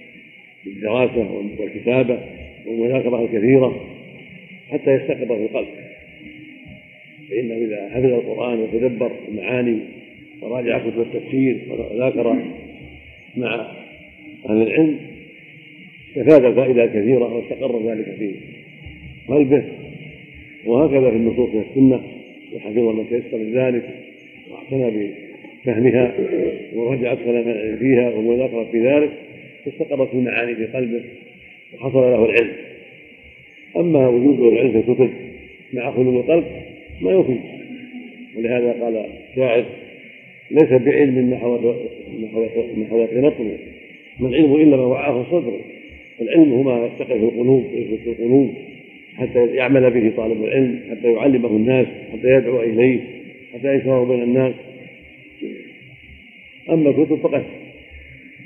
بالدراسة 0.64 1.30
والكتابة 1.58 2.20
والمذاكرة 2.66 3.24
الكثيرة 3.24 3.86
حتى 4.70 4.90
يستقر 4.90 5.36
في 5.36 5.42
القلب. 5.42 5.68
فإنه 7.30 7.54
إذا 7.54 7.88
حفظ 7.88 8.04
القرآن 8.04 8.58
وتدبر 8.58 9.12
المعاني 9.28 9.99
وراجع 10.42 10.78
كتب 10.78 11.00
التفسير 11.00 11.58
وذاكر 11.70 12.42
مع 13.36 13.72
أهل 14.48 14.62
العلم 14.62 14.98
استفاد 16.08 16.54
فائدة 16.54 16.86
كثيرة 16.86 17.34
واستقر 17.34 17.90
ذلك 17.90 18.04
في 18.18 18.34
قلبه 19.28 19.64
وهكذا 20.66 21.10
في 21.10 21.16
النصوص 21.16 21.50
من 21.54 21.64
السنة 21.70 22.02
وحفظ 22.54 22.78
من 22.78 23.08
تيسر 23.08 23.42
ذلك 23.42 23.90
واعتنى 24.50 25.10
بفهمها 25.64 26.14
ورجع 26.74 27.12
أدخل 27.12 27.76
فيها 27.78 28.08
والمذاكرة 28.08 28.64
في 28.64 28.80
ذلك 28.80 29.10
استقرت 29.66 30.14
المعاني 30.14 30.54
في 30.54 30.66
قلبه 30.66 31.02
وحصل 31.74 31.98
له 31.98 32.24
العلم. 32.24 32.52
أما 33.76 34.08
وجود 34.08 34.40
العلم 34.52 34.72
في 34.72 34.78
الكتب 34.90 35.10
مع 35.72 35.90
خلو 35.90 36.20
القلب 36.20 36.44
ما 37.00 37.12
يفيد. 37.12 37.40
ولهذا 38.36 38.72
قال 38.72 39.06
شاعر 39.36 39.64
ليس 40.50 40.82
بعلم 40.82 41.30
نحو 41.30 41.56
نطمه 43.16 43.58
ما 44.20 44.28
العلم 44.28 44.54
الا 44.54 44.76
ما 44.76 44.82
وعاه 44.82 45.20
الصدر 45.20 45.60
العلم 46.20 46.52
هو 46.52 46.62
ما 46.62 46.78
يرتقي 46.78 47.18
في 47.18 47.24
القلوب 47.24 47.64
ويثبت 47.74 48.00
في 48.00 48.10
القلوب 48.10 48.54
حتى 49.16 49.46
يعمل 49.46 49.90
به 49.90 50.12
طالب 50.16 50.44
العلم 50.44 50.80
حتى 50.90 51.12
يعلمه 51.12 51.48
الناس 51.48 51.86
حتى 52.12 52.28
يدعو 52.28 52.62
إليه 52.62 53.00
حتى 53.54 53.74
يشره 53.74 54.04
بين 54.04 54.22
الناس. 54.22 54.54
أما 56.70 56.90
الكتب 56.90 57.16
فقد 57.16 57.44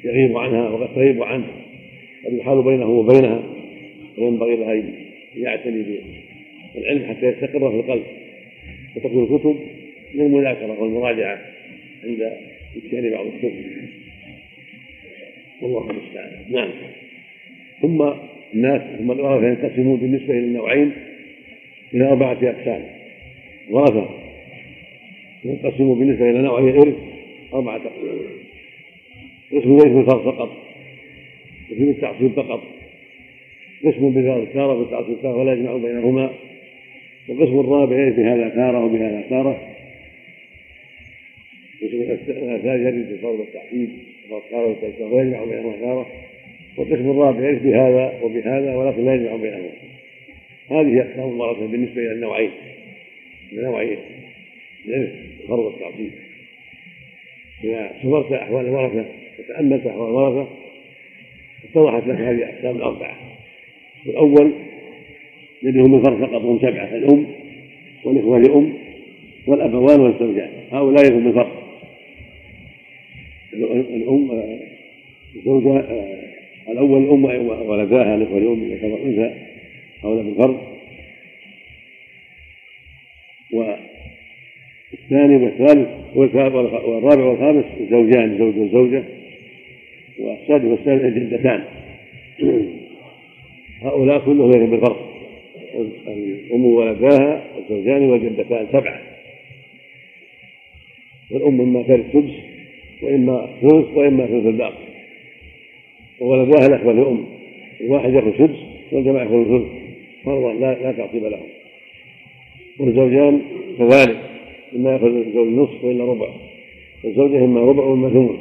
يغيب 0.05 0.37
عنها 0.37 0.69
وقد 0.69 0.95
تغيب 0.95 1.23
عنه 1.23 1.47
قد 2.27 2.33
يحال 2.33 2.63
بينه 2.63 2.87
وبينها 2.87 3.43
وينبغي 4.19 4.57
له 4.57 4.73
أن 4.73 4.93
يعتني 5.37 5.85
بالعلم 6.75 7.05
حتى 7.05 7.27
يستقر 7.27 7.71
في 7.71 7.77
القلب. 7.77 8.03
وتكون 8.97 9.23
الكتب 9.23 9.57
للمذاكرة 10.15 10.83
والمراجعة. 10.83 11.39
عند 12.05 12.33
إتيان 12.77 13.11
بعض 13.11 13.27
الكتب 13.27 13.55
والله 15.63 15.91
المستعان. 15.91 16.31
نعم. 16.51 16.71
ثم 17.83 18.03
الناس 18.55 18.99
ثم 18.99 19.11
الورثة 19.13 19.47
ينقسمون 19.49 20.01
بالنسبة 20.01 20.31
إلى 20.31 20.45
النوعين 20.45 20.93
إلى 21.95 22.09
أربعة 22.09 22.39
أقسام. 22.43 22.83
ورثة 23.71 24.09
ينقسموا 25.45 25.95
بالنسبة 25.95 26.31
إلى 26.31 26.43
نوعي 26.43 26.71
الإرث 26.71 26.95
أربعة 27.55 27.77
أقسام. 27.77 28.19
قسم 29.53 29.77
ليس 29.77 29.85
بالفرض 29.85 30.25
فقط. 30.25 30.51
قسم 31.71 31.87
بالتعصيب 31.87 32.33
فقط. 32.33 32.63
قسم 33.85 34.11
بالفرض 34.11 34.49
تارة 34.55 34.75
بالتعصيب 34.75 35.17
تارة 35.23 35.37
ولا 35.37 35.53
يجمع 35.53 35.77
بينهما. 35.77 36.31
والقسم 37.29 37.61
الرابع 37.61 37.97
يرث 37.97 38.17
بهذا 38.17 38.49
تارة 38.49 38.85
وبهذا 38.85 39.25
تارة 39.31 39.74
قسم 41.85 42.03
الثالث 42.55 42.66
يرث 42.66 43.09
بالفرض 43.09 43.41
والتعصيب 43.41 43.89
تارة 44.51 44.76
ويجمع 45.01 45.45
بينهما 45.45 45.76
تارة 45.76 46.07
والقسم 46.76 47.11
الرابع 47.11 47.41
يرث 47.41 47.62
بهذا 47.62 48.20
وبهذا 48.22 48.76
ولكن 48.76 49.05
لا 49.05 49.14
يجمع 49.14 49.37
بينهما 49.37 49.70
هذه 50.70 51.01
اقسام 51.01 51.28
الورثه 51.28 51.66
بالنسبة 51.66 52.03
إلى 52.03 52.12
النوعين. 52.12 52.51
النوعين. 53.53 53.99
الارث 54.87 55.11
الفرض 55.43 55.59
والتعصيب 55.59 56.11
إذا 57.64 57.93
صبرت 58.03 58.32
أحوال 58.32 58.66
الورثة 58.66 59.05
وتاملت 59.39 59.87
أحوال 59.87 60.09
الورثة 60.09 60.49
اتضحت 61.64 62.07
لك 62.07 62.16
هذه 62.16 62.30
الاقسام 62.30 62.76
الأربعة. 62.76 63.16
الأول 64.07 64.53
يدهم 65.62 65.95
الفرد 65.95 66.18
فقط 66.18 66.43
هم 66.43 66.59
سبعة 66.59 66.95
الأم 66.95 67.26
والإخوة 68.05 68.39
لأم 68.39 68.72
والأبوان 69.47 70.01
والزوجان. 70.01 70.51
هؤلاء 70.72 71.12
هم 71.12 71.28
الفرد 71.28 71.43
الأم 73.55 74.59
الزوجة 75.37 75.85
الأول 76.69 77.05
الأم 77.05 77.25
ولداها 77.69 78.15
الاخوه 78.15 78.41
لام 78.41 78.65
إذا 78.65 78.77
كان 78.77 78.93
أنثى 78.93 79.35
هؤلاء 80.03 80.23
بالفرد 80.25 80.57
والثاني 83.53 85.37
والثالث 85.37 85.89
والرابع 86.85 87.25
والخامس 87.25 87.65
الزوجان 87.81 88.39
زوج 88.39 88.59
وزوجة. 88.59 89.05
والسادس 90.19 90.65
والسابع 90.65 91.09
الجدتان 91.09 91.65
هؤلاء 93.83 94.19
كلهم 94.19 94.51
يجب 94.51 94.71
بالفرض 94.71 94.97
الأم 96.07 96.65
ولداها 96.65 97.45
والزوجان 97.57 98.03
والجدتان 98.03 98.67
سبعة. 98.73 99.01
والأم 101.31 101.61
إما 101.61 101.83
ثالث 101.83 102.13
سدس 102.13 102.43
وإما 103.03 103.49
ثلث 103.62 103.86
وإما 103.95 104.26
ثلث 104.26 104.47
الباقي. 104.47 104.84
وولداها 106.20 106.66
الأخوة 106.66 106.92
الأم 106.92 107.24
الواحد 107.80 108.12
يأخذ 108.12 108.38
سدس 108.38 108.59
والجماعة 108.92 109.22
يأخذ 109.24 109.45
ثلث 109.45 109.66
فرضا 110.24 110.53
لا 110.53 110.82
لا 110.82 110.92
تعصيب 110.92 111.24
لهم. 111.24 111.47
والزوجان 112.78 113.40
كذلك. 113.78 114.18
إما 114.76 114.92
يأخذ 114.92 115.07
الزوج 115.07 115.49
نصف 115.49 115.84
وإلا 115.84 116.05
ربع. 116.05 116.28
والزوجة 117.05 117.45
إما 117.45 117.61
ربع 117.61 117.84
وإما 117.84 118.09
ثمن. 118.09 118.38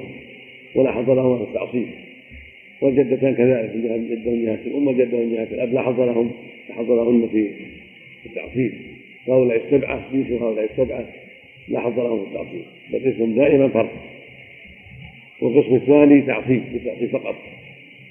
ولا 0.76 0.92
حظ 0.92 1.10
لهما 1.10 1.38
في 1.38 1.44
التعصيب. 1.44 1.88
والجدتان 2.82 3.36
كذلك 3.36 3.72
الجدة 3.76 4.32
من 4.32 4.46
جهة 4.46 4.60
الأم 4.66 4.88
والجدة 4.88 5.18
من 5.18 5.34
جهة 5.34 5.48
الأب. 5.52 5.74
لا 5.74 5.82
حظ 5.82 6.00
لهم 6.00 6.32
لا 6.70 6.76
حظ 6.76 6.92
لهن 6.92 7.30
في 7.32 7.50
التعصيب. 8.26 8.72
هؤلاء 9.28 9.66
السبعة 9.66 10.08
مثل 10.14 10.34
هؤلاء 10.34 10.70
السبعة 10.72 11.06
لا 11.68 11.80
حظ 11.80 12.00
لهم 12.00 12.26
في 12.26 12.30
التعصيب. 12.30 12.64
بل 12.94 13.00
اسم 13.00 13.36
دائما 13.36 13.68
فرق 13.68 13.92
والقسم 15.44 15.76
الثاني 15.76 16.22
تعصيب 16.22 16.64
بالتعصيب 16.74 17.10
فقط. 17.10 17.36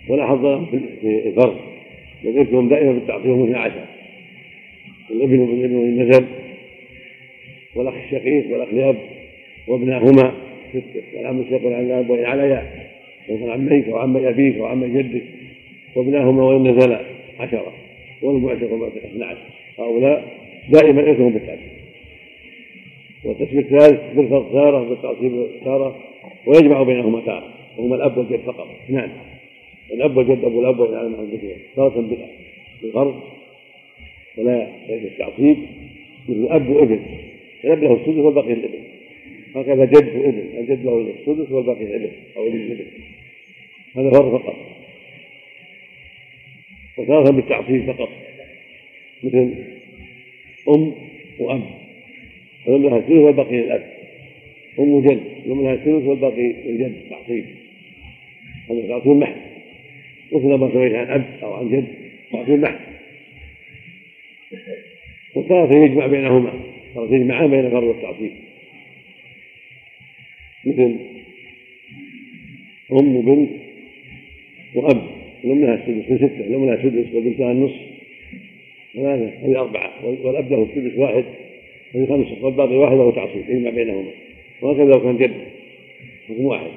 ولا 0.09 0.27
حظ 0.27 0.65
في 0.71 0.81
الفرق 1.05 1.61
وذكرهم 2.25 2.69
دائما 2.69 2.93
بالتعصيب 2.93 3.31
هم 3.31 3.43
12 3.43 3.73
الابن 5.11 5.39
والابن 5.39 5.75
والنسب 5.75 6.25
والأخ 7.75 7.95
الشقيق 7.95 8.53
والأخ 8.53 8.69
لاب 8.75 8.97
وابناهما. 9.69 10.33
سته 10.73 11.03
والعم 11.17 11.41
الشقيق 11.41 11.65
والعم 11.65 11.85
الأب 11.85 12.11
وإن 12.11 12.25
عليا. 12.25 12.73
وابن 13.29 13.51
عميك 13.51 13.89
وعم 13.89 14.17
أبيك 14.17 14.61
وعم 14.61 14.99
جدك. 14.99 15.23
وابناهما 15.97 16.45
وإن 16.45 16.69
نزلا. 16.69 17.01
عشرة. 17.39 17.73
والمعتق 18.23 18.73
والمعتق 18.73 19.05
12 19.05 19.37
هؤلاء 19.79 20.25
دائما 20.69 21.13
اثمهم 21.13 21.33
بالتعصيب 21.33 21.73
والقسم 23.25 23.59
الثالث 23.59 24.01
بالفرض 24.17 24.53
تاره 24.53 24.89
بالتعصيب 24.89 25.47
تاره 25.65 25.97
ويجمع 26.47 26.83
بينهما 26.83 27.21
تارة. 27.21 27.55
وهما 27.79 27.97
الأب 27.97 28.19
والجد 28.19 28.41
فقط. 28.41 28.67
اثنان. 28.85 29.11
الأب 29.93 30.17
والجد 30.17 30.45
أبو 30.45 30.61
الأب 30.61 30.81
والعالم 30.81 31.17
عن 31.17 31.25
ذكره 31.25 31.57
تارة 31.77 32.17
بالغرض. 32.83 33.21
ولا 34.39 34.69
بالتعصيب 34.89 35.57
مثل 36.29 36.47
اب 36.51 36.69
وابن 36.69 37.01
الأب 37.65 37.83
له 37.83 37.95
السدس 37.95 38.19
والباقي 38.19 38.53
الابن. 38.53 38.83
هكذا 39.55 39.85
جد 39.85 40.17
وابن 40.17 40.59
الجد 40.59 40.85
له 40.85 41.15
السدس 41.21 41.53
والباقي 41.53 41.85
الابن. 41.85 42.13
أو 42.37 42.47
ابن 42.47 42.57
الابن. 42.57 42.87
هذا 43.97 44.11
فرض 44.11 44.41
فقط. 44.41 44.57
وتارة 46.99 47.31
بالتعصيب 47.31 47.93
فقط. 47.93 48.09
مثل 49.23 49.55
أم 50.69 50.93
وأب. 51.39 51.63
الأم 52.67 52.83
لها 52.83 52.99
الثلث 52.99 53.19
والباقي 53.19 53.57
للأب 53.57 53.92
أم 54.79 54.89
وجد 54.89 55.21
الأم 55.47 55.63
لها 55.63 55.75
الثلث 55.75 56.07
والباقي 56.07 56.53
للجد 56.53 56.95
تعصيب. 57.11 57.45
هذا 58.71 58.89
تعصيب 58.89 59.17
محض. 59.17 59.37
مثل 60.33 60.55
ما 60.55 60.73
سويت 60.73 60.95
عن 60.95 61.07
أب 61.07 61.25
أو 61.43 61.53
عن 61.53 61.69
جد 61.71 61.87
تعصيب 62.33 62.59
محض. 62.59 62.81
وتارة 65.35 65.85
يجمع 65.85 66.07
بينهما. 66.07 66.53
تارة 66.95 67.15
يجمعان 67.15 67.51
بين 67.51 67.67
الفرض 67.67 67.83
والتعصيب. 67.83 68.33
مثل 70.65 70.97
أم 72.93 73.17
وبنت 73.17 73.51
وأب. 74.75 75.03
الأم 75.45 75.65
لها 75.65 75.75
السدس 75.75 76.11
من 76.11 76.17
ستة 76.19 76.47
الأم 76.47 76.67
لها 76.67 76.75
السدس 76.75 77.15
والبنت 77.15 77.41
لها 77.41 77.53
النصف. 77.53 77.81
ثلاثة 78.95 79.47
هذه 79.47 79.61
أربعة. 79.61 80.05
والأب 80.05 80.53
له 80.53 80.63
السدس 80.63 80.99
واحد 80.99 81.25
هذه 81.95 82.07
خمسة 82.07 82.45
والباقي 82.45 82.75
واحد 82.75 82.97
له 82.97 83.11
تعصيب. 83.11 83.51
يجمع 83.51 83.71
بينهما. 83.71 84.11
وهكذا 84.63 84.85
لو 84.85 85.01
كان 85.01 85.17
جد. 85.17 85.33
حكم 86.29 86.45
واحد. 86.45 86.71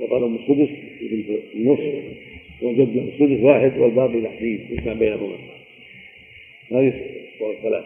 وقال 0.00 0.24
أم 0.24 0.34
السدس 0.34 0.68
البنت 1.02 1.40
النصف 1.54 1.94
والجد 2.62 2.96
السدس 2.96 3.42
واحد 3.42 3.78
والباقي 3.78 4.20
تحديد 4.20 4.60
يجمع 4.70 4.92
بينهما. 4.92 5.36
هذه 6.72 6.92
الثلاث 7.40 7.84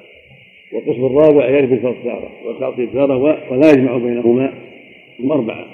والقسم 0.72 1.06
الرابع 1.06 1.48
يرث 1.48 1.68
بالفرض 1.68 2.04
تارة 2.04 2.46
والتعطيل 2.46 2.92
تارة 2.92 3.16
ولا 3.52 3.70
يجمع 3.70 3.96
بينهما. 3.96 4.54
هم 5.20 5.32
أربعة. 5.32 5.66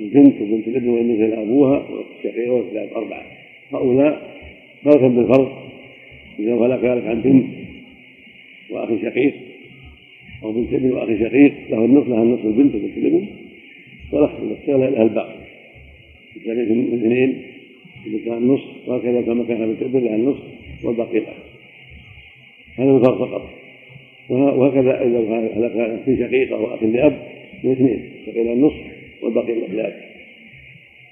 البنت 0.00 0.40
وبنت 0.40 0.68
الابن 0.68 1.12
نزل 1.12 1.32
أبوها 1.32 1.88
والشقيقة 1.90 2.52
والثلاث 2.52 2.92
أربعة. 2.92 3.26
هؤلاء 3.72 4.36
فرقا 4.84 5.08
بالفرض. 5.08 5.52
إذا 6.38 6.56
فلا 6.58 6.76
كذلك 6.76 7.06
عن 7.06 7.22
بنت 7.22 7.46
وأخ 8.70 8.88
شقيق 9.02 9.34
أو 10.42 10.52
بنت 10.52 10.72
ابن 10.72 10.90
وأخ 10.90 11.08
شقيق 11.08 11.52
له 11.70 11.84
النصف 11.84 12.08
لها 12.08 12.22
النصف 12.22 12.44
البنت 12.44 12.74
وبنت 12.74 12.96
الابن 12.96 13.26
والأخ 14.12 14.30
لها 14.68 15.02
الباقي 15.02 15.36
من 16.46 17.00
اثنين 17.00 17.42
لها 18.06 18.38
النصف 18.38 18.88
وهكذا 18.88 19.22
كما 19.22 19.44
كان 19.44 19.66
بنت 19.66 19.82
ابن 19.82 19.98
لها 20.04 20.16
النصف 20.16 20.42
والباقي 20.84 21.18
الأخ 21.18 21.36
هذا 22.78 22.96
الفرق 22.96 23.18
فقط. 23.18 23.50
وهكذا 24.30 25.02
إذا 25.02 25.18
هلك 25.56 26.00
في 26.04 26.16
شقيقه 26.16 26.60
واخ 26.60 26.82
لأب 26.82 27.18
من 27.64 27.72
اثنين 27.72 28.10
شقيق 28.26 28.50
النصف 28.50 28.80
والباقي 29.22 29.52
الاخلاف 29.52 29.94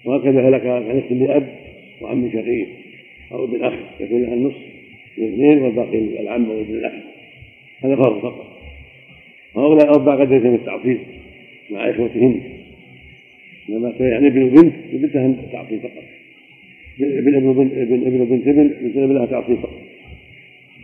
وهكذا 0.04 0.48
هلك 0.48 0.66
عن 0.66 0.98
اخت 0.98 1.12
لأب 1.12 1.54
وعم 2.00 2.30
شقيق 2.32 2.68
أو 3.32 3.44
ابن 3.44 3.64
أخ 3.64 3.74
يكون 4.00 4.22
لها 4.22 4.34
النصف 4.34 4.60
من 5.18 5.32
اثنين 5.32 5.58
والباقي 5.58 5.98
العم 5.98 6.50
وابن 6.50 6.74
الأخ. 6.74 6.92
هذا 7.80 7.96
فرق 7.96 8.22
فقط. 8.22 8.53
هؤلاء 9.56 9.84
الاربعه 9.84 10.20
قد 10.20 10.32
يتم 10.32 10.54
التعصيب 10.54 10.98
مع 11.70 11.90
اخوتهن 11.90 12.40
إنما 13.68 13.94
يعني 14.00 14.26
ابن 14.26 14.42
وبنت 14.42 14.74
بنتها 14.92 15.34
تعصيب 15.52 15.80
فقط. 15.80 16.04
ابن 17.00 17.34
ابن 17.34 17.48
ابن 17.60 18.06
ابن 18.06 18.20
وبنت 18.20 18.48
ابن 18.48 18.68
بنت 18.82 18.96
ابن 18.96 19.14
لها 19.14 19.26
تعصيب 19.26 19.56
فقط. 19.56 19.80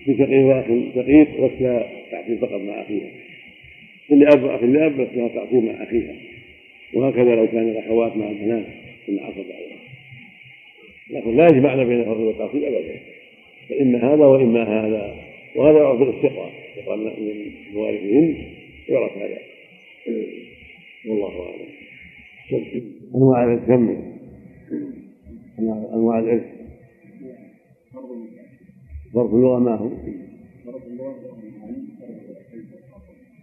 في 0.05 0.15
شقيق 0.19 0.47
وأخ 0.47 0.65
شقيق 0.95 1.29
ولها 1.41 1.87
تعصيب 2.11 2.39
فقط 2.39 2.61
مع 2.61 2.83
اخيها 2.83 3.09
كل 4.09 4.27
أب 4.27 4.43
واخ 4.43 4.63
لاب 4.63 5.09
لها 5.17 5.29
تعصيب 5.29 5.65
مع 5.65 5.83
اخيها 5.83 6.15
وهكذا 6.95 7.35
لو 7.35 7.47
كان 7.47 7.69
الأخوات 7.69 8.17
مع 8.17 8.31
البنات 8.31 8.65
من 9.09 9.19
عصب 9.19 9.45
عليها 9.53 9.81
لكن 11.11 11.37
لا 11.37 11.45
يجمعن 11.45 11.85
بين 11.85 12.01
الفرض 12.01 12.21
والتعصيب 12.21 12.63
ابدا. 12.63 13.01
فإما 13.69 13.99
هذا 13.99 14.25
وإما 14.25 14.63
هذا. 14.63 15.15
وهذا 15.55 15.79
يعرف 15.79 15.99
بالاستقراء 15.99 16.53
استقراء 16.79 16.97
من 16.99 17.53
موارثهن 17.75 18.37
يعرف 18.91 19.13
هذا. 19.13 19.39
والله 21.09 21.43
أعلم. 21.43 21.69
أنواع 23.15 23.55
الجمع 23.55 23.97
أنواع 25.95 26.19
الإرث. 26.19 26.45
فرق 29.15 29.35
اللغة 29.35 29.59
ما 29.59 29.75
هو؟ 29.75 29.91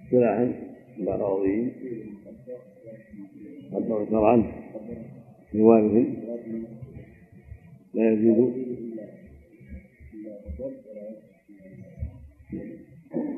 اصطلاحا 0.05 0.53
الأراضيين 0.99 1.71
قدر 3.73 4.07
شرعا 4.11 4.43
لوارث 5.53 6.07
لا 7.93 8.13
يزيد. 8.13 8.67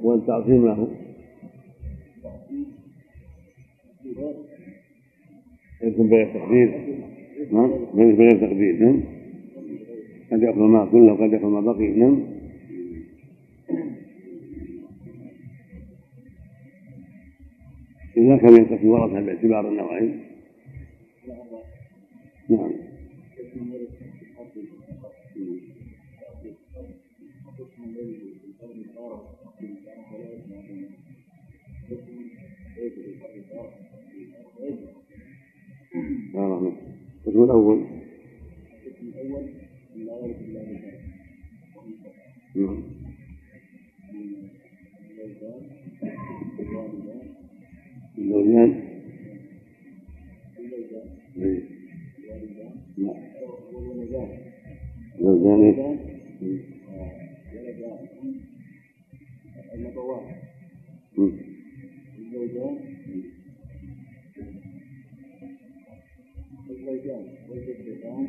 والتعظيم 0.04 0.66
له 0.68 1.09
يكون 5.82 6.10
بغير 6.10 6.34
تقدير. 6.34 6.70
نعم؟ 7.52 7.86
بغير 7.94 8.32
تقدير. 8.32 8.80
نعم؟ 8.80 9.04
قد 10.32 10.44
يأخذ 10.44 10.62
الماء 10.62 10.92
كله 10.92 11.14
وقد 11.14 11.34
يأخذ 11.34 11.48
ما 11.48 11.62
بقي. 11.62 11.88
نعم؟ 11.88 12.40
إذا 18.18 18.38
كان 18.38 18.56
ينقسم 18.56 18.88
ورثة 18.88 19.20
باعتبار 19.20 19.70
النوعين. 19.70 20.24
نعم. 22.50 22.72
القسم 36.00 37.44
الأول 37.44 37.86
نعم 42.56 42.84
الزوجان 48.18 48.70
زوجان 55.20 55.62
الزوجان 62.20 62.89
الزوجان 66.90 67.24
والجدتان 67.50 68.28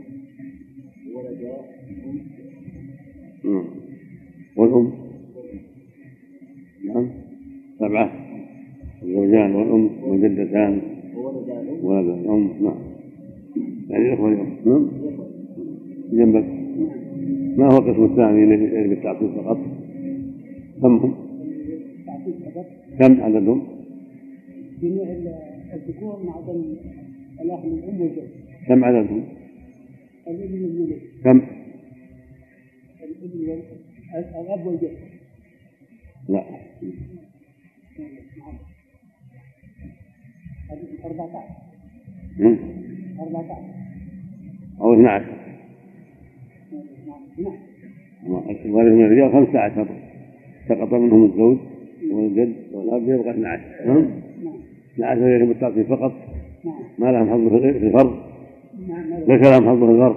ولدا 1.15 1.57
والأم؟ 4.57 4.93
نعم. 6.85 7.11
سبعة. 7.79 8.13
الزوجان 9.03 9.55
والأم 9.55 9.91
والجدتان. 10.05 10.81
ولد 11.83 12.09
الأم. 12.09 12.51
نعم. 12.63 12.79
يعني 13.89 14.09
الأخوة 14.09 14.29
الأم 14.29 14.57
نعم. 14.67 14.91
جنبك. 16.13 16.45
ما 17.59 17.73
هو 17.73 17.79
القسم 17.79 18.05
الثاني 18.05 18.45
الذي 18.45 18.89
بالتعطيل 18.89 19.33
فقط؟ 19.35 19.59
كم 20.83 20.97
هم؟ 20.97 21.15
كم 22.99 23.21
عددهم؟ 23.21 23.67
جميع 24.83 25.05
الذكور 25.75 26.23
مع 26.25 26.39
الأخ 27.41 27.65
من 27.65 27.79
الأم 27.79 28.01
والجد 28.01 28.40
كم 28.69 28.85
عددهم؟ 28.85 29.25
كم؟ 31.25 31.41
الابن 33.03 33.63
الأب 34.15 34.67
والجد 34.67 34.97
لا. 36.29 36.45
هذه 40.71 41.05
14 41.05 41.39
هم؟ 42.41 42.59
14 43.21 43.55
أو 44.81 44.95
12 44.95 45.25
نعم 47.39 47.53
نعم 48.29 48.57
الوارث 48.65 48.93
من 48.93 49.05
الرجال 49.05 49.33
15 49.33 49.87
سقط 50.69 50.93
منهم 50.93 51.25
الزوج 51.25 51.59
والجد 52.11 52.55
والأب 52.73 53.03
يبقى 53.09 53.31
12 53.31 53.63
نعم 53.87 53.97
نعم 54.99 55.17
12 55.17 55.37
يجب 55.37 55.51
التعطيل 55.51 55.85
فقط 55.85 56.13
ما 56.99 57.13
لهم 57.13 57.31
حظ 57.31 57.49
في 57.61 57.69
الفرض. 57.87 58.30
ليس 59.29 59.43
لهم 59.43 59.69
حظ 59.69 59.85
في 59.85 59.91
الفرض 59.91 60.17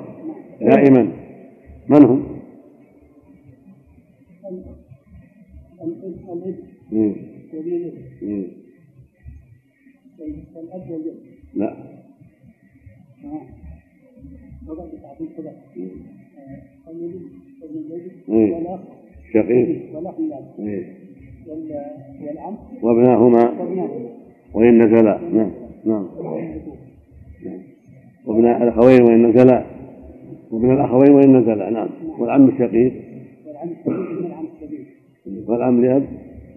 دائما. 0.62 1.12
من 1.90 2.06
هم؟ 2.06 2.34
والجد 10.84 11.16
لا. 11.54 11.76
شقيق. 19.34 19.96
والعم 22.22 22.58
وابناهما. 22.82 23.50
وابناه 23.50 24.14
وإن 24.54 24.84
نزلا 24.84 25.18
نعم. 25.18 25.52
نعم. 25.86 26.10
وابناء 28.26 28.64
الأخوين 28.64 29.02
وإن 29.02 29.30
نزلا 29.30 29.64
وابن 30.52 30.74
الأخوين 30.74 31.12
وإن 31.12 31.38
نزلا 31.38 31.70
نعم. 31.70 31.90
والعم 32.20 32.50
الشقيق. 32.50 32.94
والعم 33.48 33.70
الكبير 34.62 34.86
والعم 35.48 35.86
لأب 35.86 36.08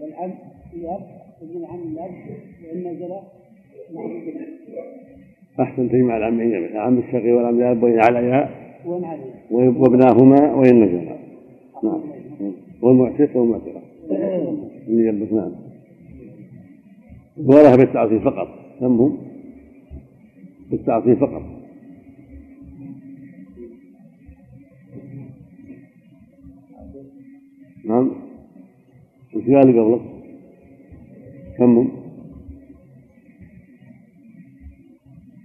والعم 0.00 0.30
الأب 0.74 1.00
ابن 1.42 1.56
العم 1.56 1.80
الأب 1.92 2.10
وإن 2.64 2.92
نزل. 2.92 3.08
مع 3.94 4.04
الابن 4.04 4.46
أحسن 5.60 5.88
تجمع 5.88 6.16
العمين 6.16 6.54
العم 6.54 6.98
الشقيق 6.98 7.36
والعم 7.36 7.60
لأب 7.60 7.82
وإن 7.82 8.00
عليا 8.00 8.48
وإن 8.86 9.04
علي 9.04 9.20
وابناهما 9.50 10.54
وإن 10.54 10.84
نزلا 10.84 11.16
نعم. 11.82 12.00
والمعتق 12.82 13.36
والمعتقة 13.36 13.82
اللي 14.88 15.10
جنبك 15.10 15.32
نعم. 15.32 15.52
ولها 17.44 17.76
بالتعطيل 17.76 18.20
فقط. 18.20 18.48
كم 18.80 18.86
هم؟ 18.86 19.18
بالتعطيل 20.70 21.16
فقط. 21.16 21.55
نعم. 27.86 28.10
وش 29.34 29.44
قال 29.44 29.80
قبلك؟ 29.80 30.00
كم؟ 31.58 31.88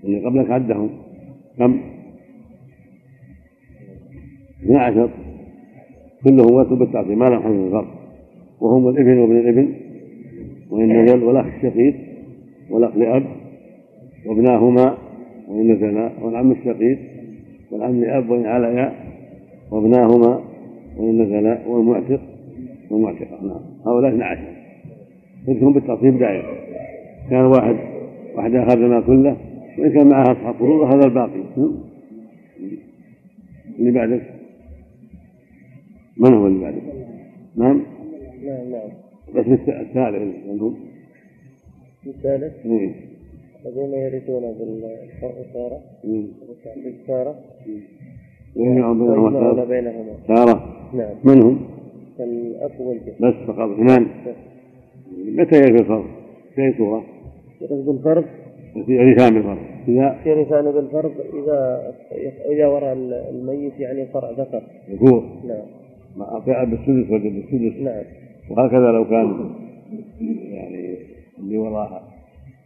اللي 0.03 0.25
قبلك 0.25 0.51
عدهم. 0.51 0.89
كم؟ 1.57 1.81
12 4.63 5.09
كلهم 6.23 6.53
وصلوا 6.53 6.77
بالتعطيل 6.77 7.17
ما 7.17 7.25
لهم 7.29 7.41
حظ 7.41 7.51
الفرق. 7.51 7.87
وهم 8.61 8.89
الإبن 8.89 9.17
وابن 9.17 9.37
الإبن. 9.37 9.73
وإن 10.69 11.03
نزل 11.03 11.23
والأخ 11.23 11.45
الشقيق. 11.45 11.95
والأخ 12.69 12.97
لأب. 12.97 13.25
وابناهما. 14.25 14.97
وإن 15.47 15.71
نزلا 15.71 16.11
والعم 16.21 16.51
الشقيق. 16.51 16.99
والعم 17.71 18.01
لأب. 18.01 18.29
وإن 18.29 18.45
عليا. 18.45 18.93
وابناهما. 19.71 20.43
وإن 20.97 21.21
نزلا 21.21 21.67
والمعتق. 21.67 22.30
والمعتقة 22.91 23.43
نعم. 23.43 23.61
هؤلاء 23.85 24.11
12 24.11 24.41
كلهم 25.45 25.73
بالترتيب 25.73 26.19
دائما 26.19 26.53
كان 27.29 27.45
واحد 27.45 27.75
واحد 28.35 28.55
أخذ 28.55 28.77
ما 28.79 29.01
كله 29.01 29.37
وإن 29.79 29.91
كان 29.93 30.09
معها 30.09 30.31
أصحاب 30.31 30.55
فروض 30.55 30.93
هذا 30.93 31.05
الباقي. 31.05 31.43
نعم. 31.57 31.75
اللي 33.79 33.91
بعدك 33.91 34.21
من 36.17 36.33
هو 36.33 36.47
اللي 36.47 36.59
بعدك؟ 36.59 36.81
نعم. 37.55 37.81
نعم 38.45 38.71
نعم 38.71 38.89
الاسم 39.35 39.53
الثالث 39.53 40.47
عندهم 40.49 40.75
الثالث؟ 42.07 42.65
إيه. 42.65 42.95
الذين 43.65 43.93
يرثون 43.93 44.41
بالإشارة 44.41 45.79
مم. 46.03 46.27
بالإشارة 46.75 47.35
ويجمع 48.55 49.63
بينهما. 49.63 50.13
سارة 50.27 50.75
نعم. 50.93 51.15
من 51.23 51.41
هم؟ 51.41 51.80
الأب 52.23 52.79
والجد. 52.79 53.13
بس 53.19 53.33
فقط. 53.47 53.69
اثنان 53.69 54.07
متى 55.17 55.57
يجري 55.57 55.79
الفرض؟ 55.79 56.05
في 56.55 56.61
أي 56.61 56.73
صورة؟ 56.77 57.03
يرث 57.61 57.71
بالفرض. 57.71 58.25
في 58.85 58.91
يرثان 58.91 59.33
بالفرض؟ 59.33 59.57
إذا 59.87 60.17
يرثان 60.25 60.71
بالفرض 60.71 61.11
إذا 61.33 61.91
إذا 62.51 62.67
وراء 62.67 62.93
الميت 63.29 63.79
يعني 63.79 64.05
فرع 64.05 64.31
ذكر. 64.31 64.61
ذكور. 64.91 65.23
نعم. 65.47 65.65
أطيع 66.19 66.63
بالسدس 66.63 67.11
وجد 67.11 67.33
بالسدس 67.33 67.81
نعم. 67.81 68.03
وهكذا 68.49 68.91
لو 68.91 69.05
كان 69.05 69.49
يعني 70.51 70.97
اللي 71.39 71.57
وراها 71.57 72.03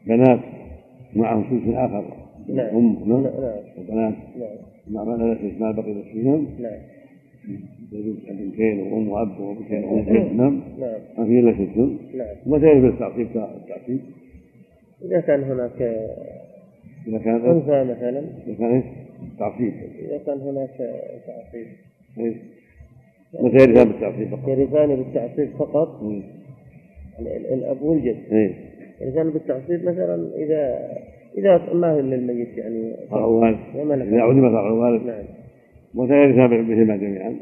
بنات 0.08 0.40
معهم 1.16 1.44
سدس 1.44 1.76
آخر. 1.76 2.04
نعم. 2.48 2.76
أم 2.76 2.98
نعم. 3.06 3.22
نعم. 3.22 3.54
وبنات 3.78 4.14
نعم. 4.40 4.58
مع 4.88 5.04
ما 5.60 5.72
بقي 5.72 6.04
فيهم؟ 6.14 6.48
نعم. 6.60 6.95
يجوز 7.92 8.16
بنتين 8.30 8.80
وام 8.80 9.08
واب 9.10 9.40
وام 9.40 9.58
وجد 9.94 10.34
نعم 10.36 10.62
ما 11.18 11.26
في 11.26 11.40
الا 11.40 11.54
ست 11.54 11.78
نعم 12.16 12.36
متى 12.46 12.66
يجوز 12.72 12.92
التعصيب 12.94 13.28
التعصيب 13.36 14.00
إذا 15.06 15.20
كان 15.20 15.44
هناك 15.44 15.82
اذا 17.08 17.18
كان 17.18 17.36
أنثى 17.46 17.84
مثلا 17.94 18.20
إذا 18.48 18.56
كان 18.60 18.72
إيش؟ 18.76 18.84
تعصيب 19.40 19.74
إذا 20.00 20.18
كان 20.26 20.38
هناك 20.42 20.70
تعصيب 21.28 21.68
إيش؟ 22.20 22.36
متى 23.42 23.56
يرثان 23.58 23.88
بالتعصيب 23.88 24.28
فقط؟ 24.30 24.48
يرثان 24.50 24.96
بالتعصيب 24.96 25.50
فقط 25.60 26.04
مم. 26.04 26.22
ال- 27.20 27.54
الأب 27.54 27.82
والجد 27.82 28.18
إيه 28.32 28.54
يرثان 29.02 29.30
بالتعصيب 29.30 29.84
مثلا 29.86 30.30
إذا 30.38 30.90
إذا 31.38 31.74
ما 31.74 32.02
للميت 32.02 32.58
يعني 32.58 32.94
فرع 33.12 33.26
والد 33.26 33.58
إذا 33.76 34.22
عدم 34.22 34.50
فرع 34.52 34.72
والد 34.72 35.06
نعم 35.06 35.24
متى 35.96 36.14
يرثان 36.14 36.68
بهما 36.68 36.96
جميعا؟ 36.96 37.36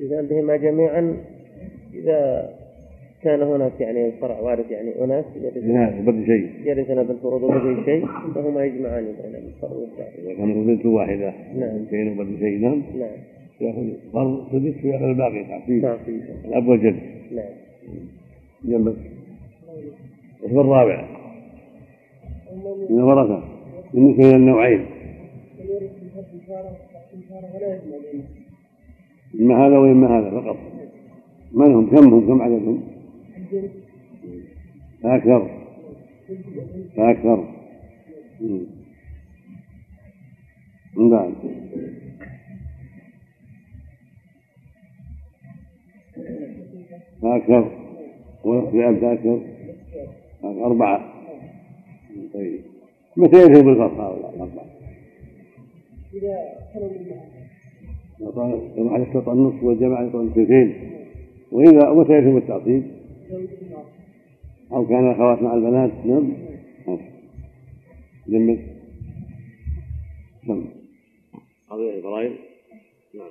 إذا 0.00 0.22
بهما 0.22 0.56
جميعا 0.56 1.16
إذا 1.94 2.48
كان 3.22 3.42
هناك 3.42 3.80
يعني 3.80 4.12
فرع 4.20 4.40
وارث 4.40 4.70
يعني 4.70 5.04
أناس 5.04 5.24
يرثون 5.36 6.26
شيء. 6.26 6.50
يرثون 6.64 7.02
بالفروض 7.02 7.42
وبغي 7.42 7.84
شيء. 7.84 8.06
فهما 8.34 8.64
يجمعان 8.64 9.04
بين 9.04 9.34
الفرع 9.34 9.70
والتعصيب 9.70 10.24
إذا 10.24 10.34
كان 10.34 10.66
بنت 10.66 10.86
واحدة 10.86 11.32
نعم. 11.58 11.78
بنتين 11.78 12.18
وبد 12.18 12.38
شيء 12.38 12.58
نعم. 12.58 12.82
نعم. 12.98 13.10
يأخذ 13.60 13.90
فرض 14.12 14.46
سدس 14.52 14.84
وياخذ 14.84 15.04
الباقي 15.04 15.44
تعصيب 15.44 15.82
تعصيب 15.82 16.22
الأب 16.44 16.68
والجد. 16.68 16.96
نعم. 17.32 17.44
جنبك 18.64 18.96
الاسم 20.42 20.60
الرابع. 20.60 21.08
من 22.90 22.98
الورثة. 22.98 23.42
بالنسبة 23.94 24.28
إلى 24.28 24.36
النوعين. 24.36 24.86
اما 29.34 29.66
هذا 29.66 29.78
واما 29.78 30.18
هذا؟ 30.18 30.40
فقط. 30.40 30.56
من 31.52 31.74
هم؟ 31.74 31.90
كم 31.90 32.14
هم؟ 32.14 32.26
كم 32.26 32.42
عددهم؟ 32.42 32.82
مم. 38.40 38.66
من 40.96 41.10
بعد. 41.10 41.34
فاكثر 47.22 47.70
والاختلاف 48.44 49.00
فاكثر 49.00 49.40
أربعة. 50.44 51.12
طيب. 52.34 52.60
متى 53.16 53.36
يذهب 53.36 53.64
بالفرق 53.64 53.92
هؤلاء 53.92 54.34
الأربعة؟ 54.34 54.77
إذا 56.14 56.68
واحد 58.78 59.00
استطاع 59.00 59.32
النصف 59.32 59.62
والجماعة 59.62 60.02
يطلع 60.02 60.20
الثلثين 60.20 60.90
وإذا 61.52 61.92
متى 61.92 62.12
يذهب 62.12 62.36
التعصيب؟ 62.36 62.82
أو 64.72 64.86
كان 64.86 65.10
الأخوات 65.10 65.42
مع 65.42 65.54
البنات. 65.54 66.06
نعم. 66.06 66.48
جمد 68.28 68.78
نعم. 70.48 70.64
قضية 71.70 71.94
الفرائض 71.94 72.36
نعم. 73.14 73.30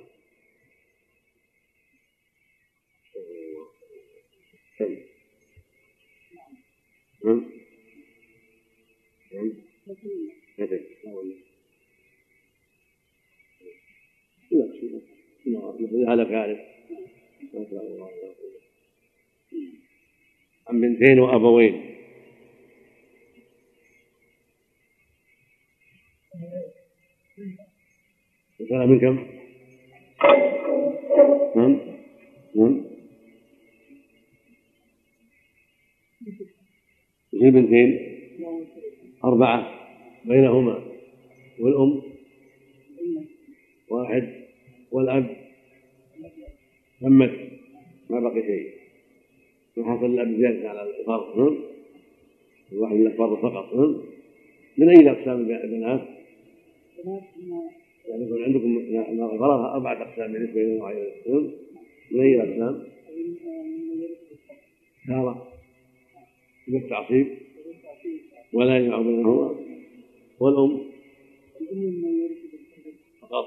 كم؟ 4.78 4.96
نعم. 7.24 7.44
نعم. 9.34 9.52
مثل 10.58 10.80
ما 17.54 17.64
شاء 17.70 17.82
الله 17.86 18.10
عن 20.68 20.80
بنتين 20.80 21.18
وابوين 21.18 21.94
مسألة 28.60 28.86
من 28.86 29.00
كم؟ 29.00 29.26
نعم 31.56 31.80
نعم 32.54 32.84
في 37.30 37.50
بنتين 37.50 37.98
أربعة 39.24 39.74
بينهما 40.24 40.82
والأم 41.60 42.02
واحد 43.90 44.47
والأب. 44.92 45.36
تمت 47.00 47.38
ما 48.10 48.20
بقي 48.20 48.42
شيء. 48.42 48.78
وحصل 49.76 50.06
الأب 50.06 50.36
زيادة 50.38 50.70
على 50.70 50.82
الفرض 51.00 51.38
نعم 51.38 51.56
الواحد 52.72 52.96
له 52.96 53.10
فرض 53.10 53.38
فقط 53.38 53.74
نعم 53.74 53.96
من 54.78 54.88
أي 54.88 55.10
أقسام 55.10 55.40
البنات؟ 55.40 56.00
يعني 58.08 58.24
يكون 58.24 58.42
عندكم 58.44 59.38
فرض 59.38 59.60
أربعة 59.60 60.02
أقسام 60.02 60.32
بالنسبة 60.32 60.60
للنوعين 60.60 61.06
نعم 61.26 61.52
من 62.10 62.20
أي 62.20 62.34
الأقسام؟ 62.34 62.84
سارة 65.06 65.52
بالتعصيب 66.68 67.26
ولا 68.52 68.78
يجمع 68.78 68.98
بينهما. 69.00 69.54
والأم؟ 70.40 70.80
فقط. 73.20 73.46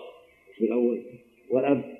في 0.57 0.65
الأول. 0.65 1.01
والأب. 1.51 1.97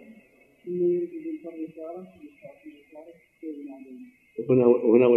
وهنا 4.40 4.66
وهنا 4.66 5.08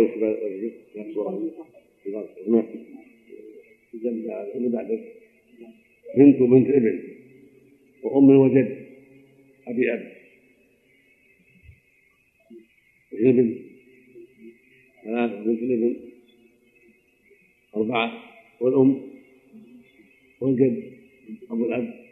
اللي 4.55 4.69
بعده 4.69 4.99
بنت 6.17 6.41
وبنت 6.41 6.69
ابن. 6.69 7.01
وأم 8.03 8.31
وجد. 8.31 8.87
أبي 9.69 9.93
أب. 9.95 10.13
ابن 13.13 13.55
ثلاثة. 15.05 15.45
بنت 15.45 15.63
الابن 15.63 15.97
أربعة. 17.77 18.23
والأم. 18.61 19.01
والجد. 20.41 20.93
أبو 21.51 21.65
الأب. 21.65 22.04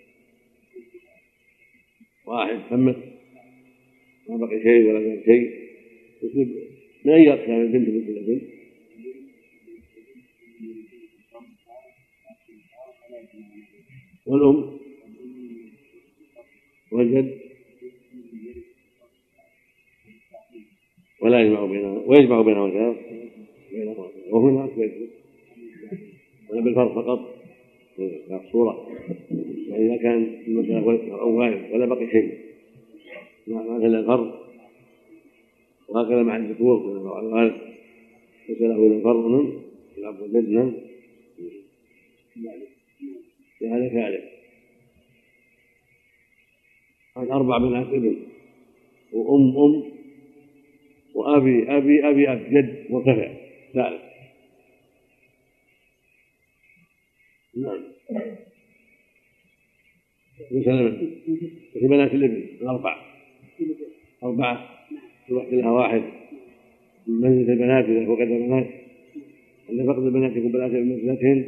واحد 2.26 2.60
تمت 2.70 2.96
ما 4.28 4.36
بقي 4.36 4.62
شيء 4.62 4.88
ولا 4.88 5.00
زال 5.00 5.22
شيء. 5.24 5.62
من 7.04 7.12
أي 7.12 7.32
أقسام 7.32 7.60
البنت 7.60 7.88
بنت 7.88 8.08
الابن؟ 8.08 8.40
والأم؟ 14.26 14.78
والجد؟ 16.92 17.38
ولا 21.20 21.40
يجمع 21.40 21.66
بينهما 21.66 22.02
ويجمع 22.06 22.42
بينهما 22.42 22.96
بينهما 23.70 24.08
وهنا 24.30 24.64
ولا 26.50 26.60
بالفرق 26.60 26.94
فقط. 26.94 27.41
صورة 28.52 28.88
وإذا 29.70 29.96
كان 29.96 30.36
المسألة 30.46 31.12
أو 31.20 31.36
ولا 31.72 31.86
بقي 31.86 32.10
شيء 32.10 32.38
ما 33.46 33.76
إلا 33.76 34.00
الفرق 34.00 34.42
وهكذا 35.88 36.22
مع 36.22 36.36
الذكور 36.36 36.86
من 36.86 36.96
الوارد 36.96 37.54
ليس 38.48 38.60
له 38.60 38.86
إلا 38.86 38.96
الفرق 38.96 39.26
نعم 39.26 39.52
الأب 39.98 40.20
والجد 40.20 40.48
نعم 40.48 40.72
هذا 43.62 43.88
عن 47.16 47.30
أربع 47.30 47.58
بنات 47.58 47.86
ابن 47.86 48.16
وأم 49.12 49.56
أم 49.58 49.82
وأبي 51.14 51.76
أبي 51.76 52.08
أبي 52.08 52.32
أب 52.32 52.50
جد 52.50 52.86
وكفى 52.90 53.28
ثالث 53.74 54.11
نعم 58.12 58.36
مثلا 60.50 60.90
في 61.72 61.86
بنات 61.88 62.14
الابن 62.14 62.46
الأربع. 62.62 62.96
أربعة 64.22 64.86
يوحد 65.28 65.54
لها 65.54 65.70
واحد 65.70 66.02
من 67.06 67.50
البنات 67.50 67.84
إذا 67.84 68.06
فقد 68.06 68.20
البنات 68.20 68.66
عند 69.70 69.86
فقد 69.86 70.02
البنات 70.02 70.36
يكون 70.36 70.52
بنات 70.52 70.70
بمنزلتهن 70.70 71.44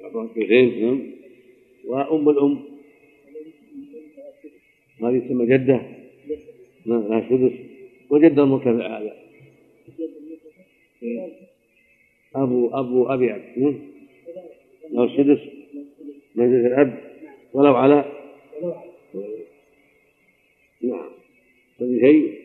يعطوها 0.00 0.24
الثلثين 0.24 0.82
نعم. 0.82 1.00
وأم 1.84 2.28
الأم. 2.28 2.58
هذه 5.02 5.18
تسمى 5.18 5.46
جدة. 5.46 5.80
نعم 6.86 7.02
لها 7.08 7.18
السدس 7.18 7.58
وجد 8.10 8.38
المرتفع 8.38 8.98
هذا. 8.98 9.16
أبو 12.34 12.68
أبو 12.68 13.06
أبي 13.06 13.34
أب 13.34 13.42
له 14.90 15.04
السدس 15.04 15.38
منزلة 16.38 16.66
الأب 16.66 16.98
ولو 17.52 17.76
على 17.76 18.04
نعم 20.82 21.10
هذا 21.80 22.00
شيء 22.00 22.38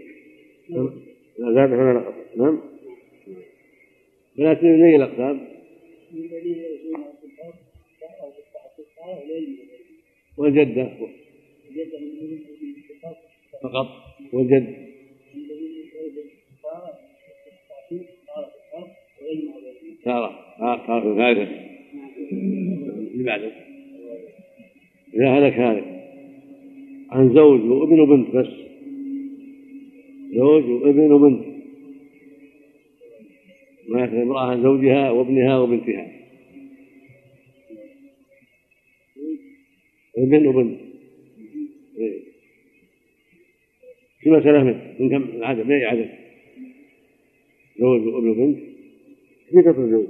لا 1.39 1.53
زاد 1.53 1.69
فما 1.69 1.93
نقص 1.93 2.37
نعم 2.37 2.61
بنات 4.37 4.63
من 4.63 4.83
أي 4.83 4.95
الأقسام؟ 4.95 5.47
والجدة 10.37 10.89
فقط 13.63 13.87
والجد 14.33 14.83
تارة 20.03 20.57
تارة 20.87 21.15
ثالثة 21.15 21.51
اللي 22.31 23.23
بعده 23.23 23.72
إذا 25.15 25.29
هلك 25.29 25.53
هلك 25.53 25.93
عن 27.11 27.33
زوج 27.33 27.61
وابن 27.61 27.99
وبنت 27.99 28.35
بس. 28.35 28.47
زوج 30.35 30.63
وابن 30.63 31.11
وبنت. 31.11 31.45
ما 33.89 34.01
يأخذ 34.01 34.15
امرأة 34.15 34.51
عن 34.51 34.63
زوجها 34.63 35.11
وابنها 35.11 35.59
وبنتها. 35.59 36.11
ابن 40.17 40.47
وبنت. 40.47 40.79
إيه. 41.97 42.19
في 44.19 44.29
مسألة 44.29 44.63
من 44.99 45.09
كم 45.09 45.23
العدد 45.23 45.65
من 45.65 45.71
أي 45.71 45.85
عدد؟ 45.85 46.09
زوج 47.79 48.07
وابن 48.07 48.29
وبنت. 48.29 48.59
في 49.49 49.61
كثر 49.61 49.89
زوج؟ 49.89 50.07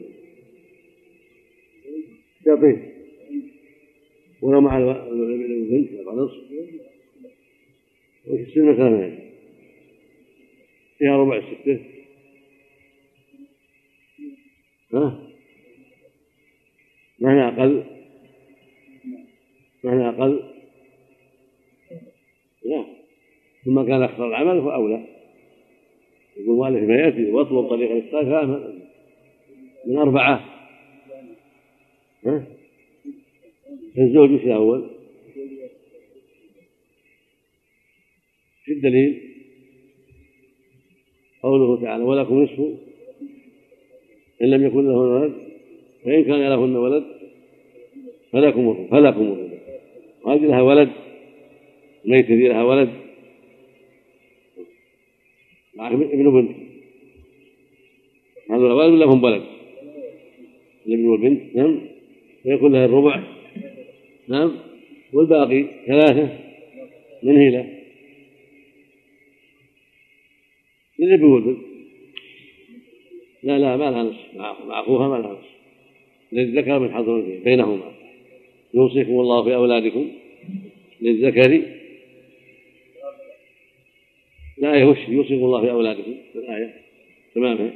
يعطيه 2.48 2.93
ولو 4.44 4.62
مع 4.62 4.78
البنت 4.78 5.92
يبقى 5.92 6.16
نصف 6.16 6.38
وش 8.28 8.40
يصير 8.40 8.74
مثلا 8.74 9.18
فيها 10.98 11.18
ربع 11.18 11.38
الستة 11.38 11.80
ها؟ 14.94 15.20
معنى 17.20 17.48
أقل؟ 17.48 17.84
معنى 19.84 20.10
أقل؟ 20.10 20.44
لا. 22.66 22.86
ثم 23.66 23.82
كان 23.84 24.04
أكثر 24.04 24.28
العمل 24.28 24.62
فأولى. 24.62 25.06
يقول 26.38 26.56
مؤلف 26.58 26.90
ما 26.90 26.96
يأتي 26.96 27.32
واطلب 27.32 27.70
طريق 27.70 27.92
الإسقاط 27.92 28.26
من 29.86 29.98
أربعة. 29.98 30.46
ها؟ 32.26 32.44
الزوج 33.98 34.32
وش 34.32 34.42
الأول؟ 34.42 34.90
في 38.66 38.72
الدليل؟ 38.72 39.22
قوله 41.44 41.82
تعالى 41.82 42.04
ولكم 42.04 42.44
نصف 42.44 42.60
إن 44.42 44.50
لم 44.50 44.66
يكن 44.66 44.88
له 44.88 44.98
ولد 44.98 45.34
فإن 46.06 46.24
كان 46.24 46.50
لهن 46.50 46.76
ولد 46.76 47.04
فلكم 48.32 48.88
فلكم 48.92 49.22
الربع. 49.22 49.58
وهذه 50.24 50.46
لها 50.46 50.62
ولد؟ 50.62 50.90
ميت 52.06 52.26
ذي 52.26 52.48
لها 52.48 52.64
ولد. 52.64 52.90
مع 55.76 55.88
ابن 55.88 56.28
وبنت 56.28 56.56
هذول 58.50 58.72
ولد 58.72 58.94
ولا 58.94 59.06
هم 59.06 59.24
ولد 59.24 59.44
الابن 60.88 61.06
والبنت 61.06 61.56
نعم. 61.56 61.82
فيكون 62.44 62.72
لها 62.72 62.86
الربع. 62.86 63.33
نعم. 64.28 64.52
والباقي 65.14 65.66
ثلاثة. 65.88 66.44
من 67.24 67.38
هيلة 67.38 67.70
للابن 71.00 71.24
والبنت 71.24 71.58
لا 73.44 73.60
لا 73.60 73.78
ما 73.78 73.92
لها 73.92 74.04
نصف 74.04 74.36
مع 74.36 74.80
أخوها 74.80 75.08
ما 75.08 75.16
لها 75.16 75.34
نصف 75.34 75.50
للذكر 76.32 76.80
من 76.80 76.94
حظ 76.94 77.10
بينهما. 77.44 77.94
يوصيكم 78.74 79.12
الله 79.12 79.44
في 79.44 79.56
أولادكم 79.56 80.12
للذكر. 81.02 81.62
الآية 84.58 84.84
وش 84.84 84.98
يوصيكم 85.08 85.46
الله 85.46 85.62
في 85.62 85.72
أولادكم. 85.72 86.16
الآية. 86.36 86.74
تمامها 87.36 87.72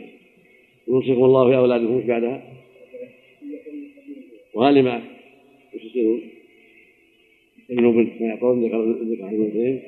يوصيكم 0.87 1.23
الله 1.23 1.49
في 1.49 1.57
أولادكم. 1.57 2.07
بعدها؟ 2.07 2.53
وهل 4.53 4.83
معك 4.83 5.03
وش 5.75 5.83
يصيرون؟ 5.83 6.36
وبنت 7.69 8.21
ما 8.21 8.27
يعطون 8.27 8.65
ذكر 8.65 8.91
ذكر 8.91 9.25
عن 9.25 9.79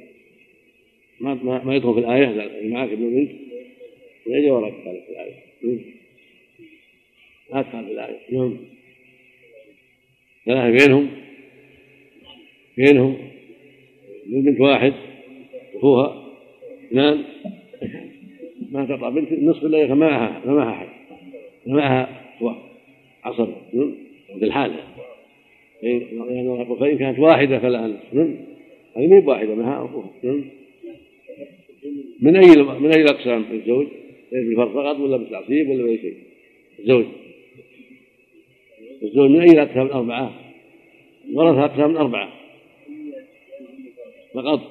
ما 1.19 1.33
ما, 1.33 1.63
ما 1.63 1.75
يدخل 1.75 1.93
في 1.93 1.99
الآية 1.99 2.69
معك 2.69 2.89
ابن 2.89 3.05
وبنت 3.05 3.31
يجي 4.27 4.51
وراك 4.51 4.73
في 4.73 5.11
الآية. 5.11 5.33
ما 7.53 7.61
تدخل 7.61 7.85
في 7.85 7.91
الآية. 7.91 8.17
نعم. 8.31 8.57
ثلاثة 10.45 10.69
بينهم 10.69 11.09
بينهم 12.77 13.17
بنت 14.25 14.59
واحد 14.61 14.93
أخوها 15.75 16.35
اثنان. 16.87 17.23
ما 18.71 18.85
تقطع 18.85 19.09
بنت 19.09 19.31
النصف 19.31 19.65
إلا 19.65 19.95
معها 19.95 20.45
معها 20.45 20.71
أحد. 20.71 20.87
معها 21.67 22.25
عصر. 23.23 23.47
بالحال 24.35 24.98
فإن 25.81 26.97
كانت 26.97 27.19
واحدة 27.19 27.59
فلها 27.59 27.87
نصف 27.87 28.13
هذه 28.95 29.07
ما 29.07 29.27
واحدة 29.27 29.55
معها 29.55 29.85
أخوها 29.85 30.09
من 32.21 32.35
أي 32.35 32.55
من 32.55 32.91
أي 32.91 33.01
الأقسام؟ 33.01 33.45
الزوج؟ 33.51 33.87
بالفرض 34.31 34.73
فقط 34.73 34.99
ولا 34.99 35.17
بالتعصيب 35.17 35.69
ولا 35.69 35.83
بأي 35.83 35.97
شيء؟ 35.97 36.15
الزوج. 36.79 37.05
الزوج 39.03 39.29
من 39.29 39.41
أي 39.41 39.51
الأقسام؟ 39.51 39.85
الأربعة؟ 39.85 40.33
ورث 41.33 41.57
أقسام 41.57 41.97
أربعة 41.97 42.33
فقط. 44.33 44.61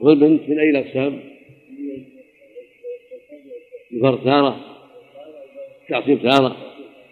والبنت 0.00 0.48
من 0.48 0.58
أي 0.58 0.70
الأقسام؟ 0.70 1.20
الفرد 3.92 4.24
تارة 4.24 4.60
التعصيب 5.82 6.22
تارة 6.22 6.56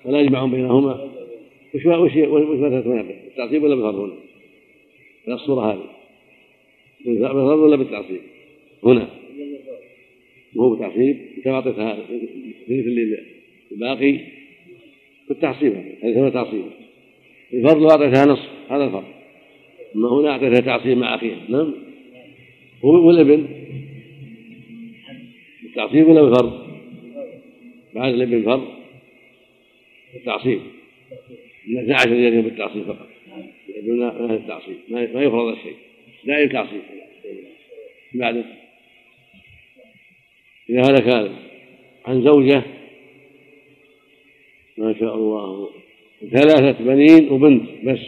ولا 0.05 0.21
يجمع 0.21 0.45
بينهما. 0.45 1.14
وش 1.75 1.87
وش 1.87 2.17
وش 2.17 2.59
مثلا 2.59 3.03
بالتعصيب 3.03 3.63
ولا 3.63 3.75
بالفرد 3.75 3.95
هنا؟ 3.95 4.15
من 5.27 5.35
الصورة 5.35 5.73
هذه. 5.73 5.91
بالفرض 7.07 7.59
ولا 7.59 7.77
بالتعصيب؟ 7.77 8.21
هنا. 8.85 9.09
مو 10.55 10.71
بالتعصيب 10.71 11.17
انت 11.37 11.47
أعطيتها. 11.47 11.99
مثل 12.69 13.17
الباقي. 13.73 14.19
بالتعصيب 15.29 15.73
هذه. 16.03 16.21
هو 16.21 16.29
تعصيب. 16.29 16.65
الفرض 17.53 17.91
أعطيتها 17.91 18.27
نصف. 18.27 18.49
هذا 18.69 18.85
الفرض. 18.85 19.05
اما 19.97 20.09
هنا 20.09 20.31
أعطيتها 20.31 20.61
تعصيب 20.61 20.99
مع 20.99 21.15
أخيها. 21.15 21.41
نعم. 21.49 21.75
والابن 22.83 23.47
بالتعصيب 25.63 26.09
ولا 26.09 26.23
بالفرض؟ 26.23 26.67
بعد 27.95 28.15
الابن 28.15 28.43
فرض. 28.45 28.69
التعصيب. 30.15 30.61
12 31.65 32.11
رجال 32.11 32.43
بالتعصيب 32.43 32.85
فقط. 32.85 33.09
دون 33.83 34.31
التعصيب. 34.31 34.77
ما 34.89 35.03
يفرض 35.03 35.57
الشيء 35.57 35.77
لا 36.25 36.47
تعصيب 36.47 36.83
بعد. 38.15 38.45
إذا 40.71 40.81
هذا 40.81 40.99
كان. 40.99 41.37
عن 42.07 42.25
زوجة. 42.25 42.63
ما 44.79 44.95
شاء 45.01 45.15
الله. 45.15 45.71
ثلاثة 46.31 46.85
بنين 46.85 47.29
وبنت 47.29 47.71
بس. 47.85 47.99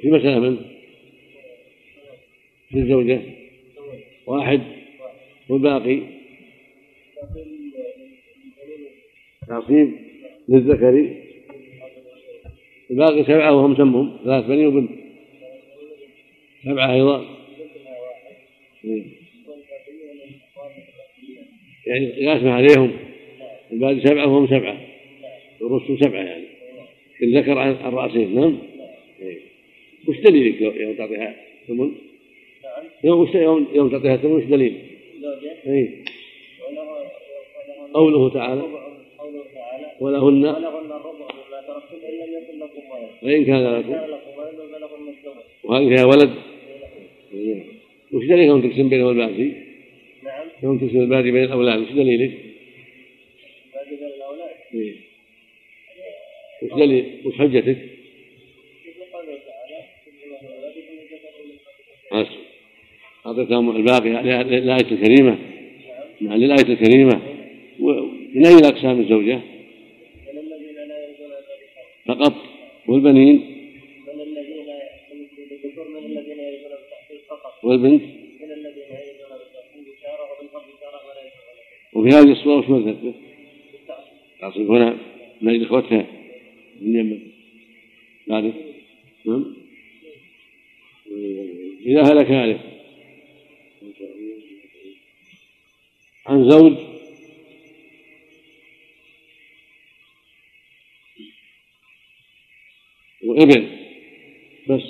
في 0.00 0.10
مسألة 0.10 0.40
من 0.40 0.56
في 2.68 2.78
الزوجة. 2.78 3.20
واحد. 4.26 4.60
والباقي. 5.48 6.02
تعصيب. 9.48 10.05
للذكر 10.48 11.16
الباقي 12.90 13.24
سبعة 13.24 13.56
وهم 13.56 13.76
سمهم. 13.76 14.18
ثلاث 14.24 14.44
بنين 14.44 14.66
وبنت. 14.66 14.90
سبعة 16.64 16.94
أيضا. 16.94 17.24
يعني 21.86 22.22
يقاسم 22.22 22.48
عليهم. 22.48 22.92
الباقي 23.72 24.00
سبعة 24.00 24.26
وهم 24.26 24.46
سبعة. 24.46 24.80
الرسل 25.62 25.98
سبعة 26.04 26.22
يعني. 26.22 26.44
الذكر 27.22 27.58
عن 27.58 27.70
الرأسين 27.70 28.34
نعم. 28.34 28.58
وش 30.08 30.20
دليلك 30.20 30.60
يوم 30.60 30.94
تعطيها 30.94 31.36
ثمن؟ 31.68 31.92
يوم 33.04 33.28
يوم 33.34 33.66
يوم 33.74 33.90
تعطيها 33.90 34.16
ثمن 34.16 34.32
وش 34.32 34.44
دليل؟ 34.44 34.76
اي 35.66 36.04
قوله 37.94 38.30
تعالى 38.30 38.85
ولهن. 40.00 40.44
ولهن 40.44 40.92
الربع 40.92 41.28
مما 41.34 41.60
ترك 41.66 41.82
وإن 43.22 43.44
كان 43.44 43.78
لكم. 43.78 43.94
وهل 45.64 45.96
فيها 45.96 46.04
ولد 46.04 46.30
وش 48.12 48.24
دليلهم 48.24 48.68
تقسم 48.68 48.88
بينهم 48.88 49.08
الباقي؟ 49.10 49.52
نعم. 50.24 50.46
يوم 50.62 50.78
تقسم 50.78 51.00
الباقي 51.00 51.30
بين 51.30 51.44
الأولاد. 51.44 51.80
وش 51.80 51.92
دليلك؟ 51.92 52.32
الباقي 53.66 53.96
بين 53.96 54.08
الأولاد؟ 54.16 54.50
إيه. 54.74 54.94
وش 56.62 56.72
دليل؟ 56.72 57.04
وش 57.24 57.34
حجتك؟ 57.34 57.78
أعطيتهم 63.26 63.76
الباقي 63.76 64.08
للآية 64.10 64.92
الكريمة. 64.92 65.38
نعم. 66.20 66.34
للآية 66.36 66.72
الكريمة. 66.72 67.20
من 68.34 68.46
أي 68.46 68.54
الأقسام 68.54 69.00
الزوجة؟ 69.00 69.55
فقط. 72.06 72.34
والبنين؟ 72.88 73.56
والبنت؟ 77.62 78.02
وفي 81.92 82.08
هذه 82.08 82.32
الصورة 82.32 82.58
وش 82.58 82.68
مذهبك؟ 82.68 83.14
تعصب 84.40 84.70
هنا 84.70 84.98
من 85.40 85.54
أجل 85.54 85.64
إخوتها. 85.64 86.06
من 86.80 86.96
يمن 86.96 87.20
بعد 88.26 88.54
نعم. 89.26 89.56
إذا 91.86 92.02
هلك 92.02 92.30
هالك 92.30 92.60
عن 96.26 96.50
زوج؟ 96.50 96.85
وابن 103.36 103.66
بس. 104.68 104.82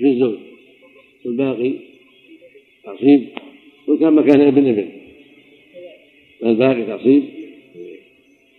للزوج 0.00 0.38
والباقي 1.24 1.72
تعصيب 2.84 3.28
وكان 3.88 4.12
مكان 4.12 4.40
ابن 4.40 4.66
ابن. 4.68 4.88
الباقي 6.44 6.86
تعصيب 6.86 7.22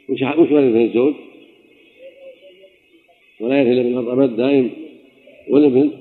وش 0.09 0.21
وش 0.21 0.51
ولد 0.51 0.75
الزوج؟ 0.75 1.13
ولا 3.39 3.61
يرث 3.61 3.67
الا 3.67 3.81
بالارض 3.81 4.19
ابد 4.19 4.35
دائم. 4.35 4.69
والابن 5.47 5.91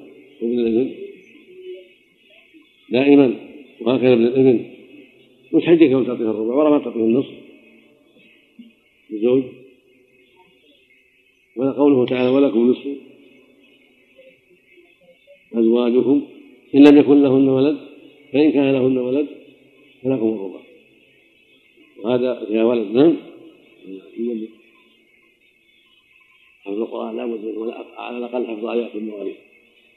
وابن 0.43 0.59
الابن. 0.59 0.95
دائما. 2.91 3.35
وهكذا 3.81 4.13
ابن 4.13 4.27
الابن. 4.27 4.65
وش 5.53 5.65
حجك 5.65 5.91
لو 5.91 6.05
تعطيه 6.05 6.31
الربع؟ 6.31 6.55
ولا 6.55 6.71
ما 6.71 6.79
تعطيه 6.79 7.01
النصف. 7.01 7.35
الزوج؟ 9.13 9.45
وقوله 11.59 12.07
تعالى 12.07 12.29
ولكم 12.29 12.71
نصف 12.71 12.87
أزواجكم. 15.55 16.27
إن 16.75 16.89
لم 16.89 16.99
يكن 16.99 17.23
لهن 17.23 17.49
ولد 17.49 17.79
فإن 18.33 18.53
كان 18.53 18.73
لهن 18.73 18.99
ولد 18.99 19.27
فلكم 20.03 20.29
الربع 20.29 20.61
وهذا 22.03 22.45
فيها 22.45 22.65
ولد 22.65 22.91
نعم. 22.93 23.17
حفظ 26.65 26.81
القرآن 26.81 27.17
لا 27.17 27.27
بد 27.27 27.75
على 27.97 28.19
الأقل 28.19 28.47
حفظ 28.47 28.67
آيات 28.67 28.95
المواريث. 28.95 29.37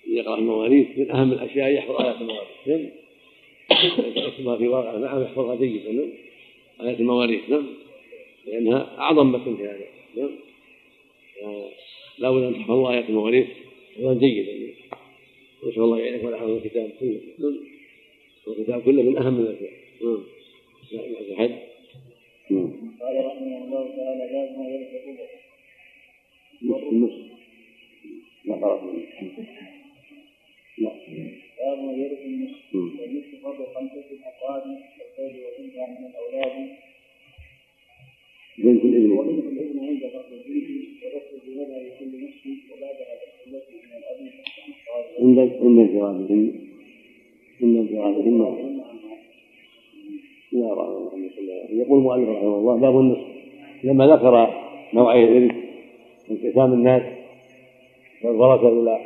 يقرأ 0.08 0.38
المواريث 0.38 0.88
من 0.98 1.12
أهم 1.12 1.32
الأشياء 1.32 1.72
يحفظ 1.72 2.02
آيات 2.02 2.16
المواريث 2.22 2.92
نعم. 4.46 4.58
في 4.58 4.68
واقع 4.68 4.98
نعم 4.98 5.22
يحفظها 5.24 5.56
جيدا 5.56 5.92
نعم. 5.92 6.10
آيات 6.82 7.00
المواريث 7.00 7.50
نعم. 7.50 7.66
لأنها 8.46 8.96
أعظم 9.00 9.32
مثل 9.32 9.58
في 9.58 9.64
هذا 9.64 9.86
نعم. 10.18 10.30
لا 12.18 12.32
بد 12.32 12.44
أن 12.44 12.54
تحفظوا 12.54 12.92
آيات 12.92 13.10
المواريث 13.10 13.48
حفظا 13.96 14.14
جيدا 14.14 14.74
نسأل 15.68 15.82
الله 15.84 16.00
يعينك 16.00 16.24
ولا 16.24 16.38
حفظ 16.38 16.50
الكتاب 16.50 16.92
كله. 17.00 17.22
الكتاب 18.48 18.82
كله 18.82 19.04
من 19.04 19.18
أهم 19.18 19.40
الأشياء. 19.40 19.72
نعم 20.02 20.24
حد 21.38 21.52
قال 23.02 23.26
رحمه 23.26 23.64
الله 23.64 23.84
تعالى 23.96 24.24
باب 24.34 24.50
ما 24.58 24.66
يلحق 24.70 25.06
النصف 26.92 27.32
ما 28.46 28.56
قرأت 28.56 28.82
لا 30.78 30.92
باب 31.60 31.78
ما 31.84 31.92
يرث 31.94 32.22
النصف 32.26 32.76
والنصف 32.76 33.44
فرض 33.44 33.60
خمسة 33.76 34.06
أفراد 34.26 34.64
كالزوج 35.18 35.44
وبنتها 35.44 35.86
من 36.00 36.06
الأولاد 36.06 36.56
بنت 38.58 38.84
الابن 38.86 39.12
وبنت 39.12 39.46
الابن 39.46 39.80
عند 39.80 40.02
فرض 40.14 40.34
البنت 40.34 40.91
من 45.20 45.40
عند 45.40 45.40
عند 45.40 45.78
انفرادهن 45.80 46.54
عند 47.62 47.78
انفرادهن 47.78 48.42
لا 50.52 50.68
يقول 51.70 52.00
المؤلف 52.00 52.30
رحمه 52.30 52.58
الله 52.58 52.76
باب 52.76 53.00
النصف. 53.00 53.28
لما 53.84 54.08
ذكر 54.08 54.48
نوعي 54.94 55.24
الارث 55.24 55.56
انقسام 56.32 56.74
الناس 56.74 57.04
والورثه 58.24 58.68
إلى 58.68 59.00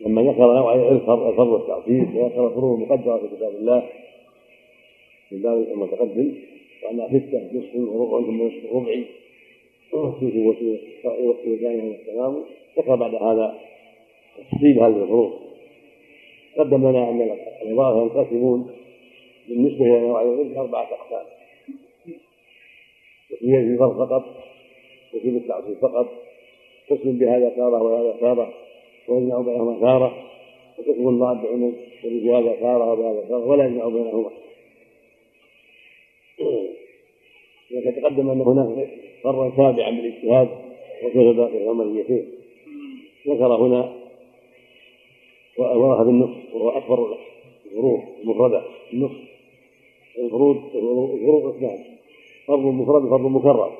لما 0.00 0.22
ذكر 0.22 0.54
نوع 0.54 0.74
الارث 0.74 1.02
الفرض 1.02 1.48
والتعصيب 1.48 2.16
وذكر 2.16 2.46
الفروض 2.46 2.82
المقدره 2.82 3.18
في 3.18 3.36
كتاب 3.36 3.54
الله. 3.54 3.88
في 5.28 5.36
باب 5.36 5.66
المتقدم 5.72 6.32
وانها 6.84 7.08
سته 7.08 7.50
نصف 7.52 7.74
وربع 7.74 8.26
ثم 8.26 8.42
نصف 8.42 8.72
ربعي 8.72 9.04
وثلث 9.96 10.34
وثلثان 11.04 11.88
والتمام 11.88 12.44
ذكر 12.78 12.96
بعد 12.96 13.14
هذا 13.14 13.58
تفصيل 14.38 14.80
هذه 14.80 15.02
الفروض 15.02 15.32
قدم 16.58 16.88
لنا 16.88 17.10
أن 17.10 17.36
العباره 17.62 18.02
ينقسمون 18.02 18.70
بالنسبة 19.48 19.84
إلى 19.84 20.00
نوع 20.00 20.22
الارث 20.22 20.56
أربعة 20.56 20.88
أقسام. 20.92 21.26
تسميه 23.30 23.58
الفرض 23.58 24.08
فقط 24.08 24.24
وفي 25.14 25.28
التعصيب 25.28 25.78
فقط. 25.78 26.06
قسم 26.90 27.18
بهذا 27.18 27.48
تاره 27.48 27.82
وهذا 27.82 28.16
تاره 28.20 28.54
ويجمع 29.08 29.40
بينهما 29.40 29.80
تاره 29.80 30.24
وقسم 30.78 31.18
ضاد 31.18 31.42
بعموم 31.42 31.76
بهذا 32.04 32.56
تاره 32.60 32.92
وبهذا 32.92 33.28
تاره 33.28 33.46
ولا 33.46 33.66
يجمع 33.66 33.88
بينهما. 33.88 34.30
وتقدم 37.72 38.30
أن 38.30 38.40
هناك 38.40 38.88
فرا 39.26 39.50
تابعا 39.50 39.90
بالاجتهاد 39.90 40.48
وكيف 41.04 41.36
باقي 41.36 41.64
العمليتين 41.64 42.26
ذكر 43.28 43.54
هنا 43.54 43.92
وراه 45.58 46.02
بالنصف 46.02 46.54
وهو 46.54 46.68
أكبر 46.70 47.16
الفروض 47.66 48.00
المفردة. 48.22 48.62
النصف 48.92 49.16
الفروض 50.18 50.56
الفروض 50.74 51.54
اثنان 51.54 51.78
فرض 52.46 52.60
مفرد 52.60 53.04
وفرض 53.04 53.20
مكرر. 53.20 53.72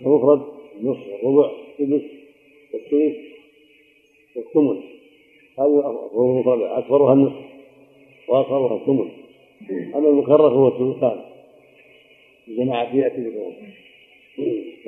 المفرد 0.00 0.42
النصف 0.80 1.24
والربع 1.24 1.50
السدس 1.80 2.02
والثلث 2.74 3.16
والثمن 4.36 4.80
هذه 5.58 6.08
المفردة. 6.14 6.78
أكبرها 6.78 7.12
النصف 7.12 7.44
وأصغرها 8.28 8.76
الثمن. 8.76 9.10
أما 9.94 10.08
المكرر 10.08 10.48
هو 10.48 10.68
الثلثان. 10.68 11.20
الجماعة 12.48 12.96
يأتي 12.96 13.30
بكم 13.30 13.52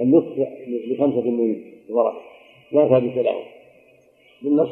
النصف 0.00 0.48
بخمسة 0.90 1.30
من 1.30 1.62
الورق 1.88 2.22
لا 2.72 2.88
ثابت 2.88 3.16
لهم 3.16 3.42
بالنص 4.42 4.70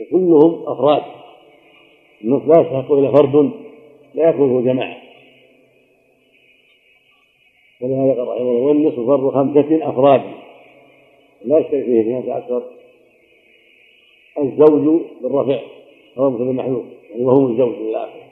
وكلهم 0.00 0.62
أفراد. 0.66 1.02
النص 2.24 2.42
لا 2.42 2.60
يستحق 2.60 2.92
إلا 2.92 3.12
فرد. 3.12 3.50
لا 4.14 4.28
يكون 4.28 4.64
جماعة. 4.64 4.96
ولهذا 7.80 8.14
قال 8.14 8.28
رحمه 8.28 8.40
الله 8.40 8.60
والنصف 8.60 9.00
فرد 9.00 9.30
خمسة 9.30 9.88
أفراد. 9.88 10.22
لا 11.44 11.58
يشترك 11.58 11.84
فيه 11.84 12.00
اثنين 12.00 12.30
عشر. 12.30 12.62
الزوج 14.38 15.02
بالرفع. 15.22 15.60
هو 16.18 16.30
مثل 16.30 16.42
المحلول 16.42 16.84
يعني 17.10 17.24
وهو 17.24 17.48
الزوج 17.48 17.74
إلى 17.74 17.96
آخره 17.96 18.22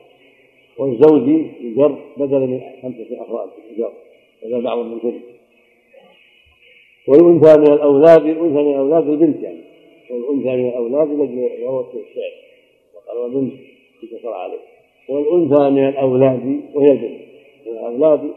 والزوج 0.78 1.28
يجر 1.60 1.98
بدلا 2.16 2.46
من 2.46 2.60
خمسة 2.82 3.22
أفراد. 3.22 3.48
يجر 3.72 3.92
بدل 4.42 4.62
بعض 4.62 4.98
كل 4.98 5.12
والأنثى 7.08 7.60
من 7.60 7.72
الأولاد 7.72 8.26
الأنثى 8.26 8.62
من 8.62 8.70
الأولاد 8.70 9.08
البنت 9.08 9.42
يعني. 9.42 9.60
والأنثى 10.10 10.56
من 10.56 10.68
الأولاد 10.68 11.08
لأجل 11.08 11.64
وروة 11.64 11.88
الشعر 11.88 12.32
وقال 12.94 13.18
وبنت 13.18 13.52
يكسر 14.02 14.32
عليه. 14.32 14.60
والأنثى 15.08 15.70
من 15.70 15.88
الأولاد 15.88 16.60
وهي 16.74 16.90
البنت. 16.92 17.20
من 17.66 17.72
الأولاد 17.72 18.34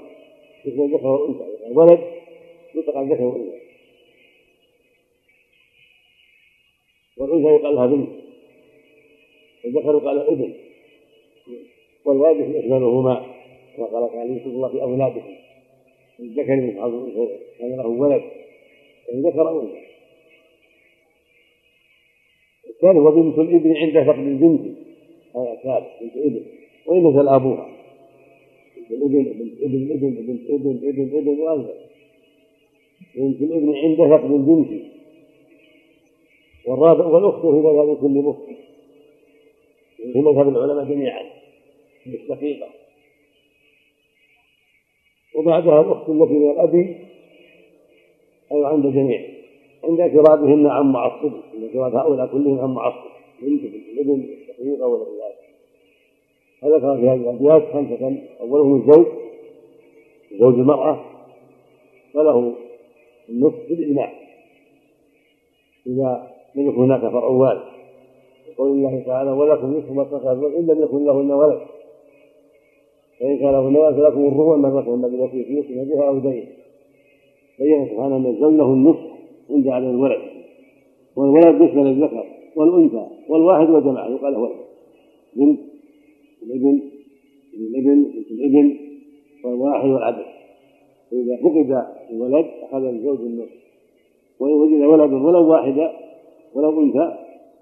يكون 0.65 0.93
ذكر 0.93 1.07
وأنثى 1.07 1.67
الولد 1.67 1.99
يطلق 2.75 2.97
عن 2.97 3.09
ذكر 3.09 3.23
وأنثى 3.23 3.59
والأنثى 7.17 7.47
يقال 7.47 7.75
لها 7.75 7.85
بنت. 7.87 8.09
والذكر 9.65 9.95
يقال 9.95 10.15
له 10.15 10.27
ابن. 10.27 10.53
والواجب 12.05 12.55
يشملهما 12.55 13.25
كما 13.77 13.85
قال 13.85 14.11
تعالى 14.11 14.33
يوصف 14.33 14.47
الله 14.47 14.69
في 14.69 14.81
اولادكم 14.81 15.42
الذكر 16.19 16.55
مثل 16.55 17.29
كان 17.59 17.77
له 17.77 17.87
ولد 17.87 18.23
إن 19.13 19.21
ذكر 19.21 19.49
أو 19.49 19.61
انثى 19.61 19.83
الثالث 22.69 22.97
وبنت 22.97 23.39
الإبن 23.39 23.75
عند 23.75 24.03
فقد 24.03 24.19
البنت. 24.19 24.77
هذا 25.35 25.55
ثالث 25.63 25.87
بنت 26.01 26.17
ابن 26.17 26.45
وان 26.85 27.07
نزل 27.07 27.27
أبوها. 27.27 27.69
بنت 28.77 28.91
الإبن 28.91 29.23
بنت 29.23 29.61
ابن 29.63 29.91
ابن 29.91 30.09
بنت 30.27 30.49
ابن 30.49 30.87
ابن 30.87 31.17
ابن 31.17 31.39
وانزل 31.39 31.73
بنت 33.15 33.41
الإبن 33.41 33.75
عند 33.75 33.97
فقد 33.97 34.31
البنت. 34.31 34.83
والرابع 36.65 37.05
والاخت 37.05 37.41
في 37.41 37.47
مذهب 37.47 37.97
كل 37.97 38.07
مسلم 38.07 38.57
في 40.13 40.19
مذهب 40.19 40.49
العلماء 40.49 40.85
جميعا. 40.85 41.23
الشقيقه 42.07 42.67
وبعدها 45.35 45.81
الأخت 45.81 46.09
التي 46.09 46.33
من 46.33 46.51
الاب 46.51 46.75
أيضا 48.51 48.67
عند 48.67 48.85
الجميع. 48.85 49.21
عند 49.83 49.99
اعتراضهن 49.99 50.67
عن 50.67 50.91
معصب 50.91 51.31
عند 51.53 51.63
اعتراض 51.63 51.95
هؤلاء 51.95 52.27
كلهم 52.27 52.59
عن 52.59 52.69
معصب 52.69 53.09
بنت 53.41 53.61
الابن 53.63 54.23
الشقيقه 54.23 54.87
ولا 54.87 55.03
ذلك 55.03 55.43
فذكر 56.61 56.97
في 56.97 57.09
هذه 57.09 57.15
الابيات 57.15 57.73
خمسة. 57.73 58.21
اولهم 58.41 58.75
الزوج 58.75 59.05
زوج 60.39 60.53
المرأة. 60.53 61.05
فله 62.13 62.53
النصف 63.29 63.69
بالاجماع 63.69 64.13
إذا 65.87 66.31
لم 66.55 66.69
يكن 66.69 66.81
هناك 66.81 67.01
فرع 67.01 67.25
والد 67.25 67.63
يقول 68.51 68.71
الله 68.71 69.03
تعالى 69.05 69.31
ولكم 69.31 69.77
نصف 69.77 69.91
ما 69.91 70.03
ترك 70.03 70.25
إن 70.55 70.67
لم 70.67 70.83
يكن 70.83 71.05
لهن 71.05 71.31
ولد. 71.31 71.61
فإن 73.19 73.37
كان 73.37 73.51
لهن 73.51 73.75
ولد 73.75 73.95
فلكم 73.95 74.27
الربع 74.27 74.55
ما 74.55 74.69
تركهن 74.69 75.01
بالوصية 75.01 75.55
يوصين 75.55 75.83
بها 75.89 76.07
أو 76.07 76.19
دين. 76.19 76.45
بين 77.59 77.87
سبحانه 77.89 78.15
أن 78.15 78.25
الزوج 78.25 78.53
له 78.53 78.73
النصف 78.73 79.09
عند 79.49 79.67
على 79.67 79.89
الولد. 79.89 80.21
والولد 81.15 81.59
بالنسبة 81.59 81.81
للذكر 81.83 82.25
والأنثى 82.55 83.07
والواحد 83.29 83.69
والجماعة 83.69 84.09
يقال 84.09 84.37
ولد 84.37 84.55
بنت 85.35 85.59
الإبن 86.43 86.81
الإبن 87.53 88.03
بنت 88.03 88.31
الإبن 88.31 88.77
والواحد 89.45 89.89
والعدد. 89.89 90.25
فإذا 91.11 91.37
فقد 91.43 91.85
الولد 92.11 92.45
أخذ 92.63 92.83
الزوج 92.85 93.19
النصف. 93.19 93.63
وإن 94.39 94.53
وجد 94.53 94.83
ولد 94.83 95.13
ولو 95.13 95.51
واحدة 95.51 95.91
ولو 96.53 96.81
أنثى 96.81 97.17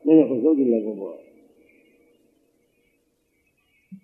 لم 0.05 0.19
يكن 0.19 0.41
زوج 0.43 0.59
إلا 0.59 0.77
الربع 0.77 1.13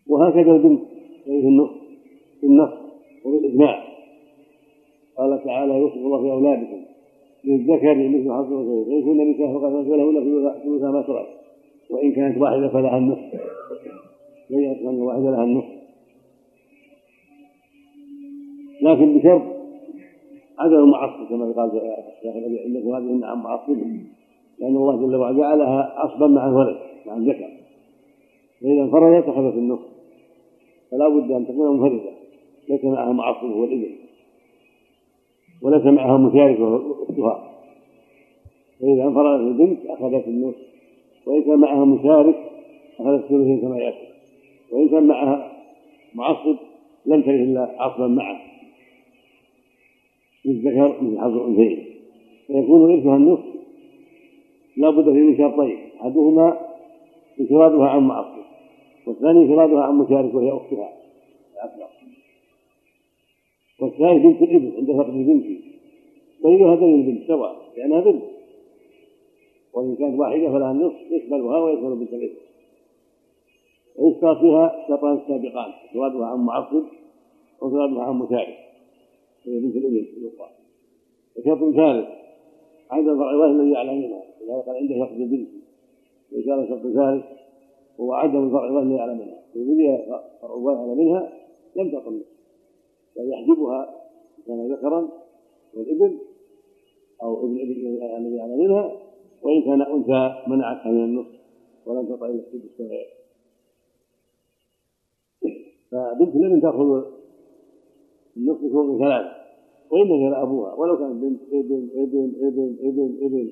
وهكذا 0.07 0.51
البنت. 0.51 0.96
في 1.27 2.45
النص 2.47 2.69
وبالإجماع 3.25 3.83
قال 5.17 5.43
تعالى 5.43 5.73
يوصف 5.73 5.95
الله 5.95 6.21
في 6.21 6.31
أولادكم 6.31 6.87
للذكر 7.43 7.95
مثل 7.95 8.31
حظ 8.31 8.53
الأنثيين 8.53 8.85
فإن 8.85 9.03
كن 9.03 9.31
نساء 9.31 9.53
فقد 9.53 9.83
فلهن 9.83 10.53
ثلث 10.63 10.81
ما 10.81 11.01
ترك. 11.01 11.27
وإن 11.89 12.11
كانت 12.11 12.37
واحدة 12.37 12.69
فلها 12.69 12.97
النصف. 12.97 13.33
لن 14.49 14.65
أن 14.65 15.01
واحدة 15.01 15.31
لها 15.31 15.43
النصف. 15.43 15.77
لكن 18.81 19.17
بشرط 19.17 19.41
عدم 20.59 20.75
المعصب 20.75 21.29
كما 21.29 21.51
قال 21.51 21.71
الشيخ 22.17 22.35
الذي 22.35 22.59
عندكم 22.59 22.95
هذه 22.95 23.13
النعم 23.13 23.43
معصب 23.43 23.77
لأن 24.59 24.75
الله 24.75 24.95
جل 24.95 25.15
وعلا 25.15 25.37
جعلها 25.37 25.93
عصبا 25.95 26.27
مع 26.27 26.47
الولد 26.49 26.77
مع 27.05 27.17
الذكر. 27.17 27.49
فإذا 28.61 28.81
انفردت 28.81 29.29
أخذت 29.29 29.53
النصف. 29.53 29.96
فلا 30.91 31.09
بد 31.09 31.31
أن 31.31 31.47
تكون 31.47 31.79
منفردة. 31.79 32.11
ليس 32.69 32.83
معها 32.85 33.11
معصب 33.11 33.45
هو 33.45 33.63
الإبن 33.63 33.95
وليس 35.61 35.85
معها 35.85 36.17
مشارك 36.17 36.57
أختها 37.09 37.53
فإذا 38.79 39.03
انفردت 39.03 39.41
البنت 39.41 39.85
أخذت 39.85 40.27
النصف. 40.27 40.67
وإن 41.25 41.43
كان 41.43 41.59
معها 41.59 41.85
مشارك 41.85 42.35
أخذت 42.99 43.23
الثلثين 43.23 43.61
كما 43.61 43.77
يأتي. 43.77 44.07
وإن 44.71 44.89
كان 44.89 45.03
معها 45.07 45.51
معصب 46.15 46.55
لم 47.05 47.21
ترث 47.21 47.29
إلا 47.29 47.75
عصبا 47.79 48.07
معه. 48.07 48.41
للذكر 50.45 51.01
مثل 51.01 51.19
حظ 51.19 51.37
الأنثيين. 51.37 51.85
فيكون 52.47 52.91
إرثها 52.91 53.15
النصف. 53.15 53.45
لا 54.77 54.89
بد 54.89 55.03
فيه 55.03 55.21
من 55.21 55.37
شرطين. 55.37 55.77
أحدهما 56.01 56.59
انفرادها 57.39 57.87
عن 57.87 58.07
معصية. 58.07 58.46
والثاني 59.07 59.39
انفرادها 59.39 59.83
عن 59.83 59.95
مشارك 59.95 60.33
وهي 60.33 60.51
أختها. 60.51 60.93
الاكبر 61.53 61.87
والثالث 63.79 64.23
بنت 64.23 64.41
الابن 64.41 64.71
عند 64.77 64.91
فقد 64.91 65.13
البنت. 65.13 65.45
دليل 66.43 66.63
هذين 66.63 66.95
البنت 66.95 67.27
سواء 67.27 67.73
لأنها 67.77 68.01
بنت. 68.01 68.23
وإن 69.73 69.95
كانت 69.95 70.19
واحدة 70.19 70.51
فلها 70.51 70.71
النصف 70.71 71.11
يقبلها 71.11 71.59
ويقبل 71.59 71.95
بنت 71.95 72.13
الابن 72.13 72.35
ويشترط 73.95 74.37
فيها 74.37 74.85
شرطان 74.87 75.19
سابقان 75.27 75.71
انفرادها 75.83 76.25
عن 76.25 76.39
معصب 76.39 76.83
وانفرادها 77.61 78.03
عن 78.03 78.15
مشارك. 78.15 78.57
وهي 79.47 79.59
بنت 79.59 79.75
الابن 79.75 79.95
الأخرى. 79.95 80.49
وشرط 81.37 81.75
ثالث 81.75 82.07
عدم 82.91 83.17
فرع 83.17 83.29
الوالد 83.29 83.59
الذي 83.59 83.71
يعلم 83.71 83.97
منها 83.97 84.23
لهذا 84.41 84.61
قال 84.61 84.75
عنده 84.75 85.05
فقد 85.05 85.21
البنت. 85.21 85.49
وإن 86.31 86.43
كان 86.43 86.67
شرط 86.67 86.85
ذلك 86.85 87.37
هو 87.99 88.13
عدم 88.13 88.49
فرع 88.51 88.81
الذي 88.81 88.95
يعلم 88.95 89.17
منها. 89.17 89.43
بني 89.55 90.05
فرع 90.41 90.55
الوالد 90.55 90.97
منها 90.97 91.33
لم 91.75 91.91
تقل 91.91 92.23
بل 93.15 93.29
يحجبها 93.29 93.95
كان 94.47 94.71
ذكرا 94.71 95.09
والابن 95.73 96.17
أو 97.23 97.45
ابن 97.45 97.59
ابن 97.61 97.71
الذي 98.17 98.35
يعلم 98.35 98.59
منها 98.59 98.91
وإن 99.43 99.61
كان 99.61 99.81
أنثى 99.81 100.43
منعتها 100.47 100.91
من 100.91 101.03
النصف 101.03 101.37
ولم 101.85 102.05
تطع 102.05 102.25
إلا 102.25 102.39
السدس 102.39 102.65
الصغير 102.65 103.07
فبنت 105.91 106.35
الإبن 106.35 106.61
تأخذ 106.61 107.05
النصف 108.37 108.61
فوق 108.73 108.99
ثلاث 108.99 109.25
وإن 109.91 110.07
كان 110.07 110.33
أبوها 110.33 110.73
ولو 110.73 110.97
كان 110.97 111.19
بنت 111.19 111.41
إبن 111.53 111.89
إبن 111.95 112.33
إبن 112.47 112.77
إبن 112.81 113.17
إبن 113.21 113.51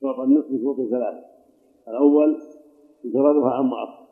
تعطى 0.00 0.22
النصف 0.22 0.52
بشروط 0.52 0.90
ثلاثة 0.90 1.35
الأول 1.88 2.36
انفرادها 3.04 3.50
عن 3.50 3.64
معصر 3.64 4.06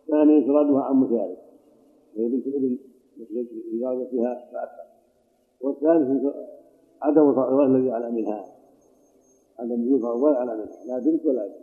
الثاني 0.00 0.38
انفرادها 0.38 0.82
عن 0.82 0.96
مشارك. 0.96 1.38
وهي 2.16 2.28
بنت 2.28 2.46
الابن 2.46 2.78
فيها 4.10 4.48
فأكثر. 4.52 4.90
والثالث 5.60 6.34
عدم 7.02 7.30
الفرع 7.30 7.66
الذي 7.66 7.90
على 7.90 8.10
منها. 8.10 8.44
عدم 9.58 9.86
وجود 9.86 10.00
فرع 10.00 10.38
على 10.38 10.56
منها. 10.56 10.84
لا 10.86 10.98
بنت 10.98 11.26
ولا 11.26 11.44
ابن. 11.44 11.54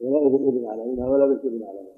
ولا 0.00 0.26
ابن 0.26 0.48
ابن 0.48 0.66
على 0.66 0.86
منها 0.86 1.08
ولا 1.08 1.26
بنت 1.26 1.44
ابن 1.44 1.64
على 1.64 1.80
منها. 1.80 1.97